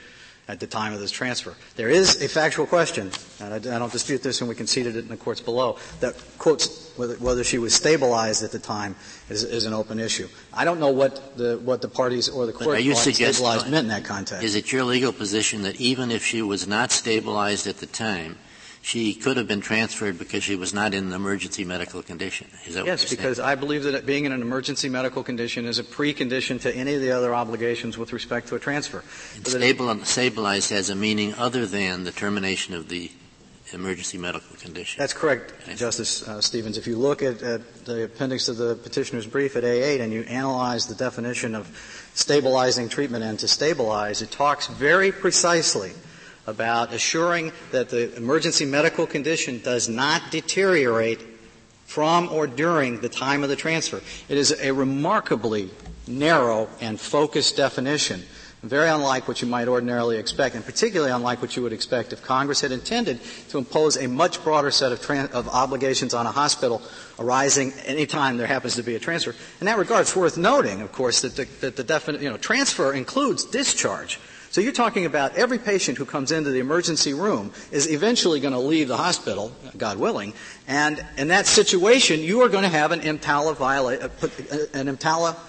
at 0.47 0.59
the 0.59 0.67
time 0.67 0.93
of 0.93 0.99
this 0.99 1.11
transfer. 1.11 1.55
There 1.75 1.89
is 1.89 2.21
a 2.21 2.27
factual 2.27 2.67
question, 2.67 3.11
and 3.39 3.53
I, 3.53 3.57
I 3.57 3.79
don't 3.79 3.91
dispute 3.91 4.21
this, 4.21 4.41
and 4.41 4.49
we 4.49 4.55
conceded 4.55 4.95
it 4.95 4.99
in 4.99 5.07
the 5.07 5.17
courts 5.17 5.41
below, 5.41 5.77
that 6.01 6.15
quotes 6.37 6.91
whether, 6.97 7.15
whether 7.15 7.43
she 7.43 7.57
was 7.57 7.73
stabilized 7.73 8.43
at 8.43 8.51
the 8.51 8.59
time 8.59 8.95
is, 9.29 9.43
is, 9.43 9.65
an 9.65 9.73
open 9.73 9.99
issue. 9.99 10.27
I 10.53 10.63
don't 10.63 10.79
know 10.79 10.91
what 10.91 11.35
the, 11.37 11.57
what 11.57 11.81
the 11.81 11.87
parties 11.87 12.29
or 12.29 12.45
the 12.45 12.53
court 12.53 12.79
thought 12.79 12.97
stabilized 12.97 13.69
meant 13.69 13.85
in 13.85 13.87
that 13.89 14.05
context. 14.05 14.43
Is 14.43 14.55
it 14.55 14.71
your 14.71 14.83
legal 14.83 15.11
position 15.11 15.63
that 15.63 15.81
even 15.81 16.11
if 16.11 16.23
she 16.23 16.41
was 16.41 16.67
not 16.67 16.91
stabilized 16.91 17.65
at 17.67 17.77
the 17.77 17.87
time, 17.87 18.37
she 18.85 19.15
could 19.15 19.35
have 19.35 19.47
been 19.47 19.61
transferred 19.61 20.19
because 20.19 20.43
she 20.43 20.55
was 20.55 20.71
not 20.71 20.93
in 20.93 21.07
an 21.07 21.13
emergency 21.13 21.65
medical 21.65 22.03
condition. 22.03 22.47
yes, 22.67 23.09
because 23.09 23.39
I 23.39 23.55
believe 23.55 23.81
that 23.81 24.05
being 24.05 24.25
in 24.25 24.31
an 24.31 24.43
emergency 24.43 24.89
medical 24.89 25.23
condition 25.23 25.65
is 25.65 25.79
a 25.79 25.83
precondition 25.83 26.61
to 26.61 26.75
any 26.75 26.93
of 26.93 27.01
the 27.01 27.09
other 27.09 27.33
obligations 27.33 27.97
with 27.97 28.13
respect 28.13 28.47
to 28.49 28.55
a 28.55 28.59
transfer. 28.59 29.03
Stable, 29.43 30.05
stabilized 30.05 30.69
has 30.69 30.91
a 30.91 30.95
meaning 30.95 31.33
other 31.33 31.65
than 31.65 32.03
the 32.03 32.11
termination 32.11 32.75
of 32.75 32.89
the 32.89 33.09
emergency 33.73 34.19
medical 34.19 34.55
condition. 34.57 34.99
That's 34.99 35.13
correct, 35.13 35.53
Justice 35.75 36.27
uh, 36.27 36.39
Stevens. 36.39 36.77
If 36.77 36.85
you 36.85 36.97
look 36.99 37.23
at, 37.23 37.41
at, 37.41 37.85
the 37.85 38.03
appendix 38.03 38.49
of 38.49 38.57
the 38.57 38.75
petitioner's 38.75 39.25
brief 39.25 39.55
at 39.55 39.63
A8 39.63 39.99
and 39.99 40.13
you 40.13 40.21
analyze 40.21 40.85
the 40.85 40.93
definition 40.93 41.55
of 41.55 41.65
stabilizing 42.13 42.87
treatment 42.89 43.23
and 43.23 43.39
to 43.39 43.47
stabilize, 43.47 44.21
it 44.21 44.29
talks 44.29 44.67
very 44.67 45.11
precisely 45.11 45.93
about 46.47 46.93
assuring 46.93 47.51
that 47.71 47.89
the 47.89 48.15
emergency 48.15 48.65
medical 48.65 49.07
condition 49.07 49.59
does 49.59 49.89
not 49.89 50.21
deteriorate 50.31 51.19
from 51.85 52.29
or 52.29 52.47
during 52.47 52.99
the 53.01 53.09
time 53.09 53.43
of 53.43 53.49
the 53.49 53.55
transfer. 53.55 54.01
It 54.27 54.37
is 54.37 54.51
a 54.59 54.71
remarkably 54.71 55.69
narrow 56.07 56.67
and 56.81 56.99
focused 56.99 57.57
definition, 57.57 58.23
very 58.63 58.89
unlike 58.89 59.27
what 59.27 59.41
you 59.41 59.47
might 59.47 59.67
ordinarily 59.67 60.17
expect, 60.17 60.55
and 60.55 60.65
particularly 60.65 61.11
unlike 61.11 61.41
what 61.41 61.55
you 61.55 61.61
would 61.61 61.73
expect 61.73 62.13
if 62.13 62.23
Congress 62.23 62.61
had 62.61 62.71
intended 62.71 63.19
to 63.49 63.59
impose 63.59 63.97
a 63.97 64.07
much 64.07 64.43
broader 64.43 64.71
set 64.71 64.91
of, 64.91 65.09
of 65.33 65.47
obligations 65.47 66.13
on 66.13 66.25
a 66.25 66.31
hospital 66.31 66.81
arising 67.19 67.71
any 67.85 68.05
time 68.05 68.37
there 68.37 68.47
happens 68.47 68.75
to 68.75 68.83
be 68.83 68.95
a 68.95 68.99
transfer. 68.99 69.35
In 69.59 69.65
that 69.65 69.77
regard, 69.77 70.01
it's 70.01 70.15
worth 70.15 70.37
noting, 70.37 70.81
of 70.81 70.91
course, 70.91 71.21
that 71.21 71.35
the, 71.35 71.45
that 71.61 71.75
the 71.75 72.17
you 72.19 72.29
know, 72.29 72.37
transfer 72.37 72.93
includes 72.93 73.45
discharge. 73.45 74.19
So 74.55 74.61
you're 74.61 74.71
talking 74.71 75.05
about 75.05 75.35
every 75.35 75.59
patient 75.59 75.97
who 75.97 76.05
comes 76.05 76.31
into 76.31 76.49
the 76.49 76.59
emergency 76.59 77.13
room 77.13 77.51
is 77.71 77.91
eventually 77.91 78.39
going 78.39 78.53
to 78.53 78.59
leave 78.59 78.87
the 78.87 78.95
hospital, 78.95 79.51
God 79.77 79.97
willing, 79.97 80.31
and 80.65 81.05
in 81.17 81.27
that 81.27 81.45
situation, 81.45 82.21
you 82.21 82.39
are 82.39 82.47
going 82.47 82.63
to 82.63 82.69
have 82.69 82.93
an 82.93 83.01
viola- 83.53 83.97
uh, 83.97 84.07
uh, 84.23 84.57
an 84.73 84.87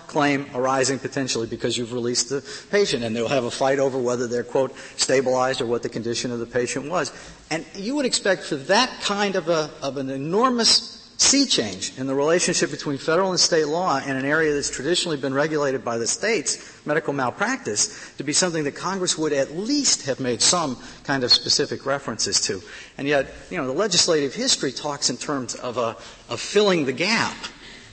claim 0.09 0.47
arising 0.57 0.99
potentially 0.99 1.47
because 1.47 1.79
you've 1.79 1.93
released 1.93 2.31
the 2.31 2.45
patient, 2.73 3.05
and 3.05 3.15
they'll 3.15 3.29
have 3.29 3.45
a 3.45 3.51
fight 3.53 3.79
over 3.79 3.97
whether 3.97 4.27
they're, 4.27 4.43
quote, 4.43 4.75
stabilized 4.97 5.61
or 5.61 5.67
what 5.67 5.85
the 5.85 5.89
condition 5.89 6.33
of 6.33 6.41
the 6.41 6.47
patient 6.47 6.91
was. 6.91 7.13
And 7.49 7.65
you 7.77 7.95
would 7.95 8.07
expect 8.07 8.43
for 8.43 8.57
that 8.57 8.91
kind 9.03 9.37
of, 9.37 9.49
a, 9.49 9.71
of 9.83 9.99
an 9.99 10.11
enormous 10.11 10.96
sea 11.19 11.47
change 11.47 11.97
in 11.99 12.07
the 12.07 12.15
relationship 12.15 12.71
between 12.71 12.99
federal 12.99 13.31
and 13.31 13.41
state 13.41 13.67
law 13.67 13.99
in 13.99 14.17
an 14.17 14.25
area 14.25 14.53
that's 14.53 14.71
traditionally 14.71 15.17
been 15.17 15.33
regulated 15.33 15.85
by 15.85 15.97
the 15.97 16.07
states, 16.07 16.81
medical 16.85 17.13
malpractice, 17.13 18.15
to 18.17 18.25
be 18.25 18.33
something 18.33 18.65
that 18.65 18.75
Congress 18.75 19.17
would 19.17 19.33
at 19.33 19.57
least 19.57 20.07
have 20.07 20.21
made 20.21 20.43
some 20.43 20.77
kind 21.05 21.25
of 21.25 21.33
specific 21.33 21.87
references 21.87 22.41
to. 22.43 22.61
And 22.99 23.09
yet, 23.09 23.33
you 23.51 23.57
know, 23.57 23.67
the 23.67 23.73
legislative 23.73 24.35
history 24.35 24.73
talks 24.73 25.09
in 25.09 25.17
terms 25.17 25.55
of, 25.55 25.79
a, 25.79 25.97
of 26.29 26.39
filling 26.39 26.85
the 26.85 26.93
gap, 26.93 27.37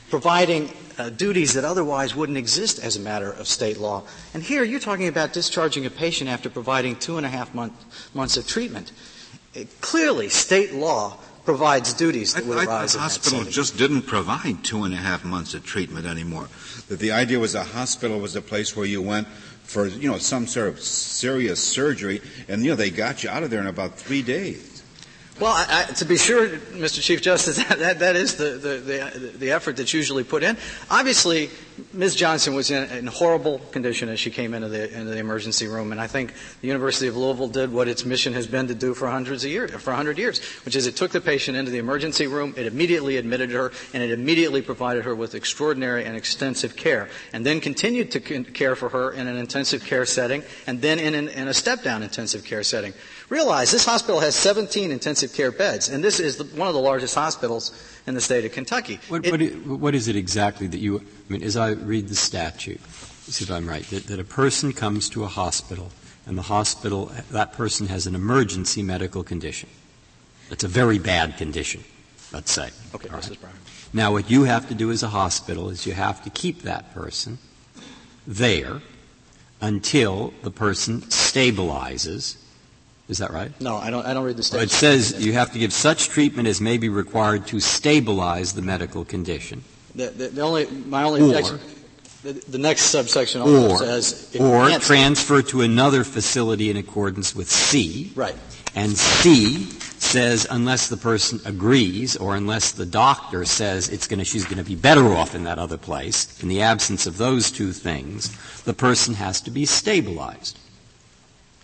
providing 0.10 0.70
uh, 0.98 1.10
duties 1.10 1.54
that 1.54 1.64
otherwise 1.64 2.16
wouldn't 2.16 2.38
exist 2.38 2.84
as 2.84 2.98
a 2.98 3.00
matter 3.00 3.32
of 3.32 3.48
state 3.48 3.78
law. 3.78 4.04
And 4.34 4.44
here 4.44 4.64
you're 4.64 4.80
talking 4.80 5.08
about 5.08 5.34
discharging 5.34 5.86
a 5.86 5.90
patient 5.90 6.30
after 6.30 6.50
providing 6.50 6.98
two 6.98 7.18
and 7.18 7.26
a 7.26 7.30
half 7.30 7.56
month, 7.56 7.74
months 8.14 8.38
of 8.38 8.48
treatment. 8.48 8.92
It, 9.54 9.82
clearly, 9.82 10.30
state 10.30 10.74
law 10.74 11.18
provides 11.46 11.94
duties 11.94 12.34
that 12.34 12.46
would 12.46 12.58
I, 12.58 12.66
arise. 12.66 12.96
I, 12.96 12.98
the 12.98 13.04
hospital 13.04 13.44
just 13.44 13.78
didn't 13.78 14.04
provide 14.04 14.64
two 14.64 14.84
and 14.84 14.94
a 14.94 14.98
half 14.98 15.24
months 15.24 15.54
of 15.54 15.66
treatment 15.66 16.06
anymore. 16.06 16.48
That 16.88 17.00
the 17.00 17.12
idea 17.12 17.40
was 17.40 17.56
a 17.56 17.64
hospital 17.64 18.20
was 18.20 18.36
a 18.36 18.42
place 18.42 18.76
where 18.76 18.86
you 18.86 19.02
went 19.02 19.28
for 19.64 19.88
you 19.88 20.10
know 20.10 20.18
some 20.18 20.48
sort 20.48 20.68
of 20.70 20.80
serious 20.82 21.64
surgery, 21.64 22.22
and 22.48 22.64
you 22.64 22.72
know 22.72 22.76
they 22.76 22.90
got 22.90 23.24
you 23.24 23.30
out 23.30 23.44
of 23.44 23.50
there 23.50 23.62
in 23.62 23.68
about 23.68 23.98
three 23.98 24.22
days. 24.22 24.73
Well, 25.40 25.52
I, 25.52 25.88
I, 25.90 25.94
to 25.94 26.06
be 26.06 26.16
sure, 26.16 26.48
Mr. 26.48 27.02
Chief 27.02 27.20
Justice, 27.20 27.58
that, 27.70 27.80
that, 27.80 28.00
that 28.00 28.16
is 28.16 28.36
the, 28.36 28.52
the, 28.52 28.78
the, 28.78 29.32
the, 29.40 29.52
effort 29.52 29.78
that's 29.78 29.94
usually 29.94 30.24
put 30.24 30.44
in. 30.44 30.56
Obviously, 30.92 31.50
Ms. 31.92 32.14
Johnson 32.16 32.54
was 32.54 32.70
in, 32.70 32.88
in 32.92 33.08
horrible 33.08 33.58
condition 33.72 34.10
as 34.10 34.20
she 34.20 34.30
came 34.30 34.54
into 34.54 34.70
the, 34.70 34.96
into 34.96 35.10
the 35.10 35.18
emergency 35.18 35.66
room, 35.66 35.92
and 35.92 36.00
I 36.00 36.06
think 36.06 36.34
the 36.62 36.68
University 36.68 37.08
of 37.08 37.18
Louisville 37.18 37.48
did 37.48 37.74
what 37.74 37.88
its 37.88 38.06
mission 38.06 38.34
has 38.34 38.46
been 38.46 38.68
to 38.68 38.76
do 38.76 38.94
for 38.94 39.10
hundreds 39.10 39.44
of 39.44 39.50
years, 39.50 39.72
for 39.72 39.90
100 39.90 40.20
years, 40.20 40.40
which 40.66 40.76
is 40.76 40.86
it 40.86 40.96
took 40.96 41.10
the 41.10 41.22
patient 41.22 41.58
into 41.58 41.72
the 41.72 41.80
emergency 41.80 42.28
room, 42.28 42.54
it 42.56 42.68
immediately 42.68 43.18
admitted 43.18 43.50
her, 43.50 43.72
and 43.92 44.04
it 44.04 44.12
immediately 44.12 44.62
provided 44.62 45.04
her 45.04 45.16
with 45.16 45.34
extraordinary 45.34 46.06
and 46.06 46.16
extensive 46.16 46.76
care, 46.76 47.10
and 47.34 47.44
then 47.44 47.60
continued 47.60 48.12
to 48.12 48.20
care 48.20 48.76
for 48.76 48.90
her 48.90 49.12
in 49.12 49.26
an 49.26 49.38
intensive 49.38 49.84
care 49.84 50.06
setting, 50.06 50.44
and 50.68 50.80
then 50.80 51.00
in, 51.00 51.16
an, 51.16 51.28
in 51.30 51.48
a 51.48 51.54
step-down 51.56 52.04
intensive 52.04 52.44
care 52.44 52.62
setting. 52.62 52.94
Realize 53.34 53.72
this 53.72 53.84
hospital 53.84 54.20
has 54.20 54.36
17 54.36 54.92
intensive 54.92 55.34
care 55.34 55.52
beds, 55.52 55.90
and 55.90 56.04
this 56.04 56.20
is 56.20 56.38
the, 56.38 56.44
one 56.56 56.68
of 56.68 56.76
the 56.76 56.80
largest 56.80 57.16
hospitals 57.16 57.72
in 58.06 58.14
the 58.14 58.22
state 58.22 58.46
of 58.46 58.52
Kentucky. 58.52 59.00
What, 59.10 59.26
it, 59.26 59.66
what 59.66 59.96
is 59.96 60.08
it 60.08 60.16
exactly 60.16 60.68
that 60.68 60.78
you, 60.78 61.00
I 61.00 61.04
mean, 61.34 61.42
as 61.42 61.58
I 61.58 61.72
read 61.72 62.10
the 62.10 62.16
statute, 62.16 62.80
see 63.24 63.44
if 63.44 63.50
I'm 63.50 63.68
right, 63.68 63.82
that, 63.86 64.06
that 64.06 64.20
a 64.20 64.24
person 64.24 64.72
comes 64.72 65.10
to 65.10 65.24
a 65.24 65.28
hospital 65.28 65.90
and 66.28 66.38
the 66.38 66.44
hospital, 66.44 67.12
that 67.32 67.54
person 67.54 67.88
has 67.88 68.06
an 68.06 68.14
emergency 68.14 68.84
medical 68.84 69.24
condition. 69.24 69.68
It's 70.52 70.64
a 70.64 70.68
very 70.68 71.00
bad 71.00 71.36
condition, 71.36 71.84
let's 72.34 72.52
say. 72.52 72.70
Okay, 72.94 73.10
All 73.10 73.16
right. 73.16 73.42
Brown. 73.42 73.54
Now, 73.94 74.12
what 74.12 74.30
you 74.30 74.44
have 74.44 74.68
to 74.68 74.76
do 74.76 74.92
as 74.92 75.02
a 75.02 75.10
hospital 75.10 75.72
is 75.72 75.88
you 75.88 75.94
have 75.94 76.24
to 76.26 76.30
keep 76.30 76.62
that 76.62 76.94
person 76.94 77.40
there 78.28 78.82
until 79.60 80.36
the 80.44 80.52
person 80.52 81.02
stabilizes 81.02 82.38
is 83.10 83.18
that 83.18 83.32
right? 83.32 83.52
No, 83.60 83.78
I 83.78 83.90
don't, 83.90 84.06
I 84.06 84.14
don't 84.14 84.24
read 84.24 84.38
the 84.38 84.44
statute. 84.44 84.58
Well, 84.58 84.66
it 84.66 84.72
says 84.72 85.26
you 85.26 85.34
have 85.34 85.52
to 85.54 85.60
give 85.60 85.74
such 85.74 86.10
treatment 86.10 86.48
as 86.48 86.62
may 86.62 86.78
be 86.78 86.90
required 86.90 87.48
to 87.48 87.60
stabilize 87.60 88.54
the 88.54 88.62
medical 88.62 89.04
condition. 89.04 89.64
The, 89.96 90.08
the, 90.08 90.28
the 90.30 90.42
only, 90.42 90.66
my 90.68 91.04
only 91.04 91.22
or. 91.22 91.60
The, 92.24 92.32
the 92.48 92.58
next 92.58 92.84
subsection 92.84 93.42
also 93.42 93.72
Or, 93.74 93.78
says 93.80 94.34
or 94.40 94.70
transfer 94.80 95.42
to 95.42 95.62
another 95.62 96.06
facility 96.06 96.70
in 96.70 96.78
accordance 96.78 97.36
with 97.36 97.52
C. 97.52 98.14
Right. 98.16 98.36
And 98.76 98.98
C 98.98 99.66
says 100.00 100.48
unless 100.50 100.88
the 100.88 100.96
person 100.96 101.42
agrees 101.46 102.16
or 102.16 102.38
unless 102.38 102.72
the 102.72 102.86
doctor 102.86 103.44
says 103.44 103.90
it's 103.90 104.08
going 104.08 104.20
to, 104.20 104.26
she's 104.26 104.46
going 104.46 104.58
to 104.58 104.64
be 104.64 104.76
better 104.76 105.06
off 105.14 105.36
in 105.36 105.44
that 105.44 105.60
other 105.60 105.78
place, 105.78 106.42
in 106.42 106.48
the 106.48 106.62
absence 106.62 107.06
of 107.06 107.18
those 107.18 107.52
two 107.52 107.74
things, 107.74 108.32
the 108.62 108.74
person 108.74 109.16
has 109.16 109.42
to 109.42 109.52
be 109.52 109.66
stabilized. 109.66 110.58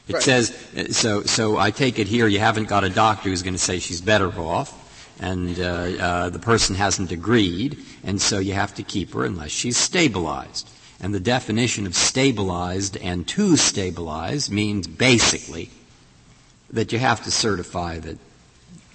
It 0.10 0.16
Right. 0.16 0.24
says, 0.24 0.58
so, 0.90 1.22
so 1.22 1.60
I 1.60 1.70
take 1.70 2.00
it 2.00 2.08
here 2.08 2.26
you 2.28 2.40
haven't 2.40 2.68
got 2.68 2.84
a 2.84 2.90
doctor 2.90 3.30
who's 3.30 3.44
going 3.44 3.54
to 3.54 3.60
say 3.60 3.78
she's 3.78 4.02
better 4.02 4.32
off, 4.40 4.74
and 5.20 5.60
uh, 5.60 5.64
uh, 5.64 6.30
the 6.30 6.40
person 6.40 6.76
hasn't 6.76 7.12
agreed, 7.12 7.78
and 8.04 8.20
so 8.20 8.40
you 8.40 8.54
have 8.54 8.74
to 8.76 8.84
keep 8.84 9.14
her 9.14 9.24
unless 9.24 9.52
she's 9.52 9.78
stabilized. 9.78 10.68
And 11.00 11.14
the 11.14 11.20
definition 11.20 11.86
of 11.86 11.96
stabilized 11.96 12.98
and 12.98 13.28
to 13.28 13.56
stabilize 13.56 14.50
means 14.50 14.88
basically 14.88 15.70
that 16.72 16.92
you 16.92 16.98
have 16.98 17.24
to 17.26 17.32
certify 17.32 18.00
that 18.00 18.18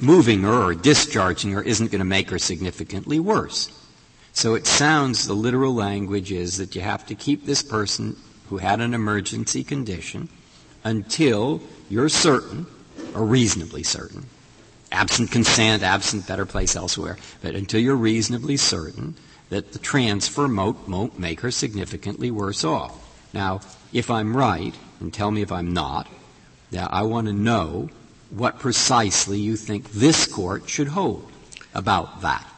moving 0.01 0.43
her 0.43 0.65
or 0.65 0.75
discharging 0.75 1.53
her 1.53 1.62
isn't 1.62 1.93
going 1.93 2.01
to 2.01 2.05
make 2.05 2.31
her 2.31 2.41
significantly 2.41 3.21
worse. 3.21 3.71
So 4.33 4.57
it 4.57 4.67
sounds, 4.67 5.29
the 5.29 5.35
literal 5.35 5.73
language 5.73 6.33
is 6.33 6.57
that 6.57 6.75
you 6.75 6.81
have 6.81 7.07
to 7.07 7.15
keep 7.15 7.47
this 7.47 7.62
person 7.62 8.17
who 8.49 8.57
had 8.59 8.81
an 8.81 8.95
emergency 8.95 9.62
condition 9.62 10.29
until 10.85 11.61
you're 11.89 12.09
certain, 12.09 12.66
or 13.14 13.24
reasonably 13.24 13.82
certain, 13.82 14.26
absent 14.93 15.30
consent, 15.30 15.82
absent 15.82 16.26
better 16.26 16.47
place 16.47 16.76
elsewhere, 16.76 17.16
but 17.43 17.55
until 17.55 17.80
you're 17.80 17.97
reasonably 17.97 18.57
certain 18.57 19.14
that 19.49 19.72
the 19.72 19.78
transfer 19.78 20.47
won't, 20.47 20.89
won't 20.89 21.18
make 21.18 21.41
her 21.41 21.51
significantly 21.51 22.30
worse 22.30 22.64
off. 22.64 22.95
Now, 23.32 23.61
if 23.93 24.11
I'm 24.11 24.37
right, 24.37 24.74
and 25.01 25.12
tell 25.12 25.30
me 25.30 25.43
if 25.43 25.53
I'm 25.53 25.72
not, 25.72 26.09
now 26.70 26.89
I 26.91 27.03
want 27.03 27.26
to 27.26 27.32
know 27.32 27.91
what 28.30 28.59
precisely 28.59 29.39
you 29.39 29.57
think 29.57 29.91
this 29.91 30.26
court 30.26 30.68
should 30.68 30.89
hold 30.89 31.30
about 31.74 32.22
that. 32.22 32.49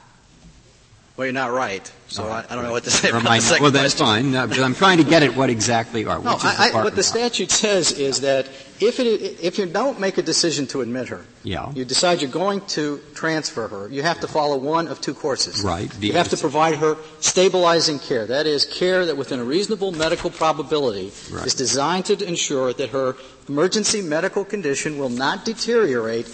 Well, 1.17 1.25
you're 1.25 1.33
not 1.33 1.51
right, 1.51 1.91
so 2.09 2.25
I. 2.29 2.45
I 2.49 2.55
don't 2.55 2.65
know 2.65 2.73
what 2.73 2.85
to 2.85 2.91
say 2.91 3.09
about 3.09 3.23
the 3.23 3.41
second 3.41 3.63
well, 3.63 3.71
that's 3.73 3.95
question. 3.95 4.07
fine. 4.25 4.33
No, 4.33 4.47
but 4.47 4.59
I'm 4.61 4.75
trying 4.75 4.99
to 4.99 5.05
get 5.05 5.23
at 5.23 5.35
what 5.35 5.49
exactly 5.49 6.05
are. 6.05 6.19
No, 6.21 6.37
is 6.37 6.43
the 6.43 6.49
I, 6.49 6.71
I, 6.75 6.85
what 6.85 6.95
the 6.95 7.03
statute 7.03 7.51
says 7.51 7.93
is 7.93 8.21
that 8.21 8.49
if, 8.81 9.01
it, 9.01 9.41
if 9.43 9.57
you 9.59 9.65
don't 9.65 9.99
make 9.99 10.19
a 10.19 10.23
decision 10.23 10.67
to 10.67 10.83
admit 10.83 11.09
her, 11.09 11.25
Yeah. 11.43 11.73
you 11.73 11.87
decide 11.87 12.21
you're 12.21 12.31
going 12.31 12.61
to 12.77 13.01
transfer 13.15 13.67
her, 13.67 13.89
you 13.89 14.03
have 14.03 14.21
to 14.21 14.29
follow 14.29 14.59
one 14.59 14.89
of 14.89 15.01
two 15.01 15.15
courses. 15.15 15.63
Right. 15.63 15.91
You 15.99 16.13
have 16.13 16.29
to 16.29 16.37
provide 16.37 16.75
her 16.77 16.99
stabilizing 17.21 17.99
care. 17.99 18.27
That 18.27 18.47
is, 18.47 18.67
care 18.67 19.07
that 19.07 19.17
within 19.17 19.41
a 19.41 19.45
reasonable 19.45 19.93
medical 19.93 20.29
probability 20.29 21.13
Right. 21.33 21.47
is 21.47 21.55
designed 21.55 22.05
to 22.07 22.23
ensure 22.29 22.75
that 22.75 22.91
her 22.91 23.17
emergency 23.49 24.03
medical 24.03 24.45
condition 24.45 24.99
will 24.99 25.09
not 25.09 25.47
deteriorate 25.47 26.29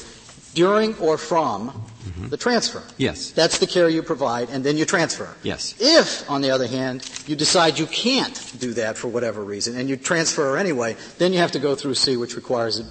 during 0.55 0.97
or 0.99 1.17
from 1.19 1.71
Mm-hmm. 2.03 2.29
the 2.31 2.37
transfer. 2.37 2.83
Yes. 2.97 3.31
That's 3.31 3.59
the 3.59 3.67
care 3.67 3.89
you 3.89 4.03
provide, 4.03 4.51
and 4.51 4.65
then 4.65 4.77
you 4.77 4.85
transfer. 4.85 5.33
Yes. 5.45 5.77
If, 5.79 6.29
on 6.29 6.43
the 6.43 6.51
other 6.51 6.67
hand, 6.67 7.09
you 7.29 7.37
decide 7.37 7.79
you 7.79 7.87
can't 7.87 8.53
do 8.59 8.75
that 8.75 8.99
for 8.99 9.07
whatever 9.07 9.45
reason, 9.45 9.77
and 9.79 9.89
you 9.89 9.97
transfer 9.97 10.51
her 10.51 10.57
anyway, 10.57 10.97
then 11.19 11.33
you 11.33 11.39
have 11.39 11.53
to 11.53 11.61
go 11.61 11.77
through 11.77 11.95
C, 11.95 12.17
which 12.17 12.35
requires 12.35 12.83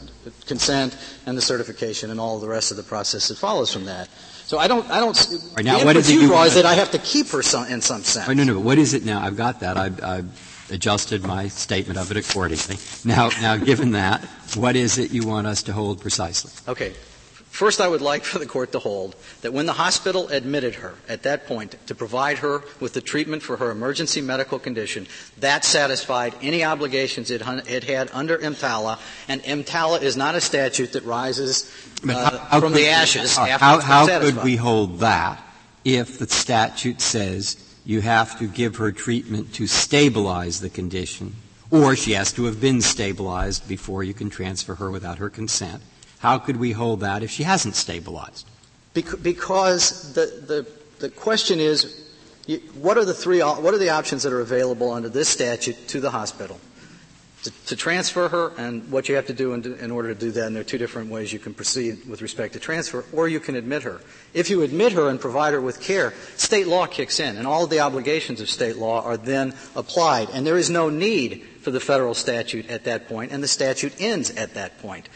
consent 0.45 0.95
and 1.25 1.37
the 1.37 1.41
certification 1.41 2.09
and 2.09 2.21
all 2.21 2.39
the 2.39 2.47
rest 2.47 2.71
of 2.71 2.77
the 2.77 2.83
process 2.83 3.27
that 3.27 3.37
follows 3.37 3.73
from 3.73 3.83
that. 3.85 4.07
So 4.45 4.57
I 4.57 4.67
don't, 4.67 4.89
I 4.89 4.99
don't, 4.99 5.17
right, 5.57 5.65
now 5.65 5.79
the 5.79 5.85
what 5.85 5.95
is 5.97 6.09
it 6.09 6.13
you 6.13 6.27
draw 6.27 6.43
is 6.43 6.55
that 6.55 6.65
I 6.65 6.75
have 6.75 6.91
to 6.91 6.97
keep 6.97 7.27
her 7.29 7.41
some, 7.41 7.67
in 7.67 7.81
some 7.81 8.03
sense. 8.03 8.29
Oh, 8.29 8.33
no, 8.33 8.45
no, 8.45 8.53
but 8.55 8.61
what 8.61 8.77
is 8.77 8.93
it 8.93 9.03
now? 9.03 9.21
I've 9.21 9.37
got 9.37 9.59
that. 9.59 9.77
I've, 9.77 10.01
I've 10.03 10.69
adjusted 10.71 11.23
my 11.23 11.49
statement 11.49 11.99
of 11.99 12.11
it 12.11 12.17
accordingly. 12.17 12.77
Now, 13.03 13.29
now, 13.41 13.57
given 13.57 13.91
that, 13.91 14.23
what 14.55 14.77
is 14.77 14.97
it 14.97 15.11
you 15.11 15.27
want 15.27 15.47
us 15.47 15.63
to 15.63 15.73
hold 15.73 15.99
precisely? 15.99 16.51
Okay. 16.71 16.93
First, 17.51 17.81
I 17.81 17.87
would 17.87 18.01
like 18.01 18.23
for 18.23 18.39
the 18.39 18.45
court 18.45 18.71
to 18.71 18.79
hold 18.79 19.15
that 19.41 19.51
when 19.51 19.65
the 19.65 19.73
hospital 19.73 20.29
admitted 20.29 20.75
her 20.75 20.95
at 21.09 21.23
that 21.23 21.45
point 21.45 21.75
to 21.87 21.93
provide 21.93 22.37
her 22.39 22.63
with 22.79 22.93
the 22.93 23.01
treatment 23.01 23.43
for 23.43 23.57
her 23.57 23.71
emergency 23.71 24.21
medical 24.21 24.57
condition, 24.57 25.05
that 25.37 25.65
satisfied 25.65 26.33
any 26.41 26.63
obligations 26.63 27.29
it, 27.29 27.41
it 27.67 27.83
had 27.83 28.09
under 28.13 28.37
EMTALA, 28.37 28.99
and 29.27 29.43
EMTALA 29.43 30.01
is 30.01 30.15
not 30.15 30.33
a 30.33 30.41
statute 30.41 30.93
that 30.93 31.03
rises 31.03 31.69
uh, 32.07 32.39
how- 32.49 32.59
from 32.61 32.73
the 32.73 32.87
ashes 32.87 33.37
after 33.37 33.65
how, 33.65 33.79
how 33.79 34.19
could 34.19 34.43
we 34.43 34.55
hold 34.55 34.99
that 34.99 35.41
if 35.83 36.19
the 36.19 36.27
statute 36.27 37.01
says 37.01 37.57
you 37.85 38.01
have 38.01 38.37
to 38.39 38.47
give 38.47 38.77
her 38.77 38.91
treatment 38.91 39.53
to 39.55 39.67
stabilize 39.67 40.61
the 40.61 40.69
condition, 40.69 41.35
or 41.69 41.95
she 41.95 42.13
has 42.13 42.31
to 42.33 42.45
have 42.45 42.61
been 42.61 42.81
stabilized 42.81 43.67
before 43.67 44.03
you 44.03 44.13
can 44.13 44.29
transfer 44.29 44.75
her 44.75 44.89
without 44.91 45.17
her 45.17 45.29
consent? 45.29 45.81
How 46.21 46.37
could 46.37 46.57
we 46.57 46.71
hold 46.71 46.99
that 47.01 47.23
if 47.23 47.31
she 47.31 47.43
hasn't 47.43 47.75
stabilized? 47.75 48.47
Bec- 48.93 49.21
Because 49.23 50.13
the, 50.13 50.25
the, 50.45 50.67
the 50.99 51.09
question 51.09 51.59
is, 51.59 52.07
what 52.75 52.97
are 52.97 53.05
the 53.05 53.13
three, 53.13 53.39
what 53.41 53.73
are 53.73 53.77
the 53.79 53.89
options 53.89 54.23
that 54.23 54.33
are 54.33 54.41
available 54.41 54.91
under 54.91 55.09
this 55.09 55.29
statute 55.29 55.87
to 55.89 55.99
the 55.99 56.11
hospital? 56.11 56.59
To, 57.43 57.51
to 57.67 57.75
transfer 57.75 58.27
her 58.29 58.51
and 58.59 58.91
what 58.91 59.09
you 59.09 59.15
have 59.15 59.25
to 59.25 59.33
do 59.33 59.53
in, 59.53 59.63
in 59.79 59.89
order 59.89 60.13
to 60.13 60.19
do 60.19 60.29
that, 60.29 60.45
and 60.45 60.55
there 60.55 60.61
are 60.61 60.63
two 60.63 60.77
different 60.77 61.09
ways 61.09 61.33
you 61.33 61.39
can 61.39 61.55
proceed 61.55 62.07
with 62.07 62.21
respect 62.21 62.53
to 62.53 62.59
transfer, 62.59 63.03
or 63.11 63.27
you 63.27 63.39
can 63.39 63.55
admit 63.55 63.81
her. 63.81 63.99
If 64.35 64.51
you 64.51 64.61
admit 64.61 64.91
her 64.93 65.09
and 65.09 65.19
provide 65.19 65.53
her 65.53 65.61
with 65.61 65.81
care, 65.81 66.13
state 66.37 66.67
law 66.67 66.85
kicks 66.85 67.19
in, 67.19 67.37
and 67.37 67.47
all 67.47 67.63
of 67.63 67.71
the 67.71 67.79
obligations 67.79 68.41
of 68.41 68.49
state 68.49 68.77
law 68.77 69.01
are 69.01 69.17
then 69.17 69.55
applied, 69.75 70.29
and 70.33 70.45
there 70.45 70.57
is 70.59 70.69
no 70.69 70.89
need 70.89 71.41
for 71.61 71.71
the 71.71 71.79
federal 71.79 72.13
statute 72.13 72.69
at 72.69 72.83
that 72.83 73.07
point, 73.07 73.31
and 73.31 73.41
the 73.41 73.47
statute 73.47 73.93
ends 73.99 74.29
at 74.29 74.53
that 74.53 74.77
point. 74.79 75.09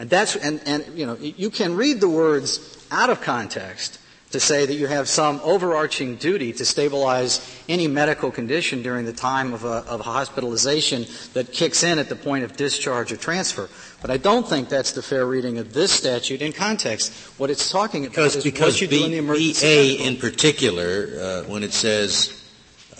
And 0.00 0.08
that's, 0.08 0.34
and, 0.34 0.62
and, 0.64 0.98
you 0.98 1.04
know, 1.04 1.14
you 1.16 1.50
can 1.50 1.76
read 1.76 2.00
the 2.00 2.08
words 2.08 2.82
out 2.90 3.10
of 3.10 3.20
context 3.20 3.98
to 4.30 4.40
say 4.40 4.64
that 4.64 4.74
you 4.74 4.86
have 4.86 5.08
some 5.08 5.40
overarching 5.42 6.16
duty 6.16 6.54
to 6.54 6.64
stabilize 6.64 7.62
any 7.68 7.86
medical 7.86 8.30
condition 8.30 8.82
during 8.82 9.04
the 9.04 9.12
time 9.12 9.52
of 9.52 9.64
a, 9.64 9.84
of 9.86 10.00
a 10.00 10.04
hospitalization 10.04 11.04
that 11.34 11.52
kicks 11.52 11.82
in 11.82 11.98
at 11.98 12.08
the 12.08 12.16
point 12.16 12.44
of 12.44 12.56
discharge 12.56 13.12
or 13.12 13.16
transfer. 13.18 13.68
But 14.00 14.10
I 14.10 14.16
don't 14.16 14.48
think 14.48 14.70
that's 14.70 14.92
the 14.92 15.02
fair 15.02 15.26
reading 15.26 15.58
of 15.58 15.74
this 15.74 15.92
statute 15.92 16.40
in 16.40 16.52
context. 16.52 17.12
What 17.38 17.50
it's 17.50 17.70
talking 17.70 18.06
about 18.06 18.14
Because, 18.14 18.36
is 18.36 18.44
because 18.44 18.74
what 18.74 18.80
you 18.80 18.88
do 18.88 19.04
in 19.04 19.10
the 19.10 19.18
emergency 19.18 19.98
BA 19.98 20.02
in 20.06 20.16
particular, 20.16 21.08
uh, 21.20 21.42
when 21.50 21.62
it 21.62 21.74
says 21.74 22.39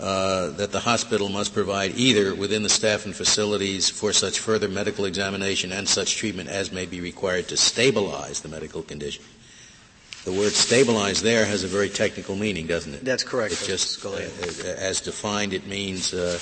uh, 0.01 0.49
that 0.51 0.71
the 0.71 0.79
hospital 0.79 1.29
must 1.29 1.53
provide 1.53 1.95
either 1.95 2.33
within 2.33 2.63
the 2.63 2.69
staff 2.69 3.05
and 3.05 3.15
facilities 3.15 3.89
for 3.89 4.11
such 4.11 4.39
further 4.39 4.67
medical 4.67 5.05
examination 5.05 5.71
and 5.71 5.87
such 5.87 6.15
treatment 6.15 6.49
as 6.49 6.71
may 6.71 6.87
be 6.87 6.99
required 6.99 7.47
to 7.47 7.55
stabilize 7.55 8.41
the 8.41 8.49
medical 8.49 8.81
condition. 8.81 9.23
The 10.25 10.31
word 10.31 10.53
stabilize 10.53 11.21
there 11.21 11.45
has 11.45 11.63
a 11.63 11.67
very 11.67 11.89
technical 11.89 12.35
meaning, 12.35 12.67
doesn't 12.67 12.93
it? 12.93 13.05
That's 13.05 13.23
correct. 13.23 13.53
It 13.53 13.65
just, 13.65 14.03
uh, 14.05 14.17
as 14.65 15.01
defined, 15.01 15.53
it 15.53 15.67
means 15.67 16.13
uh, 16.13 16.39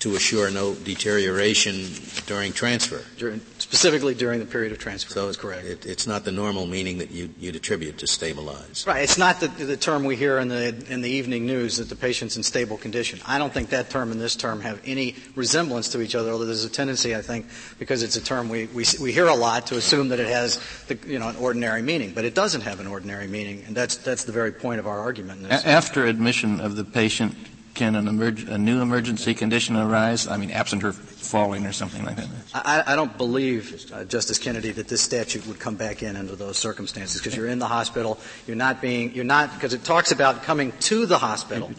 to 0.00 0.16
assure 0.16 0.50
no 0.50 0.74
deterioration 0.74 1.86
during 2.26 2.52
transfer. 2.52 3.02
During, 3.18 3.40
specifically 3.66 4.14
during 4.14 4.38
the 4.38 4.46
period 4.46 4.70
of 4.70 4.78
transfer. 4.78 5.12
So 5.12 5.26
That's 5.26 5.36
correct. 5.36 5.64
It, 5.66 5.86
it's 5.86 6.06
not 6.06 6.24
the 6.24 6.30
normal 6.30 6.66
meaning 6.68 6.98
that 6.98 7.10
you, 7.10 7.30
you'd 7.36 7.56
attribute 7.56 7.98
to 7.98 8.06
stabilize. 8.06 8.84
Right. 8.86 9.02
It's 9.02 9.18
not 9.18 9.40
the, 9.40 9.48
the 9.48 9.76
term 9.76 10.04
we 10.04 10.14
hear 10.14 10.38
in 10.38 10.46
the, 10.46 10.68
in 10.88 11.00
the 11.00 11.10
evening 11.10 11.46
news 11.46 11.78
that 11.78 11.88
the 11.88 11.96
patient's 11.96 12.36
in 12.36 12.44
stable 12.44 12.76
condition. 12.76 13.18
I 13.26 13.38
don't 13.38 13.52
think 13.52 13.70
that 13.70 13.90
term 13.90 14.12
and 14.12 14.20
this 14.20 14.36
term 14.36 14.60
have 14.60 14.80
any 14.84 15.16
resemblance 15.34 15.88
to 15.90 16.00
each 16.00 16.14
other, 16.14 16.30
although 16.30 16.44
there's 16.44 16.64
a 16.64 16.70
tendency, 16.70 17.16
I 17.16 17.22
think, 17.22 17.46
because 17.80 18.04
it's 18.04 18.14
a 18.14 18.22
term 18.22 18.48
we, 18.48 18.66
we, 18.66 18.84
we 19.00 19.10
hear 19.12 19.26
a 19.26 19.34
lot 19.34 19.66
to 19.66 19.76
assume 19.76 20.10
that 20.10 20.20
it 20.20 20.28
has 20.28 20.60
the, 20.86 20.96
you 21.04 21.18
know, 21.18 21.28
an 21.28 21.36
ordinary 21.36 21.82
meaning. 21.82 22.12
But 22.14 22.24
it 22.24 22.36
doesn't 22.36 22.60
have 22.60 22.78
an 22.78 22.86
ordinary 22.86 23.26
meaning, 23.26 23.64
and 23.66 23.76
that's, 23.76 23.96
that's 23.96 24.22
the 24.22 24.32
very 24.32 24.52
point 24.52 24.78
of 24.78 24.86
our 24.86 25.00
argument. 25.00 25.44
A- 25.46 25.66
After 25.66 26.06
admission 26.06 26.60
of 26.60 26.76
the 26.76 26.84
patient, 26.84 27.34
can 27.74 27.96
an 27.96 28.06
emerg- 28.06 28.48
a 28.48 28.58
new 28.58 28.80
emergency 28.80 29.34
condition 29.34 29.76
arise? 29.76 30.28
I 30.28 30.36
mean, 30.36 30.52
absent 30.52 30.82
her 30.82 30.92
falling 31.26 31.66
or 31.66 31.72
something 31.72 32.04
like 32.04 32.16
that? 32.16 32.28
I, 32.54 32.84
I 32.86 32.96
don't 32.96 33.16
believe, 33.18 33.90
uh, 33.92 34.04
Justice 34.04 34.38
Kennedy, 34.38 34.70
that 34.72 34.88
this 34.88 35.02
statute 35.02 35.46
would 35.46 35.58
come 35.58 35.76
back 35.76 36.02
in 36.02 36.16
under 36.16 36.36
those 36.36 36.56
circumstances 36.56 37.20
because 37.20 37.36
you're 37.36 37.48
in 37.48 37.58
the 37.58 37.66
hospital, 37.66 38.18
you're 38.46 38.56
not 38.56 38.80
being, 38.80 39.12
you're 39.14 39.24
not, 39.24 39.52
because 39.54 39.74
it 39.74 39.84
talks 39.84 40.12
about 40.12 40.42
coming 40.42 40.72
to 40.80 41.06
the 41.06 41.18
hospital. 41.18 41.70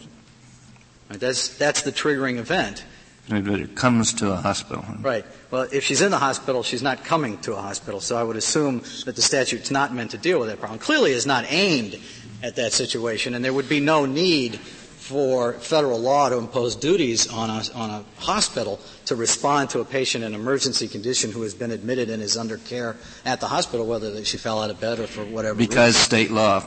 Right, 1.10 1.18
that's, 1.18 1.56
that's 1.56 1.82
the 1.82 1.92
triggering 1.92 2.38
event. 2.38 2.84
But 3.28 3.60
it 3.60 3.74
comes 3.74 4.14
to 4.14 4.32
a 4.32 4.36
hospital. 4.36 4.84
Right. 5.00 5.24
Well, 5.50 5.68
if 5.70 5.84
she's 5.84 6.00
in 6.00 6.10
the 6.10 6.18
hospital, 6.18 6.62
she's 6.62 6.82
not 6.82 7.04
coming 7.04 7.36
to 7.38 7.52
a 7.52 7.60
hospital. 7.60 8.00
So 8.00 8.16
I 8.16 8.22
would 8.22 8.36
assume 8.36 8.82
that 9.04 9.16
the 9.16 9.22
statute's 9.22 9.70
not 9.70 9.92
meant 9.92 10.12
to 10.12 10.18
deal 10.18 10.38
with 10.38 10.48
that 10.48 10.60
problem. 10.60 10.78
Clearly, 10.78 11.12
it's 11.12 11.26
not 11.26 11.44
aimed 11.48 11.98
at 12.42 12.56
that 12.56 12.72
situation, 12.72 13.34
and 13.34 13.44
there 13.44 13.52
would 13.52 13.68
be 13.68 13.80
no 13.80 14.06
need 14.06 14.60
for 15.08 15.54
federal 15.54 15.98
law 15.98 16.28
to 16.28 16.36
impose 16.36 16.76
duties 16.76 17.26
on 17.32 17.48
a, 17.48 17.62
on 17.74 17.88
a 17.88 18.04
hospital 18.20 18.78
to 19.06 19.16
respond 19.16 19.70
to 19.70 19.80
a 19.80 19.84
patient 19.84 20.22
in 20.22 20.34
emergency 20.34 20.86
condition 20.86 21.32
who 21.32 21.40
has 21.40 21.54
been 21.54 21.70
admitted 21.70 22.10
and 22.10 22.22
is 22.22 22.36
under 22.36 22.58
care 22.58 22.94
at 23.24 23.40
the 23.40 23.46
hospital, 23.48 23.86
whether 23.86 24.22
she 24.22 24.36
fell 24.36 24.62
out 24.62 24.68
of 24.68 24.78
bed 24.80 24.98
or 24.98 25.06
for 25.06 25.24
whatever 25.24 25.54
Because 25.54 25.94
reason. 25.94 26.02
state 26.02 26.30
law 26.30 26.60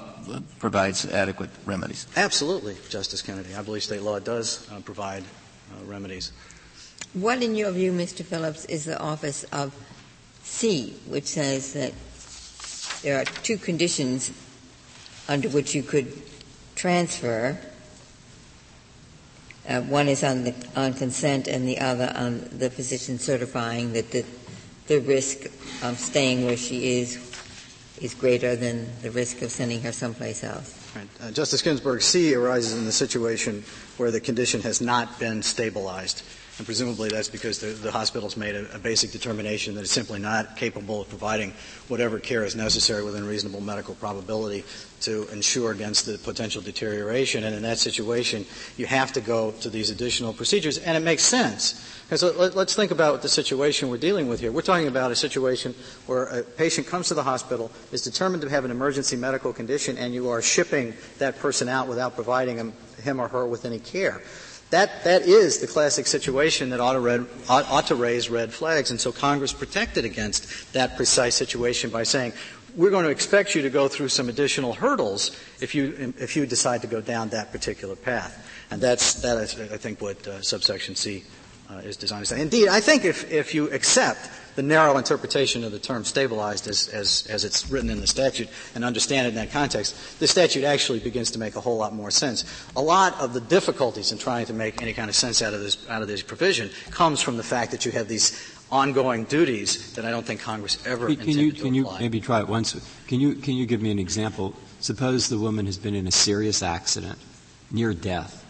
provides 0.58 1.06
adequate 1.06 1.52
remedies. 1.68 2.08
Absolutely, 2.18 2.76
Justice 2.90 3.22
Kennedy. 3.22 3.54
I 3.54 3.62
believe 3.62 3.84
state 3.84 4.02
law 4.02 4.18
does 4.18 4.68
uh, 4.72 4.80
provide 4.80 5.22
uh, 5.24 5.86
remedies. 5.86 6.32
What, 7.14 7.44
in 7.44 7.56
your 7.56 7.70
view, 7.72 7.92
Mr. 7.92 8.26
Phillips, 8.26 8.66
is 8.66 8.86
the 8.86 9.00
office 9.00 9.44
of 9.52 9.72
C, 10.42 10.96
which 11.08 11.26
says 11.26 11.74
that 11.74 11.94
there 13.04 13.22
are 13.22 13.26
two 13.26 13.58
conditions 13.58 14.32
under 15.28 15.48
which 15.50 15.76
you 15.76 15.84
could 15.84 16.12
transfer. 16.74 17.60
Uh, 19.68 19.82
one 19.82 20.08
is 20.08 20.24
on 20.24 20.44
the 20.44 20.54
on 20.76 20.94
consent, 20.94 21.48
and 21.48 21.68
the 21.68 21.80
other 21.80 22.12
on 22.16 22.50
the 22.52 22.70
physician 22.70 23.20
certifying 23.20 23.94
that 23.94 24.12
the 24.12 24.26
the 24.88 25.00
risk 25.00 25.46
of 25.84 25.98
staying 25.98 26.46
where 26.46 26.58
she 26.58 27.00
is 27.00 27.18
is 28.02 28.14
greater 28.14 28.56
than 28.56 28.88
the 29.02 29.12
risk 29.12 29.42
of 29.42 29.52
sending 29.52 29.82
her 29.82 29.92
someplace 29.92 30.44
else. 30.44 30.78
Right. 30.96 31.08
Uh, 31.22 31.32
Justice 31.32 31.62
Ginsburg, 31.62 32.02
C 32.02 32.34
arises 32.36 32.74
in 32.74 32.86
the 32.86 32.92
situation 32.92 33.64
where 33.98 34.12
the 34.12 34.20
condition 34.20 34.62
has 34.62 34.82
not 34.82 35.20
been 35.20 35.42
stabilized. 35.42 36.24
And 36.58 36.66
presumably 36.66 37.10
that's 37.10 37.30
because 37.30 37.60
the, 37.60 37.68
the 37.68 37.92
hospital's 37.92 38.36
made 38.36 38.56
a, 38.56 38.76
a, 38.76 38.78
basic 38.78 39.12
determination 39.12 39.74
that 39.76 39.82
it's 39.82 39.92
simply 39.92 40.20
not 40.20 40.58
capable 40.58 41.02
of 41.02 41.10
providing 41.10 41.54
whatever 41.88 42.20
care 42.20 42.44
is 42.44 42.56
necessary 42.56 43.04
within 43.04 43.26
reasonable 43.26 43.62
medical 43.62 43.96
probability 43.96 44.66
to 45.02 45.28
ensure 45.30 45.72
against 45.72 46.06
the 46.06 46.18
potential 46.20 46.62
deterioration. 46.62 47.46
And 47.46 47.56
in 47.56 47.64
that 47.64 47.80
situation, 47.80 48.46
you 48.78 48.86
have 48.86 49.14
to 49.14 49.22
go 49.22 49.52
to 49.62 49.70
these 49.70 49.90
additional 49.90 50.34
procedures. 50.34 50.78
And 50.78 50.96
it 50.98 51.00
makes 51.00 51.24
sense. 51.24 51.88
Because 52.04 52.24
let, 52.24 52.56
us 52.56 52.76
think 52.76 52.92
about 52.92 53.22
the 53.22 53.30
situation 53.30 53.90
we're 53.90 53.98
dealing 53.98 54.28
with 54.28 54.42
here. 54.42 54.52
We're 54.52 54.62
talking 54.62 54.88
about 54.88 55.12
a 55.12 55.16
situation 55.16 55.74
where 56.08 56.26
a 56.26 56.44
patient 56.44 56.86
comes 56.86 57.08
to 57.08 57.14
the 57.14 57.24
hospital, 57.24 57.72
is 57.94 58.02
determined 58.02 58.42
to 58.42 58.50
have 58.50 58.66
an 58.66 58.72
emergency 58.72 59.16
medical 59.16 59.54
condition, 59.54 59.98
and 59.98 60.14
you 60.14 60.30
are 60.30 60.42
shipping 60.42 60.94
that 61.20 61.40
person 61.40 61.70
out 61.70 61.88
without 61.88 62.16
providing 62.16 62.58
him, 62.58 62.74
him 63.02 63.22
or 63.22 63.30
her 63.30 63.48
with 63.48 63.64
any 63.64 63.80
care. 63.80 64.22
That, 64.72 65.04
that 65.04 65.24
is 65.24 65.60
the 65.60 65.68
classic 65.68 66.08
situation 66.08 66.70
that 66.70 66.80
ought 66.80 66.94
to, 66.94 67.02
read, 67.02 67.28
ought, 67.50 67.70
ought 67.70 67.88
to 67.88 67.96
raise 67.96 68.30
red 68.30 68.54
flags. 68.54 68.90
And 68.90 69.00
so 69.00 69.12
Congress 69.12 69.52
protected 69.52 70.06
against 70.06 70.74
that 70.74 70.96
precise 70.96 71.36
situation 71.36 71.90
by 71.90 72.04
saying, 72.04 72.34
we're 72.76 72.90
going 72.90 73.04
to 73.04 73.12
expect 73.12 73.54
you 73.54 73.62
to 73.64 73.70
go 73.70 73.90
through 73.90 74.08
some 74.08 74.30
additional 74.30 74.74
hurdles 74.74 75.38
if 75.60 75.76
you, 75.76 76.14
if 76.18 76.38
you 76.38 76.46
decide 76.46 76.82
to 76.82 76.88
go 76.88 77.02
down 77.02 77.30
that 77.30 77.52
particular 77.52 77.98
path. 77.98 78.48
And 78.72 78.82
that's, 78.82 79.16
that 79.16 79.38
is, 79.40 79.60
I 79.60 79.76
think, 79.76 80.02
what 80.02 80.26
uh, 80.26 80.42
subsection 80.42 80.96
C 80.96 81.26
uh, 81.70 81.80
is 81.80 81.98
designed 81.98 82.26
to 82.26 82.36
say. 82.36 82.42
Indeed, 82.42 82.70
I 82.70 82.80
think 82.80 83.04
if, 83.04 83.30
if 83.30 83.54
you 83.54 83.70
accept 83.72 84.30
the 84.56 84.62
narrow 84.62 84.98
interpretation 84.98 85.64
of 85.64 85.72
the 85.72 85.80
term 85.80 86.04
stabilized 86.04 86.68
as, 86.68 86.88
as, 86.90 87.28
as 87.30 87.46
it's 87.46 87.70
written 87.70 87.90
in 87.90 88.02
the 88.02 88.08
statute 88.08 88.50
and 88.76 88.84
understand 88.84 89.28
it 89.28 89.30
in 89.30 89.36
that 89.36 89.52
context, 89.52 90.20
the 90.20 90.28
statute 90.28 90.64
actually 90.64 91.00
begins 91.00 91.32
to 91.32 91.40
make 91.40 91.56
a 91.56 91.62
whole 91.62 91.78
lot 91.78 91.94
more 91.94 92.12
sense. 92.12 92.44
A 92.76 92.82
lot 92.82 93.20
of 93.20 93.34
the 93.34 93.42
difficulties 93.42 94.12
in 94.12 94.18
trying 94.18 94.46
to 94.48 94.54
make 94.54 94.82
any 94.82 94.94
kind 94.94 95.10
of 95.10 95.16
sense 95.16 95.42
out 95.42 95.54
of 95.54 95.62
this, 95.62 95.78
out 95.90 96.02
of 96.02 96.08
this 96.08 96.22
provision 96.22 96.70
comes 96.90 97.22
from 97.22 97.38
the 97.38 97.44
fact 97.44 97.72
that 97.72 97.86
you 97.86 97.92
have 97.92 98.08
these 98.08 98.58
ongoing 98.72 99.26
duties 99.26 99.94
that 99.94 100.06
I 100.06 100.12
don't 100.12 100.26
think 100.26 100.40
Congress 100.40 100.78
ever 100.86 101.08
can 101.08 101.20
intended 101.20 101.38
you, 101.38 101.52
to 101.52 101.62
can 101.64 101.80
apply. 101.80 101.94
you 101.94 102.00
maybe 102.00 102.22
try 102.22 102.40
it 102.40 102.48
once? 102.48 102.74
Can 103.08 103.20
you, 103.20 103.36
can 103.36 103.56
you 103.56 103.66
give 103.66 103.82
me 103.82 103.92
an 103.92 104.00
example? 104.00 104.56
Suppose 104.80 105.30
the 105.30 105.38
woman 105.38 105.66
has 105.66 105.78
been 105.78 105.94
in 105.94 106.08
a 106.08 106.12
serious 106.12 106.64
accident, 106.64 107.20
near 107.70 107.94
death, 107.94 108.46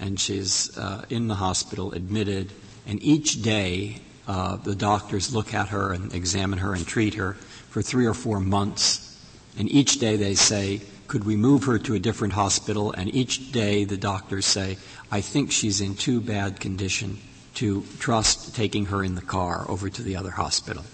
and 0.00 0.18
she's 0.18 0.76
uh, 0.78 1.04
in 1.10 1.28
the 1.28 1.34
hospital, 1.34 1.92
admitted, 1.92 2.52
and 2.86 3.02
each 3.02 3.42
day 3.42 4.00
uh, 4.26 4.56
the 4.56 4.74
doctors 4.74 5.34
look 5.34 5.52
at 5.54 5.68
her 5.68 5.92
and 5.92 6.14
examine 6.14 6.58
her 6.58 6.74
and 6.74 6.86
treat 6.86 7.14
her 7.14 7.34
for 7.34 7.82
three 7.82 8.06
or 8.06 8.14
four 8.14 8.40
months. 8.40 9.18
And 9.58 9.70
each 9.70 9.98
day 9.98 10.16
they 10.16 10.34
say, 10.34 10.80
could 11.06 11.24
we 11.24 11.36
move 11.36 11.64
her 11.64 11.78
to 11.80 11.94
a 11.94 11.98
different 11.98 12.32
hospital? 12.34 12.92
And 12.92 13.14
each 13.14 13.52
day 13.52 13.84
the 13.84 13.96
doctors 13.96 14.46
say, 14.46 14.78
I 15.10 15.20
think 15.20 15.52
she's 15.52 15.80
in 15.80 15.94
too 15.94 16.20
bad 16.20 16.60
condition 16.60 17.18
to 17.54 17.84
trust 17.98 18.54
taking 18.56 18.86
her 18.86 19.04
in 19.04 19.14
the 19.14 19.22
car 19.22 19.64
over 19.68 19.88
to 19.88 20.02
the 20.02 20.16
other 20.16 20.30
hospital. 20.30 20.84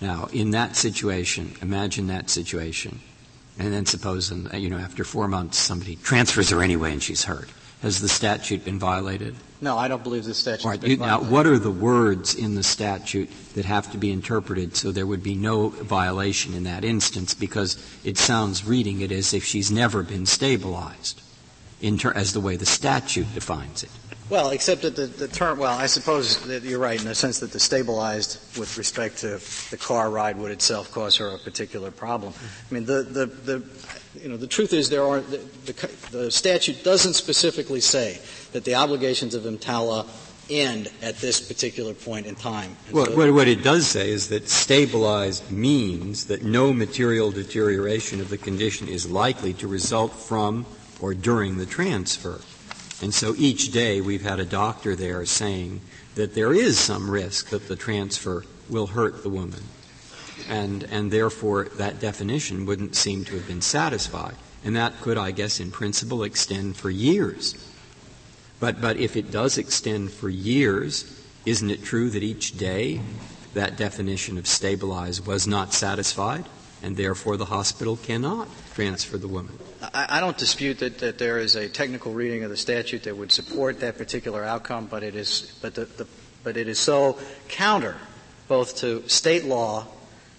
Now, 0.00 0.28
in 0.32 0.50
that 0.50 0.76
situation, 0.76 1.54
imagine 1.62 2.08
that 2.08 2.30
situation. 2.30 3.00
And 3.58 3.72
then 3.72 3.86
suppose, 3.86 4.30
you 4.52 4.70
know, 4.70 4.78
after 4.78 5.02
four 5.04 5.28
months 5.28 5.58
somebody 5.58 5.96
transfers 5.96 6.50
her 6.50 6.62
anyway 6.62 6.92
and 6.92 7.02
she's 7.02 7.24
hurt. 7.24 7.48
Has 7.82 8.00
the 8.00 8.08
statute 8.08 8.64
been 8.64 8.78
violated? 8.78 9.34
No, 9.60 9.76
I 9.76 9.88
don't 9.88 10.02
believe 10.02 10.24
the 10.24 10.34
statute. 10.34 10.68
Right. 10.68 10.82
You, 10.82 10.96
now, 10.98 11.20
what 11.20 11.46
are 11.46 11.58
the 11.58 11.70
words 11.70 12.34
in 12.34 12.54
the 12.54 12.62
statute 12.62 13.28
that 13.54 13.64
have 13.64 13.90
to 13.92 13.98
be 13.98 14.12
interpreted 14.12 14.76
so 14.76 14.92
there 14.92 15.06
would 15.06 15.22
be 15.22 15.34
no 15.34 15.68
violation 15.68 16.54
in 16.54 16.64
that 16.64 16.84
instance? 16.84 17.34
Because 17.34 17.76
it 18.04 18.18
sounds 18.18 18.64
reading 18.64 19.00
it 19.00 19.10
as 19.10 19.34
if 19.34 19.44
she's 19.44 19.70
never 19.70 20.02
been 20.02 20.26
stabilized, 20.26 21.22
ter- 21.98 22.12
as 22.12 22.32
the 22.32 22.40
way 22.40 22.56
the 22.56 22.66
statute 22.66 23.34
defines 23.34 23.82
it. 23.82 23.90
Well, 24.30 24.50
except 24.50 24.82
that 24.82 24.94
the, 24.94 25.06
the, 25.06 25.26
term, 25.26 25.58
well, 25.58 25.76
I 25.76 25.86
suppose 25.86 26.38
that 26.48 26.62
you're 26.62 26.78
right 26.78 27.00
in 27.00 27.06
the 27.06 27.14
sense 27.14 27.40
that 27.40 27.50
the 27.50 27.58
stabilized 27.58 28.38
with 28.58 28.76
respect 28.76 29.18
to 29.18 29.40
the 29.70 29.78
car 29.78 30.10
ride 30.10 30.36
would 30.36 30.50
itself 30.50 30.92
cause 30.92 31.16
her 31.16 31.28
a 31.28 31.38
particular 31.38 31.90
problem. 31.90 32.34
I 32.70 32.74
mean, 32.74 32.84
the, 32.84 33.02
the, 33.02 33.26
the 33.26 33.64
you 34.14 34.28
know, 34.28 34.36
the 34.36 34.46
truth 34.46 34.72
is 34.72 34.88
there 34.88 35.04
are, 35.04 35.20
the, 35.20 35.38
the, 35.66 35.90
the 36.10 36.30
statute 36.30 36.82
doesn't 36.84 37.14
specifically 37.14 37.80
say 37.80 38.18
that 38.52 38.64
the 38.64 38.74
obligations 38.74 39.34
of 39.34 39.44
EMTALA 39.44 40.06
end 40.50 40.88
at 41.02 41.18
this 41.18 41.46
particular 41.46 41.92
point 41.92 42.26
in 42.26 42.34
time. 42.34 42.76
Well, 42.90 43.06
so 43.06 43.32
what 43.32 43.48
it 43.48 43.62
does 43.62 43.86
say 43.86 44.10
is 44.10 44.28
that 44.28 44.48
stabilized 44.48 45.50
means 45.50 46.26
that 46.26 46.42
no 46.42 46.72
material 46.72 47.30
deterioration 47.30 48.20
of 48.20 48.30
the 48.30 48.38
condition 48.38 48.88
is 48.88 49.10
likely 49.10 49.52
to 49.54 49.68
result 49.68 50.12
from 50.12 50.64
or 51.00 51.14
during 51.14 51.58
the 51.58 51.66
transfer. 51.66 52.40
And 53.02 53.14
so 53.14 53.34
each 53.36 53.72
day 53.72 54.00
we've 54.00 54.22
had 54.22 54.40
a 54.40 54.44
doctor 54.44 54.96
there 54.96 55.24
saying 55.26 55.80
that 56.14 56.34
there 56.34 56.52
is 56.52 56.78
some 56.78 57.10
risk 57.10 57.50
that 57.50 57.68
the 57.68 57.76
transfer 57.76 58.44
will 58.68 58.88
hurt 58.88 59.22
the 59.22 59.28
woman 59.28 59.62
and, 60.48 60.84
and 60.84 61.10
therefore 61.10 61.68
that 61.76 62.00
definition 62.00 62.66
wouldn't 62.66 62.94
seem 62.94 63.24
to 63.26 63.34
have 63.34 63.46
been 63.46 63.60
satisfied. 63.60 64.34
And 64.64 64.76
that 64.76 65.00
could, 65.00 65.16
I 65.16 65.30
guess, 65.30 65.60
in 65.60 65.70
principle 65.70 66.22
extend 66.22 66.76
for 66.76 66.90
years. 66.90 67.54
But, 68.60 68.80
but 68.80 68.96
if 68.96 69.16
it 69.16 69.30
does 69.30 69.56
extend 69.56 70.10
for 70.10 70.28
years, 70.28 71.24
isn't 71.46 71.70
it 71.70 71.84
true 71.84 72.10
that 72.10 72.22
each 72.22 72.58
day 72.58 73.00
that 73.54 73.76
definition 73.76 74.36
of 74.36 74.46
stabilized 74.46 75.26
was 75.26 75.46
not 75.46 75.72
satisfied, 75.72 76.44
and 76.82 76.96
therefore 76.96 77.36
the 77.36 77.46
hospital 77.46 77.96
cannot 77.96 78.48
transfer 78.74 79.16
the 79.16 79.28
woman? 79.28 79.56
I, 79.94 80.06
I 80.18 80.20
don't 80.20 80.36
dispute 80.36 80.80
that, 80.80 80.98
that 80.98 81.18
there 81.18 81.38
is 81.38 81.54
a 81.54 81.68
technical 81.68 82.12
reading 82.12 82.42
of 82.42 82.50
the 82.50 82.56
statute 82.56 83.04
that 83.04 83.16
would 83.16 83.30
support 83.30 83.80
that 83.80 83.96
particular 83.96 84.44
outcome, 84.44 84.86
but 84.86 85.02
it 85.02 85.14
is, 85.14 85.56
but 85.62 85.74
the, 85.74 85.84
the 85.84 86.06
but 86.44 86.56
it 86.56 86.68
is 86.68 86.78
so 86.78 87.18
counter 87.48 87.96
both 88.46 88.76
to 88.78 89.06
state 89.08 89.44
law 89.44 89.86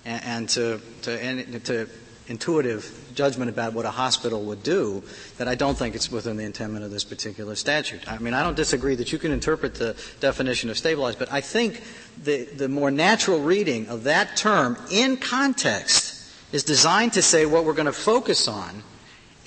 and, 0.10 0.24
and 0.24 0.49
to, 0.49 0.82
to, 1.03 1.60
to 1.60 1.89
intuitive 2.28 3.12
judgment 3.14 3.49
about 3.49 3.74
what 3.74 3.86
a 3.86 3.91
hospital 3.91 4.43
would 4.43 4.64
do 4.64 5.03
that 5.38 5.47
I 5.47 5.55
don't 5.55 5.78
think 5.78 5.95
it's 5.95 6.12
within 6.12 6.38
the 6.38 6.43
intent 6.43 6.78
of 6.84 6.91
this 6.91 7.03
particular 7.03 7.55
statute. 7.55 8.12
I 8.12 8.18
mean, 8.18 8.34
I 8.34 8.43
don't 8.43 8.55
disagree 8.55 8.95
that 8.95 9.12
you 9.12 9.20
can 9.20 9.32
interpret 9.32 9.76
the 9.76 9.95
definition 10.20 10.70
of 10.70 10.78
stabilized, 10.78 11.20
but 11.20 11.32
I 11.32 11.41
think 11.41 11.84
the, 12.24 12.45
the 12.45 12.68
more 12.68 12.91
natural 12.91 13.39
reading 13.39 13.88
of 13.88 14.03
that 14.03 14.36
term 14.36 14.78
in 14.91 15.18
context 15.18 16.16
is 16.51 16.64
designed 16.64 17.14
to 17.14 17.22
say 17.22 17.45
what 17.45 17.66
we're 17.66 17.74
going 17.74 17.86
to 17.86 17.91
focus 17.91 18.47
on 18.47 18.84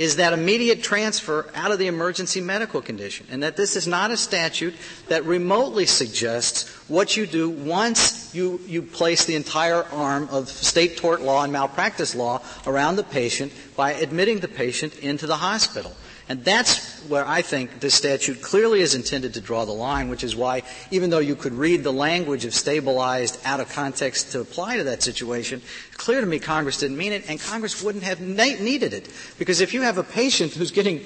is 0.02 0.16
that 0.16 0.32
immediate 0.32 0.82
transfer 0.82 1.48
out 1.54 1.70
of 1.70 1.78
the 1.78 1.86
emergency 1.86 2.40
medical 2.40 2.82
condition, 2.82 3.24
and 3.30 3.40
that 3.44 3.56
this 3.56 3.76
is 3.76 3.86
not 3.86 4.10
a 4.10 4.16
statute 4.16 4.74
that 5.06 5.24
remotely 5.24 5.86
suggests 5.86 6.68
what 6.88 7.16
you 7.16 7.24
do 7.24 7.48
once 7.48 8.34
you, 8.34 8.58
you 8.66 8.82
place 8.82 9.26
the 9.26 9.36
entire 9.36 9.84
arm 9.92 10.26
of 10.32 10.48
state 10.48 10.96
tort 10.96 11.20
law 11.22 11.44
and 11.44 11.52
malpractice 11.52 12.16
law 12.16 12.42
around 12.66 12.96
the 12.96 13.04
patient 13.04 13.52
by 13.76 13.92
admitting 13.92 14.40
the 14.40 14.48
patient 14.48 14.98
into 14.98 15.28
the 15.28 15.36
hospital. 15.36 15.92
And 16.28 16.44
that's 16.44 17.00
where 17.08 17.26
I 17.26 17.42
think 17.42 17.80
this 17.80 17.94
statute 17.94 18.40
clearly 18.42 18.80
is 18.80 18.94
intended 18.94 19.34
to 19.34 19.40
draw 19.40 19.64
the 19.64 19.72
line, 19.72 20.08
which 20.08 20.22
is 20.22 20.36
why, 20.36 20.62
even 20.90 21.10
though 21.10 21.18
you 21.18 21.34
could 21.34 21.52
read 21.52 21.82
the 21.82 21.92
language 21.92 22.44
of 22.44 22.54
stabilized 22.54 23.38
out 23.44 23.60
of 23.60 23.68
context 23.72 24.32
to 24.32 24.40
apply 24.40 24.76
to 24.76 24.84
that 24.84 25.02
situation, 25.02 25.60
clear 25.96 26.20
to 26.20 26.26
me 26.26 26.38
Congress 26.38 26.78
didn't 26.78 26.96
mean 26.96 27.12
it, 27.12 27.28
and 27.28 27.40
Congress 27.40 27.82
wouldn't 27.82 28.04
have 28.04 28.20
needed 28.20 28.94
it. 28.94 29.08
Because 29.38 29.60
if 29.60 29.74
you 29.74 29.82
have 29.82 29.98
a 29.98 30.04
patient 30.04 30.52
who's 30.54 30.70
getting 30.70 31.02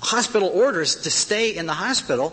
hospital 0.00 0.48
orders 0.48 0.94
to 1.02 1.10
stay 1.10 1.56
in 1.56 1.66
the 1.66 1.74
hospital, 1.74 2.32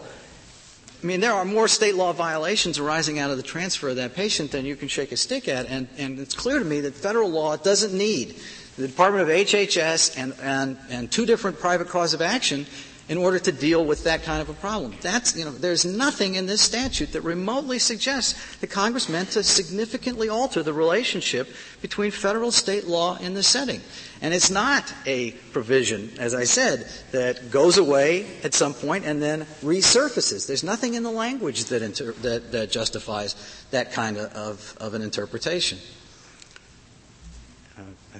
I 1.02 1.06
mean, 1.06 1.20
there 1.20 1.34
are 1.34 1.44
more 1.44 1.68
state 1.68 1.96
law 1.96 2.14
violations 2.14 2.80
arising 2.80 3.20
out 3.20 3.30
of 3.30 3.38
the 3.38 3.44
transfer 3.44 3.90
of 3.90 3.98
that 3.98 4.16
patient 4.16 4.52
than 4.52 4.66
you 4.66 4.78
can 4.78 4.88
shake 4.88 5.12
a 5.12 5.18
stick 5.18 5.50
at, 5.50 5.66
and, 5.66 5.90
and 5.98 6.18
it's 6.20 6.34
clear 6.34 6.60
to 6.60 6.66
me 6.66 6.80
that 6.82 6.94
federal 6.94 7.30
law 7.30 7.58
doesn't 7.58 7.94
need 7.94 8.40
the 8.78 8.88
Department 8.88 9.30
of 9.30 9.36
HHS 9.36 10.18
and, 10.18 10.34
and, 10.42 10.78
and 10.90 11.12
two 11.12 11.26
different 11.26 11.60
private 11.60 11.90
cause 11.90 12.14
of 12.14 12.22
action 12.22 12.66
in 13.10 13.18
order 13.18 13.38
to 13.38 13.52
deal 13.52 13.84
with 13.84 14.06
that 14.06 14.24
kind 14.24 14.42
of 14.42 14.48
a 14.48 14.54
problem. 14.54 14.96
That's, 15.02 15.36
you 15.36 15.44
know, 15.44 15.52
there's 15.52 15.84
nothing 15.84 16.36
in 16.36 16.46
this 16.46 16.62
statute 16.62 17.12
that 17.12 17.22
remotely 17.22 17.78
suggests 17.78 18.56
that 18.58 18.68
Congress 18.68 19.10
meant 19.10 19.32
to 19.32 19.44
significantly 19.44 20.30
alter 20.30 20.64
the 20.64 20.72
relationship 20.72 21.50
between 21.82 22.12
federal 22.12 22.50
state 22.52 22.88
law 22.88 23.18
in 23.18 23.34
this 23.34 23.48
setting. 23.48 23.82
And 24.22 24.34
it's 24.34 24.50
not 24.50 24.92
a 25.06 25.32
provision, 25.52 26.12
as 26.18 26.34
I 26.34 26.46
said, 26.46 26.88
that 27.12 27.52
goes 27.52 27.78
away 27.78 28.26
at 28.44 28.54
some 28.54 28.74
point 28.74 29.04
and 29.06 29.22
then 29.22 29.42
resurfaces. 29.62 30.48
There's 30.48 30.64
nothing 30.64 30.94
in 30.94 31.04
the 31.04 31.12
language 31.12 31.66
that, 31.66 31.82
inter- 31.82 32.14
that, 32.14 32.54
that 32.54 32.72
justifies 32.72 33.36
that 33.72 33.92
kind 33.92 34.18
of, 34.18 34.32
of, 34.32 34.78
of 34.80 34.94
an 34.94 35.02
interpretation. 35.02 35.78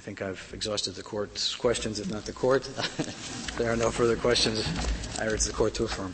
I 0.04 0.06
think 0.06 0.20
I've 0.20 0.50
exhausted 0.52 0.96
the 0.96 1.02
court's 1.02 1.54
questions, 1.56 1.98
if 1.98 2.10
not 2.10 2.26
the 2.26 2.32
court. 2.34 2.68
there 3.56 3.72
are 3.72 3.76
no 3.76 3.90
further 3.90 4.16
questions. 4.16 4.62
I 5.18 5.24
urge 5.24 5.44
the 5.44 5.52
court 5.54 5.72
to 5.76 5.84
affirm. 5.84 6.12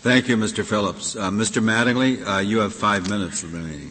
Thank 0.00 0.28
you, 0.28 0.38
Mr. 0.38 0.64
Phillips. 0.64 1.14
Uh, 1.14 1.30
Mr. 1.30 1.62
Mattingly, 1.62 2.26
uh, 2.26 2.38
you 2.38 2.60
have 2.60 2.72
five 2.72 3.10
minutes 3.10 3.44
remaining. 3.44 3.90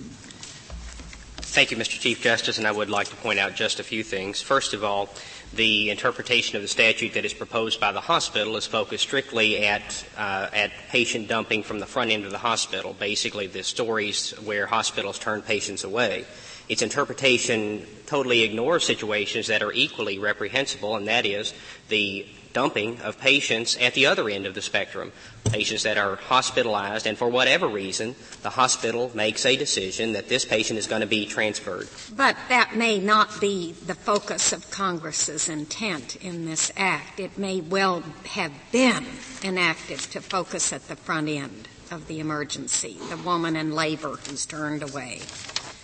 Thank 1.38 1.70
you, 1.70 1.78
Mr. 1.78 2.00
Chief 2.00 2.20
Justice, 2.20 2.58
and 2.58 2.66
I 2.66 2.72
would 2.72 2.90
like 2.90 3.10
to 3.10 3.16
point 3.18 3.38
out 3.38 3.54
just 3.54 3.80
a 3.80 3.84
few 3.84 4.04
things. 4.04 4.42
First 4.42 4.74
of 4.74 4.84
all, 4.84 5.08
the 5.54 5.92
interpretation 5.92 6.56
of 6.56 6.64
the 6.64 6.68
statute 6.68 7.14
that 7.14 7.24
is 7.24 7.36
proposed 7.36 7.80
by 7.80 7.92
the 7.92 8.02
hospital 8.02 8.56
is 8.56 8.66
focused 8.66 9.04
strictly 9.04 9.68
at 9.68 10.04
uh, 10.18 10.50
at 10.52 10.72
patient 10.90 11.28
dumping 11.28 11.62
from 11.62 11.78
the 11.78 11.86
front 11.86 12.10
end 12.10 12.26
of 12.26 12.32
the 12.32 12.40
hospital. 12.40 12.96
Basically, 12.98 13.46
the 13.46 13.62
stories 13.62 14.32
where 14.40 14.66
hospitals 14.66 15.20
turn 15.20 15.44
patients 15.44 15.84
away. 15.84 16.26
Its 16.72 16.82
interpretation 16.82 17.86
totally 18.06 18.44
ignores 18.44 18.86
situations 18.86 19.48
that 19.48 19.62
are 19.62 19.74
equally 19.74 20.18
reprehensible, 20.18 20.96
and 20.96 21.06
that 21.10 21.26
is 21.26 21.54
the 21.90 22.26
dumping 22.54 22.98
of 23.02 23.20
patients 23.20 23.76
at 23.82 23.94
the 23.94 24.06
other 24.06 24.30
end 24.30 24.46
of 24.46 24.54
the 24.54 24.62
spectrum. 24.62 25.12
Patients 25.44 25.84
that 25.84 25.98
are 25.98 26.16
hospitalized, 26.16 27.06
and 27.08 27.18
for 27.18 27.28
whatever 27.28 27.68
reason, 27.68 28.16
the 28.42 28.52
hospital 28.52 29.12
makes 29.14 29.46
a 29.46 29.58
decision 29.58 30.14
that 30.14 30.30
this 30.30 30.46
patient 30.46 30.80
is 30.80 30.88
going 30.88 31.02
to 31.02 31.08
be 31.08 31.26
transferred. 31.26 31.90
But 32.16 32.38
that 32.48 32.74
may 32.74 33.00
not 33.00 33.42
be 33.42 33.74
the 33.74 33.96
focus 33.96 34.54
of 34.54 34.72
Congress's 34.72 35.50
intent 35.50 36.16
in 36.16 36.46
this 36.46 36.72
act. 36.78 37.20
It 37.20 37.38
may 37.38 37.60
well 37.60 38.02
have 38.28 38.54
been 38.72 39.06
enacted 39.44 40.00
to 40.00 40.22
focus 40.22 40.72
at 40.72 40.88
the 40.88 40.96
front 40.96 41.28
end 41.28 41.68
of 41.92 42.08
the 42.08 42.22
emergency, 42.22 42.98
the 43.10 43.18
woman 43.18 43.58
in 43.58 43.74
labor 43.74 44.16
who's 44.26 44.46
turned 44.46 44.84
away. 44.84 45.20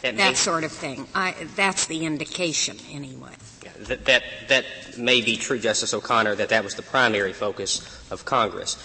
That, 0.01 0.15
that 0.17 0.29
may, 0.29 0.33
sort 0.35 0.63
of 0.63 0.71
thing. 0.71 1.07
I, 1.15 1.33
that's 1.55 1.87
the 1.87 2.05
indication, 2.05 2.77
anyway 2.91 3.33
that, 3.79 4.05
that, 4.05 4.23
that 4.47 4.65
may 4.97 5.21
be 5.21 5.37
true, 5.37 5.59
Justice 5.59 5.93
O'Connor, 5.93 6.35
that 6.35 6.49
that 6.49 6.63
was 6.63 6.75
the 6.75 6.81
primary 6.81 7.33
focus 7.33 7.81
of 8.11 8.25
Congress. 8.25 8.77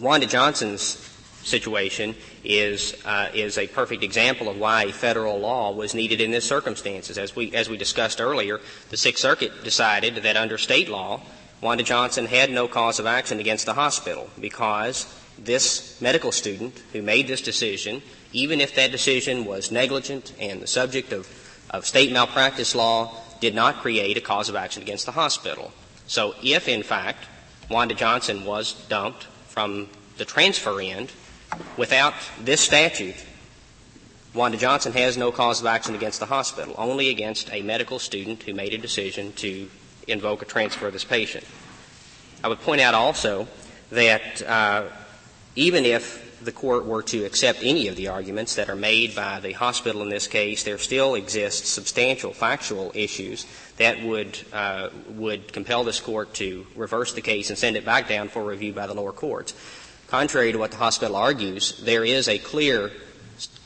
Wanda 0.00 0.26
Johnson's 0.26 1.02
situation 1.42 2.14
is 2.42 3.00
uh, 3.04 3.28
is 3.32 3.56
a 3.56 3.68
perfect 3.68 4.02
example 4.02 4.48
of 4.48 4.58
why 4.58 4.90
federal 4.90 5.38
law 5.38 5.72
was 5.72 5.94
needed 5.94 6.20
in 6.20 6.32
this 6.32 6.44
circumstances. 6.44 7.18
As 7.18 7.36
we 7.36 7.54
as 7.54 7.68
we 7.68 7.76
discussed 7.76 8.20
earlier, 8.20 8.60
the 8.90 8.96
Sixth 8.96 9.22
Circuit 9.22 9.52
decided 9.62 10.16
that 10.16 10.36
under 10.36 10.58
state 10.58 10.88
law, 10.88 11.22
Wanda 11.60 11.84
Johnson 11.84 12.26
had 12.26 12.50
no 12.50 12.68
cause 12.68 12.98
of 12.98 13.06
action 13.06 13.40
against 13.40 13.64
the 13.64 13.74
hospital 13.74 14.28
because 14.40 15.06
this 15.38 16.00
medical 16.00 16.32
student 16.32 16.82
who 16.92 17.00
made 17.00 17.28
this 17.28 17.40
decision, 17.40 18.02
even 18.32 18.60
if 18.60 18.74
that 18.74 18.92
decision 18.92 19.44
was 19.44 19.70
negligent 19.70 20.32
and 20.40 20.60
the 20.60 20.66
subject 20.66 21.12
of, 21.12 21.28
of 21.70 21.86
state 21.86 22.12
malpractice 22.12 22.74
law, 22.74 23.12
did 23.40 23.54
not 23.54 23.76
create 23.76 24.16
a 24.16 24.20
cause 24.20 24.48
of 24.48 24.56
action 24.56 24.82
against 24.82 25.06
the 25.06 25.12
hospital. 25.12 25.72
So 26.06 26.34
if, 26.42 26.68
in 26.68 26.82
fact, 26.82 27.26
Wanda 27.70 27.94
Johnson 27.94 28.44
was 28.44 28.72
dumped 28.88 29.24
from 29.48 29.88
the 30.16 30.24
transfer 30.24 30.80
end 30.80 31.12
without 31.76 32.14
this 32.40 32.60
statute, 32.60 33.16
Wanda 34.34 34.58
Johnson 34.58 34.92
has 34.92 35.16
no 35.16 35.32
cause 35.32 35.60
of 35.60 35.66
action 35.66 35.94
against 35.94 36.20
the 36.20 36.26
hospital, 36.26 36.74
only 36.76 37.08
against 37.08 37.52
a 37.52 37.62
medical 37.62 37.98
student 37.98 38.42
who 38.42 38.54
made 38.54 38.74
a 38.74 38.78
decision 38.78 39.32
to 39.34 39.68
invoke 40.06 40.42
a 40.42 40.44
transfer 40.44 40.86
of 40.86 40.92
this 40.92 41.04
patient. 41.04 41.44
I 42.44 42.48
would 42.48 42.60
point 42.60 42.80
out 42.80 42.94
also 42.94 43.48
that 43.90 44.42
uh, 44.42 44.84
even 45.54 45.84
if 45.84 46.25
the 46.42 46.52
court 46.52 46.84
were 46.84 47.02
to 47.02 47.24
accept 47.24 47.60
any 47.62 47.88
of 47.88 47.96
the 47.96 48.08
arguments 48.08 48.56
that 48.56 48.68
are 48.68 48.76
made 48.76 49.14
by 49.14 49.40
the 49.40 49.52
hospital 49.52 50.02
in 50.02 50.08
this 50.08 50.26
case, 50.26 50.64
there 50.64 50.78
still 50.78 51.14
exists 51.14 51.68
substantial 51.68 52.32
factual 52.32 52.92
issues 52.94 53.46
that 53.78 54.02
would 54.02 54.38
uh, 54.52 54.90
would 55.10 55.52
compel 55.52 55.84
this 55.84 56.00
court 56.00 56.34
to 56.34 56.66
reverse 56.76 57.14
the 57.14 57.20
case 57.20 57.50
and 57.50 57.58
send 57.58 57.76
it 57.76 57.84
back 57.84 58.08
down 58.08 58.28
for 58.28 58.44
review 58.44 58.72
by 58.72 58.86
the 58.86 58.94
lower 58.94 59.12
courts. 59.12 59.54
Contrary 60.08 60.52
to 60.52 60.58
what 60.58 60.70
the 60.70 60.76
hospital 60.76 61.16
argues, 61.16 61.78
there 61.84 62.04
is 62.04 62.28
a 62.28 62.38
clear 62.38 62.92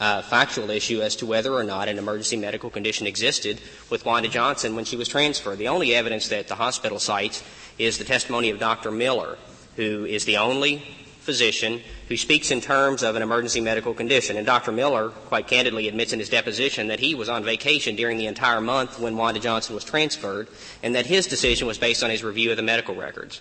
uh, 0.00 0.22
factual 0.22 0.70
issue 0.70 1.02
as 1.02 1.16
to 1.16 1.26
whether 1.26 1.52
or 1.52 1.64
not 1.64 1.88
an 1.88 1.98
emergency 1.98 2.36
medical 2.36 2.70
condition 2.70 3.06
existed 3.06 3.60
with 3.90 4.04
Wanda 4.04 4.28
Johnson 4.28 4.74
when 4.74 4.84
she 4.84 4.96
was 4.96 5.08
transferred. 5.08 5.58
The 5.58 5.68
only 5.68 5.94
evidence 5.94 6.28
that 6.28 6.48
the 6.48 6.54
hospital 6.54 6.98
cites 6.98 7.44
is 7.78 7.98
the 7.98 8.04
testimony 8.04 8.50
of 8.50 8.58
Dr. 8.58 8.90
Miller, 8.90 9.38
who 9.76 10.04
is 10.04 10.24
the 10.24 10.38
only 10.38 10.82
physician 11.20 11.80
who 12.08 12.16
speaks 12.16 12.50
in 12.50 12.60
terms 12.60 13.02
of 13.02 13.14
an 13.14 13.22
emergency 13.22 13.60
medical 13.60 13.94
condition. 13.94 14.36
And 14.36 14.46
Dr. 14.46 14.72
Miller 14.72 15.10
quite 15.10 15.46
candidly 15.46 15.86
admits 15.86 16.12
in 16.12 16.18
his 16.18 16.28
deposition 16.28 16.88
that 16.88 17.00
he 17.00 17.14
was 17.14 17.28
on 17.28 17.44
vacation 17.44 17.96
during 17.96 18.18
the 18.18 18.26
entire 18.26 18.60
month 18.60 18.98
when 18.98 19.16
Wanda 19.16 19.40
Johnson 19.40 19.74
was 19.74 19.84
transferred 19.84 20.48
and 20.82 20.94
that 20.94 21.06
his 21.06 21.26
decision 21.26 21.66
was 21.66 21.78
based 21.78 22.02
on 22.02 22.10
his 22.10 22.24
review 22.24 22.50
of 22.50 22.56
the 22.56 22.62
medical 22.62 22.94
records. 22.94 23.40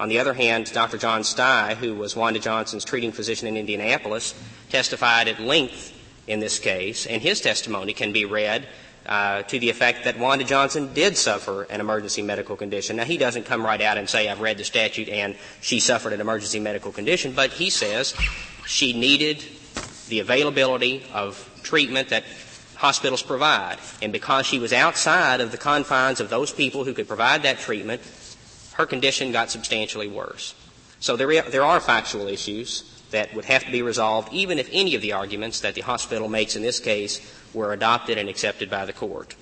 On 0.00 0.08
the 0.08 0.20
other 0.20 0.34
hand, 0.34 0.72
Dr. 0.72 0.96
John 0.96 1.24
Stye, 1.24 1.74
who 1.74 1.94
was 1.94 2.14
Wanda 2.14 2.38
Johnson's 2.38 2.84
treating 2.84 3.12
physician 3.12 3.48
in 3.48 3.56
Indianapolis, 3.56 4.34
testified 4.70 5.28
at 5.28 5.40
length 5.40 5.92
in 6.28 6.40
this 6.40 6.58
case, 6.58 7.06
and 7.06 7.20
his 7.20 7.40
testimony 7.40 7.92
can 7.92 8.12
be 8.12 8.24
read 8.24 8.68
uh, 9.08 9.42
to 9.44 9.58
the 9.58 9.70
effect 9.70 10.04
that 10.04 10.18
Wanda 10.18 10.44
Johnson 10.44 10.92
did 10.92 11.16
suffer 11.16 11.62
an 11.64 11.80
emergency 11.80 12.20
medical 12.20 12.56
condition. 12.56 12.96
Now, 12.96 13.04
he 13.04 13.16
doesn't 13.16 13.46
come 13.46 13.64
right 13.64 13.80
out 13.80 13.96
and 13.96 14.08
say, 14.08 14.28
I've 14.28 14.40
read 14.40 14.58
the 14.58 14.64
statute 14.64 15.08
and 15.08 15.34
she 15.62 15.80
suffered 15.80 16.12
an 16.12 16.20
emergency 16.20 16.60
medical 16.60 16.92
condition, 16.92 17.32
but 17.32 17.50
he 17.50 17.70
says 17.70 18.14
she 18.66 18.92
needed 18.92 19.42
the 20.08 20.20
availability 20.20 21.04
of 21.12 21.48
treatment 21.62 22.10
that 22.10 22.24
hospitals 22.76 23.22
provide. 23.22 23.78
And 24.02 24.12
because 24.12 24.46
she 24.46 24.58
was 24.58 24.72
outside 24.72 25.40
of 25.40 25.52
the 25.52 25.58
confines 25.58 26.20
of 26.20 26.28
those 26.28 26.52
people 26.52 26.84
who 26.84 26.92
could 26.92 27.08
provide 27.08 27.42
that 27.42 27.58
treatment, 27.58 28.02
her 28.74 28.86
condition 28.86 29.32
got 29.32 29.50
substantially 29.50 30.06
worse. 30.06 30.54
So 31.00 31.16
there, 31.16 31.42
there 31.42 31.64
are 31.64 31.80
factual 31.80 32.28
issues 32.28 32.97
that 33.10 33.34
would 33.34 33.46
have 33.46 33.64
to 33.64 33.70
be 33.70 33.82
resolved, 33.82 34.32
even 34.32 34.58
if 34.58 34.68
any 34.72 34.94
of 34.94 35.02
the 35.02 35.12
arguments 35.12 35.60
that 35.60 35.74
the 35.74 35.80
hospital 35.80 36.28
makes 36.28 36.56
in 36.56 36.62
this 36.62 36.80
case 36.80 37.20
were 37.54 37.72
adopted 37.72 38.18
and 38.18 38.28
accepted 38.28 38.70
by 38.70 38.84
the 38.84 38.92
court. 38.92 39.34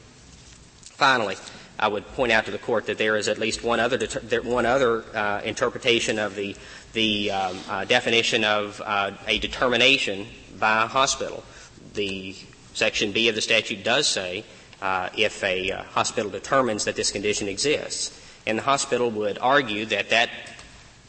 Finally, 0.83 1.37
I 1.79 1.89
would 1.89 2.07
point 2.09 2.33
out 2.33 2.47
to 2.47 2.51
the 2.51 2.59
court 2.59 2.87
that 2.87 2.97
there 2.97 3.17
is 3.17 3.29
at 3.29 3.39
least 3.39 3.63
one 3.63 3.81
other 3.81 3.99
deter- 3.99 4.41
one 4.43 4.65
other 4.65 5.05
uh, 5.15 5.43
interpretation 5.45 6.19
of 6.19 6.35
the 6.35 6.57
the 6.95 7.31
um, 7.31 7.59
uh, 7.69 7.85
definition 7.85 8.45
of 8.45 8.81
uh, 8.85 9.11
a 9.27 9.39
determination 9.39 10.27
by 10.59 10.85
a 10.85 10.87
hospital. 10.87 11.45
The 11.93 12.35
section 12.73 13.13
B 13.13 13.29
of 13.29 13.35
the 13.35 13.43
statute 13.43 13.85
does 13.85 14.07
say 14.07 14.45
uh, 14.81 15.11
if 15.17 15.45
a 15.45 15.71
uh, 15.71 15.83
hospital 15.83 16.31
determines 16.31 16.85
that 16.87 16.97
this 16.97 17.13
condition 17.13 17.49
exists, 17.49 18.19
and 18.47 18.59
the 18.59 18.63
hospital 18.63 19.11
would 19.11 19.39
argue 19.39 19.85
that 19.87 20.09
that 20.11 20.31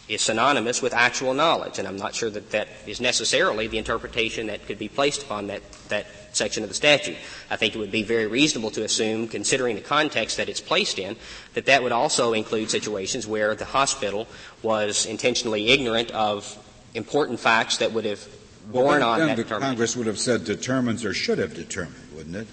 is 0.08 0.22
synonymous 0.22 0.82
with 0.82 0.94
actual 0.94 1.34
knowledge, 1.34 1.80
and 1.80 1.88
I'm 1.88 1.98
not 1.98 2.16
sure 2.16 2.30
that 2.30 2.52
that 2.52 2.68
is 2.86 3.02
necessarily 3.02 3.68
the 3.68 3.78
interpretation 3.78 4.48
that 4.48 4.66
could 4.66 4.80
be 4.80 4.88
placed 4.88 5.24
upon 5.24 5.48
that, 5.48 5.62
that 5.90 6.08
section 6.32 6.64
of 6.64 6.70
the 6.70 6.76
statute. 6.76 7.18
I 7.50 7.58
think 7.58 7.76
it 7.76 7.80
would 7.80 7.92
be 7.92 8.04
very 8.04 8.28
reasonable 8.28 8.72
to 8.72 8.84
assume, 8.84 9.28
considering 9.28 9.76
the 9.76 9.82
context 9.82 10.38
that 10.38 10.48
it's 10.48 10.62
placed 10.62 10.98
in, 11.00 11.18
that 11.56 11.66
that 11.66 11.84
would 11.84 11.92
also 11.92 12.34
include 12.34 12.70
situations 12.70 13.28
where 13.28 13.56
the 13.56 13.66
hospital 13.66 14.28
was 14.64 15.06
intentionally 15.06 15.70
ignorant 15.70 16.12
of 16.12 16.58
important 16.94 17.40
facts 17.40 17.78
that 17.78 17.92
would 17.92 18.06
have 18.06 18.26
borne 18.72 19.02
well, 19.02 19.10
on 19.10 19.20
that 19.20 19.36
the. 19.36 19.44
Congress 19.44 19.96
would 19.96 20.08
have 20.08 20.20
said 20.20 20.46
determines 20.46 21.04
or 21.04 21.14
should 21.14 21.38
have 21.38 21.54
determined, 21.54 22.08
wouldn't 22.16 22.36
it? 22.36 22.48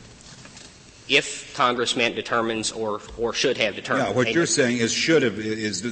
If 1.09 1.55
Congress 1.55 1.97
meant 1.97 2.17
determines 2.17 2.73
or, 2.73 3.01
or 3.19 3.35
should 3.35 3.59
have 3.59 3.75
determined. 3.75 4.09
Yeah, 4.09 4.15
what 4.15 4.33
you're 4.33 4.47
saying 4.47 4.79
is 4.79 4.93
should 4.93 5.23
have 5.23 5.39
is 5.39 5.85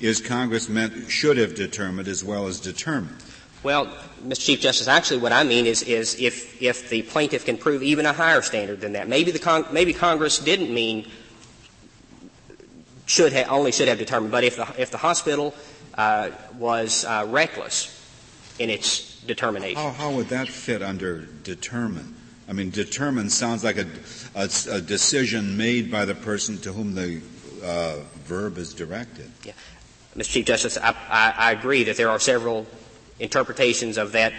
is 0.00 0.20
Congress 0.20 0.68
meant 0.68 1.10
should 1.10 1.36
have 1.38 1.54
determined 1.54 2.08
as 2.08 2.22
well 2.22 2.46
as 2.46 2.60
determined. 2.60 3.16
Well, 3.62 3.86
Mr. 4.22 4.44
Chief 4.44 4.60
Justice, 4.60 4.88
actually, 4.88 5.20
what 5.20 5.32
I 5.32 5.42
mean 5.42 5.66
is 5.66 5.82
is 5.82 6.20
if 6.20 6.62
if 6.62 6.88
the 6.88 7.02
plaintiff 7.02 7.44
can 7.44 7.56
prove 7.56 7.82
even 7.82 8.06
a 8.06 8.12
higher 8.12 8.42
standard 8.42 8.80
than 8.80 8.92
that, 8.92 9.08
maybe 9.08 9.30
the 9.30 9.38
Con- 9.38 9.66
maybe 9.72 9.92
Congress 9.92 10.38
didn't 10.38 10.72
mean 10.72 11.10
should 13.06 13.32
ha- 13.32 13.46
only 13.48 13.72
should 13.72 13.88
have 13.88 13.98
determined, 13.98 14.30
but 14.30 14.44
if 14.44 14.56
the 14.56 14.72
if 14.78 14.90
the 14.90 14.98
hospital 14.98 15.54
uh, 15.94 16.30
was 16.58 17.04
uh, 17.04 17.26
reckless 17.28 17.90
in 18.58 18.70
its 18.70 19.20
determination, 19.22 19.82
how, 19.82 19.90
how 19.90 20.10
would 20.12 20.28
that 20.28 20.48
fit 20.48 20.82
under 20.82 21.22
determined? 21.42 22.14
I 22.48 22.52
mean, 22.52 22.70
determined 22.70 23.32
sounds 23.32 23.64
like 23.64 23.78
a, 23.78 23.86
a, 24.34 24.48
a 24.70 24.80
decision 24.80 25.56
made 25.56 25.90
by 25.90 26.04
the 26.04 26.14
person 26.14 26.58
to 26.58 26.72
whom 26.72 26.94
the 26.94 27.20
uh, 27.62 27.96
verb 28.24 28.58
is 28.58 28.74
directed. 28.74 29.30
Yeah. 29.44 29.52
Mr. 30.16 30.30
Chief 30.30 30.46
Justice, 30.46 30.78
I, 30.78 30.94
I, 31.08 31.34
I 31.36 31.52
agree 31.52 31.84
that 31.84 31.96
there 31.96 32.10
are 32.10 32.20
several 32.20 32.66
interpretations 33.18 33.98
of 33.98 34.12
that 34.12 34.32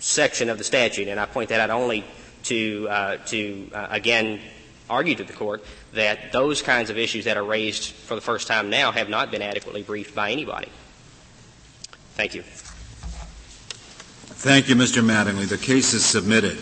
section 0.00 0.48
of 0.48 0.58
the 0.58 0.64
statute, 0.64 1.08
and 1.08 1.20
I 1.20 1.26
point 1.26 1.50
that 1.50 1.60
out 1.60 1.70
only 1.70 2.04
to, 2.44 2.88
uh, 2.88 3.16
to 3.26 3.70
uh, 3.74 3.86
again 3.90 4.40
argue 4.88 5.14
to 5.14 5.22
the 5.24 5.32
court 5.32 5.64
that 5.92 6.32
those 6.32 6.62
kinds 6.62 6.90
of 6.90 6.98
issues 6.98 7.24
that 7.24 7.36
are 7.36 7.44
raised 7.44 7.92
for 7.92 8.16
the 8.16 8.20
first 8.20 8.48
time 8.48 8.70
now 8.70 8.90
have 8.90 9.08
not 9.08 9.30
been 9.30 9.42
adequately 9.42 9.82
briefed 9.82 10.14
by 10.14 10.32
anybody. 10.32 10.68
Thank 12.14 12.34
you. 12.34 12.42
Thank 14.42 14.68
you, 14.68 14.74
Mr. 14.74 15.04
Mattingly. 15.04 15.48
The 15.48 15.58
case 15.58 15.94
is 15.94 16.04
submitted. 16.04 16.58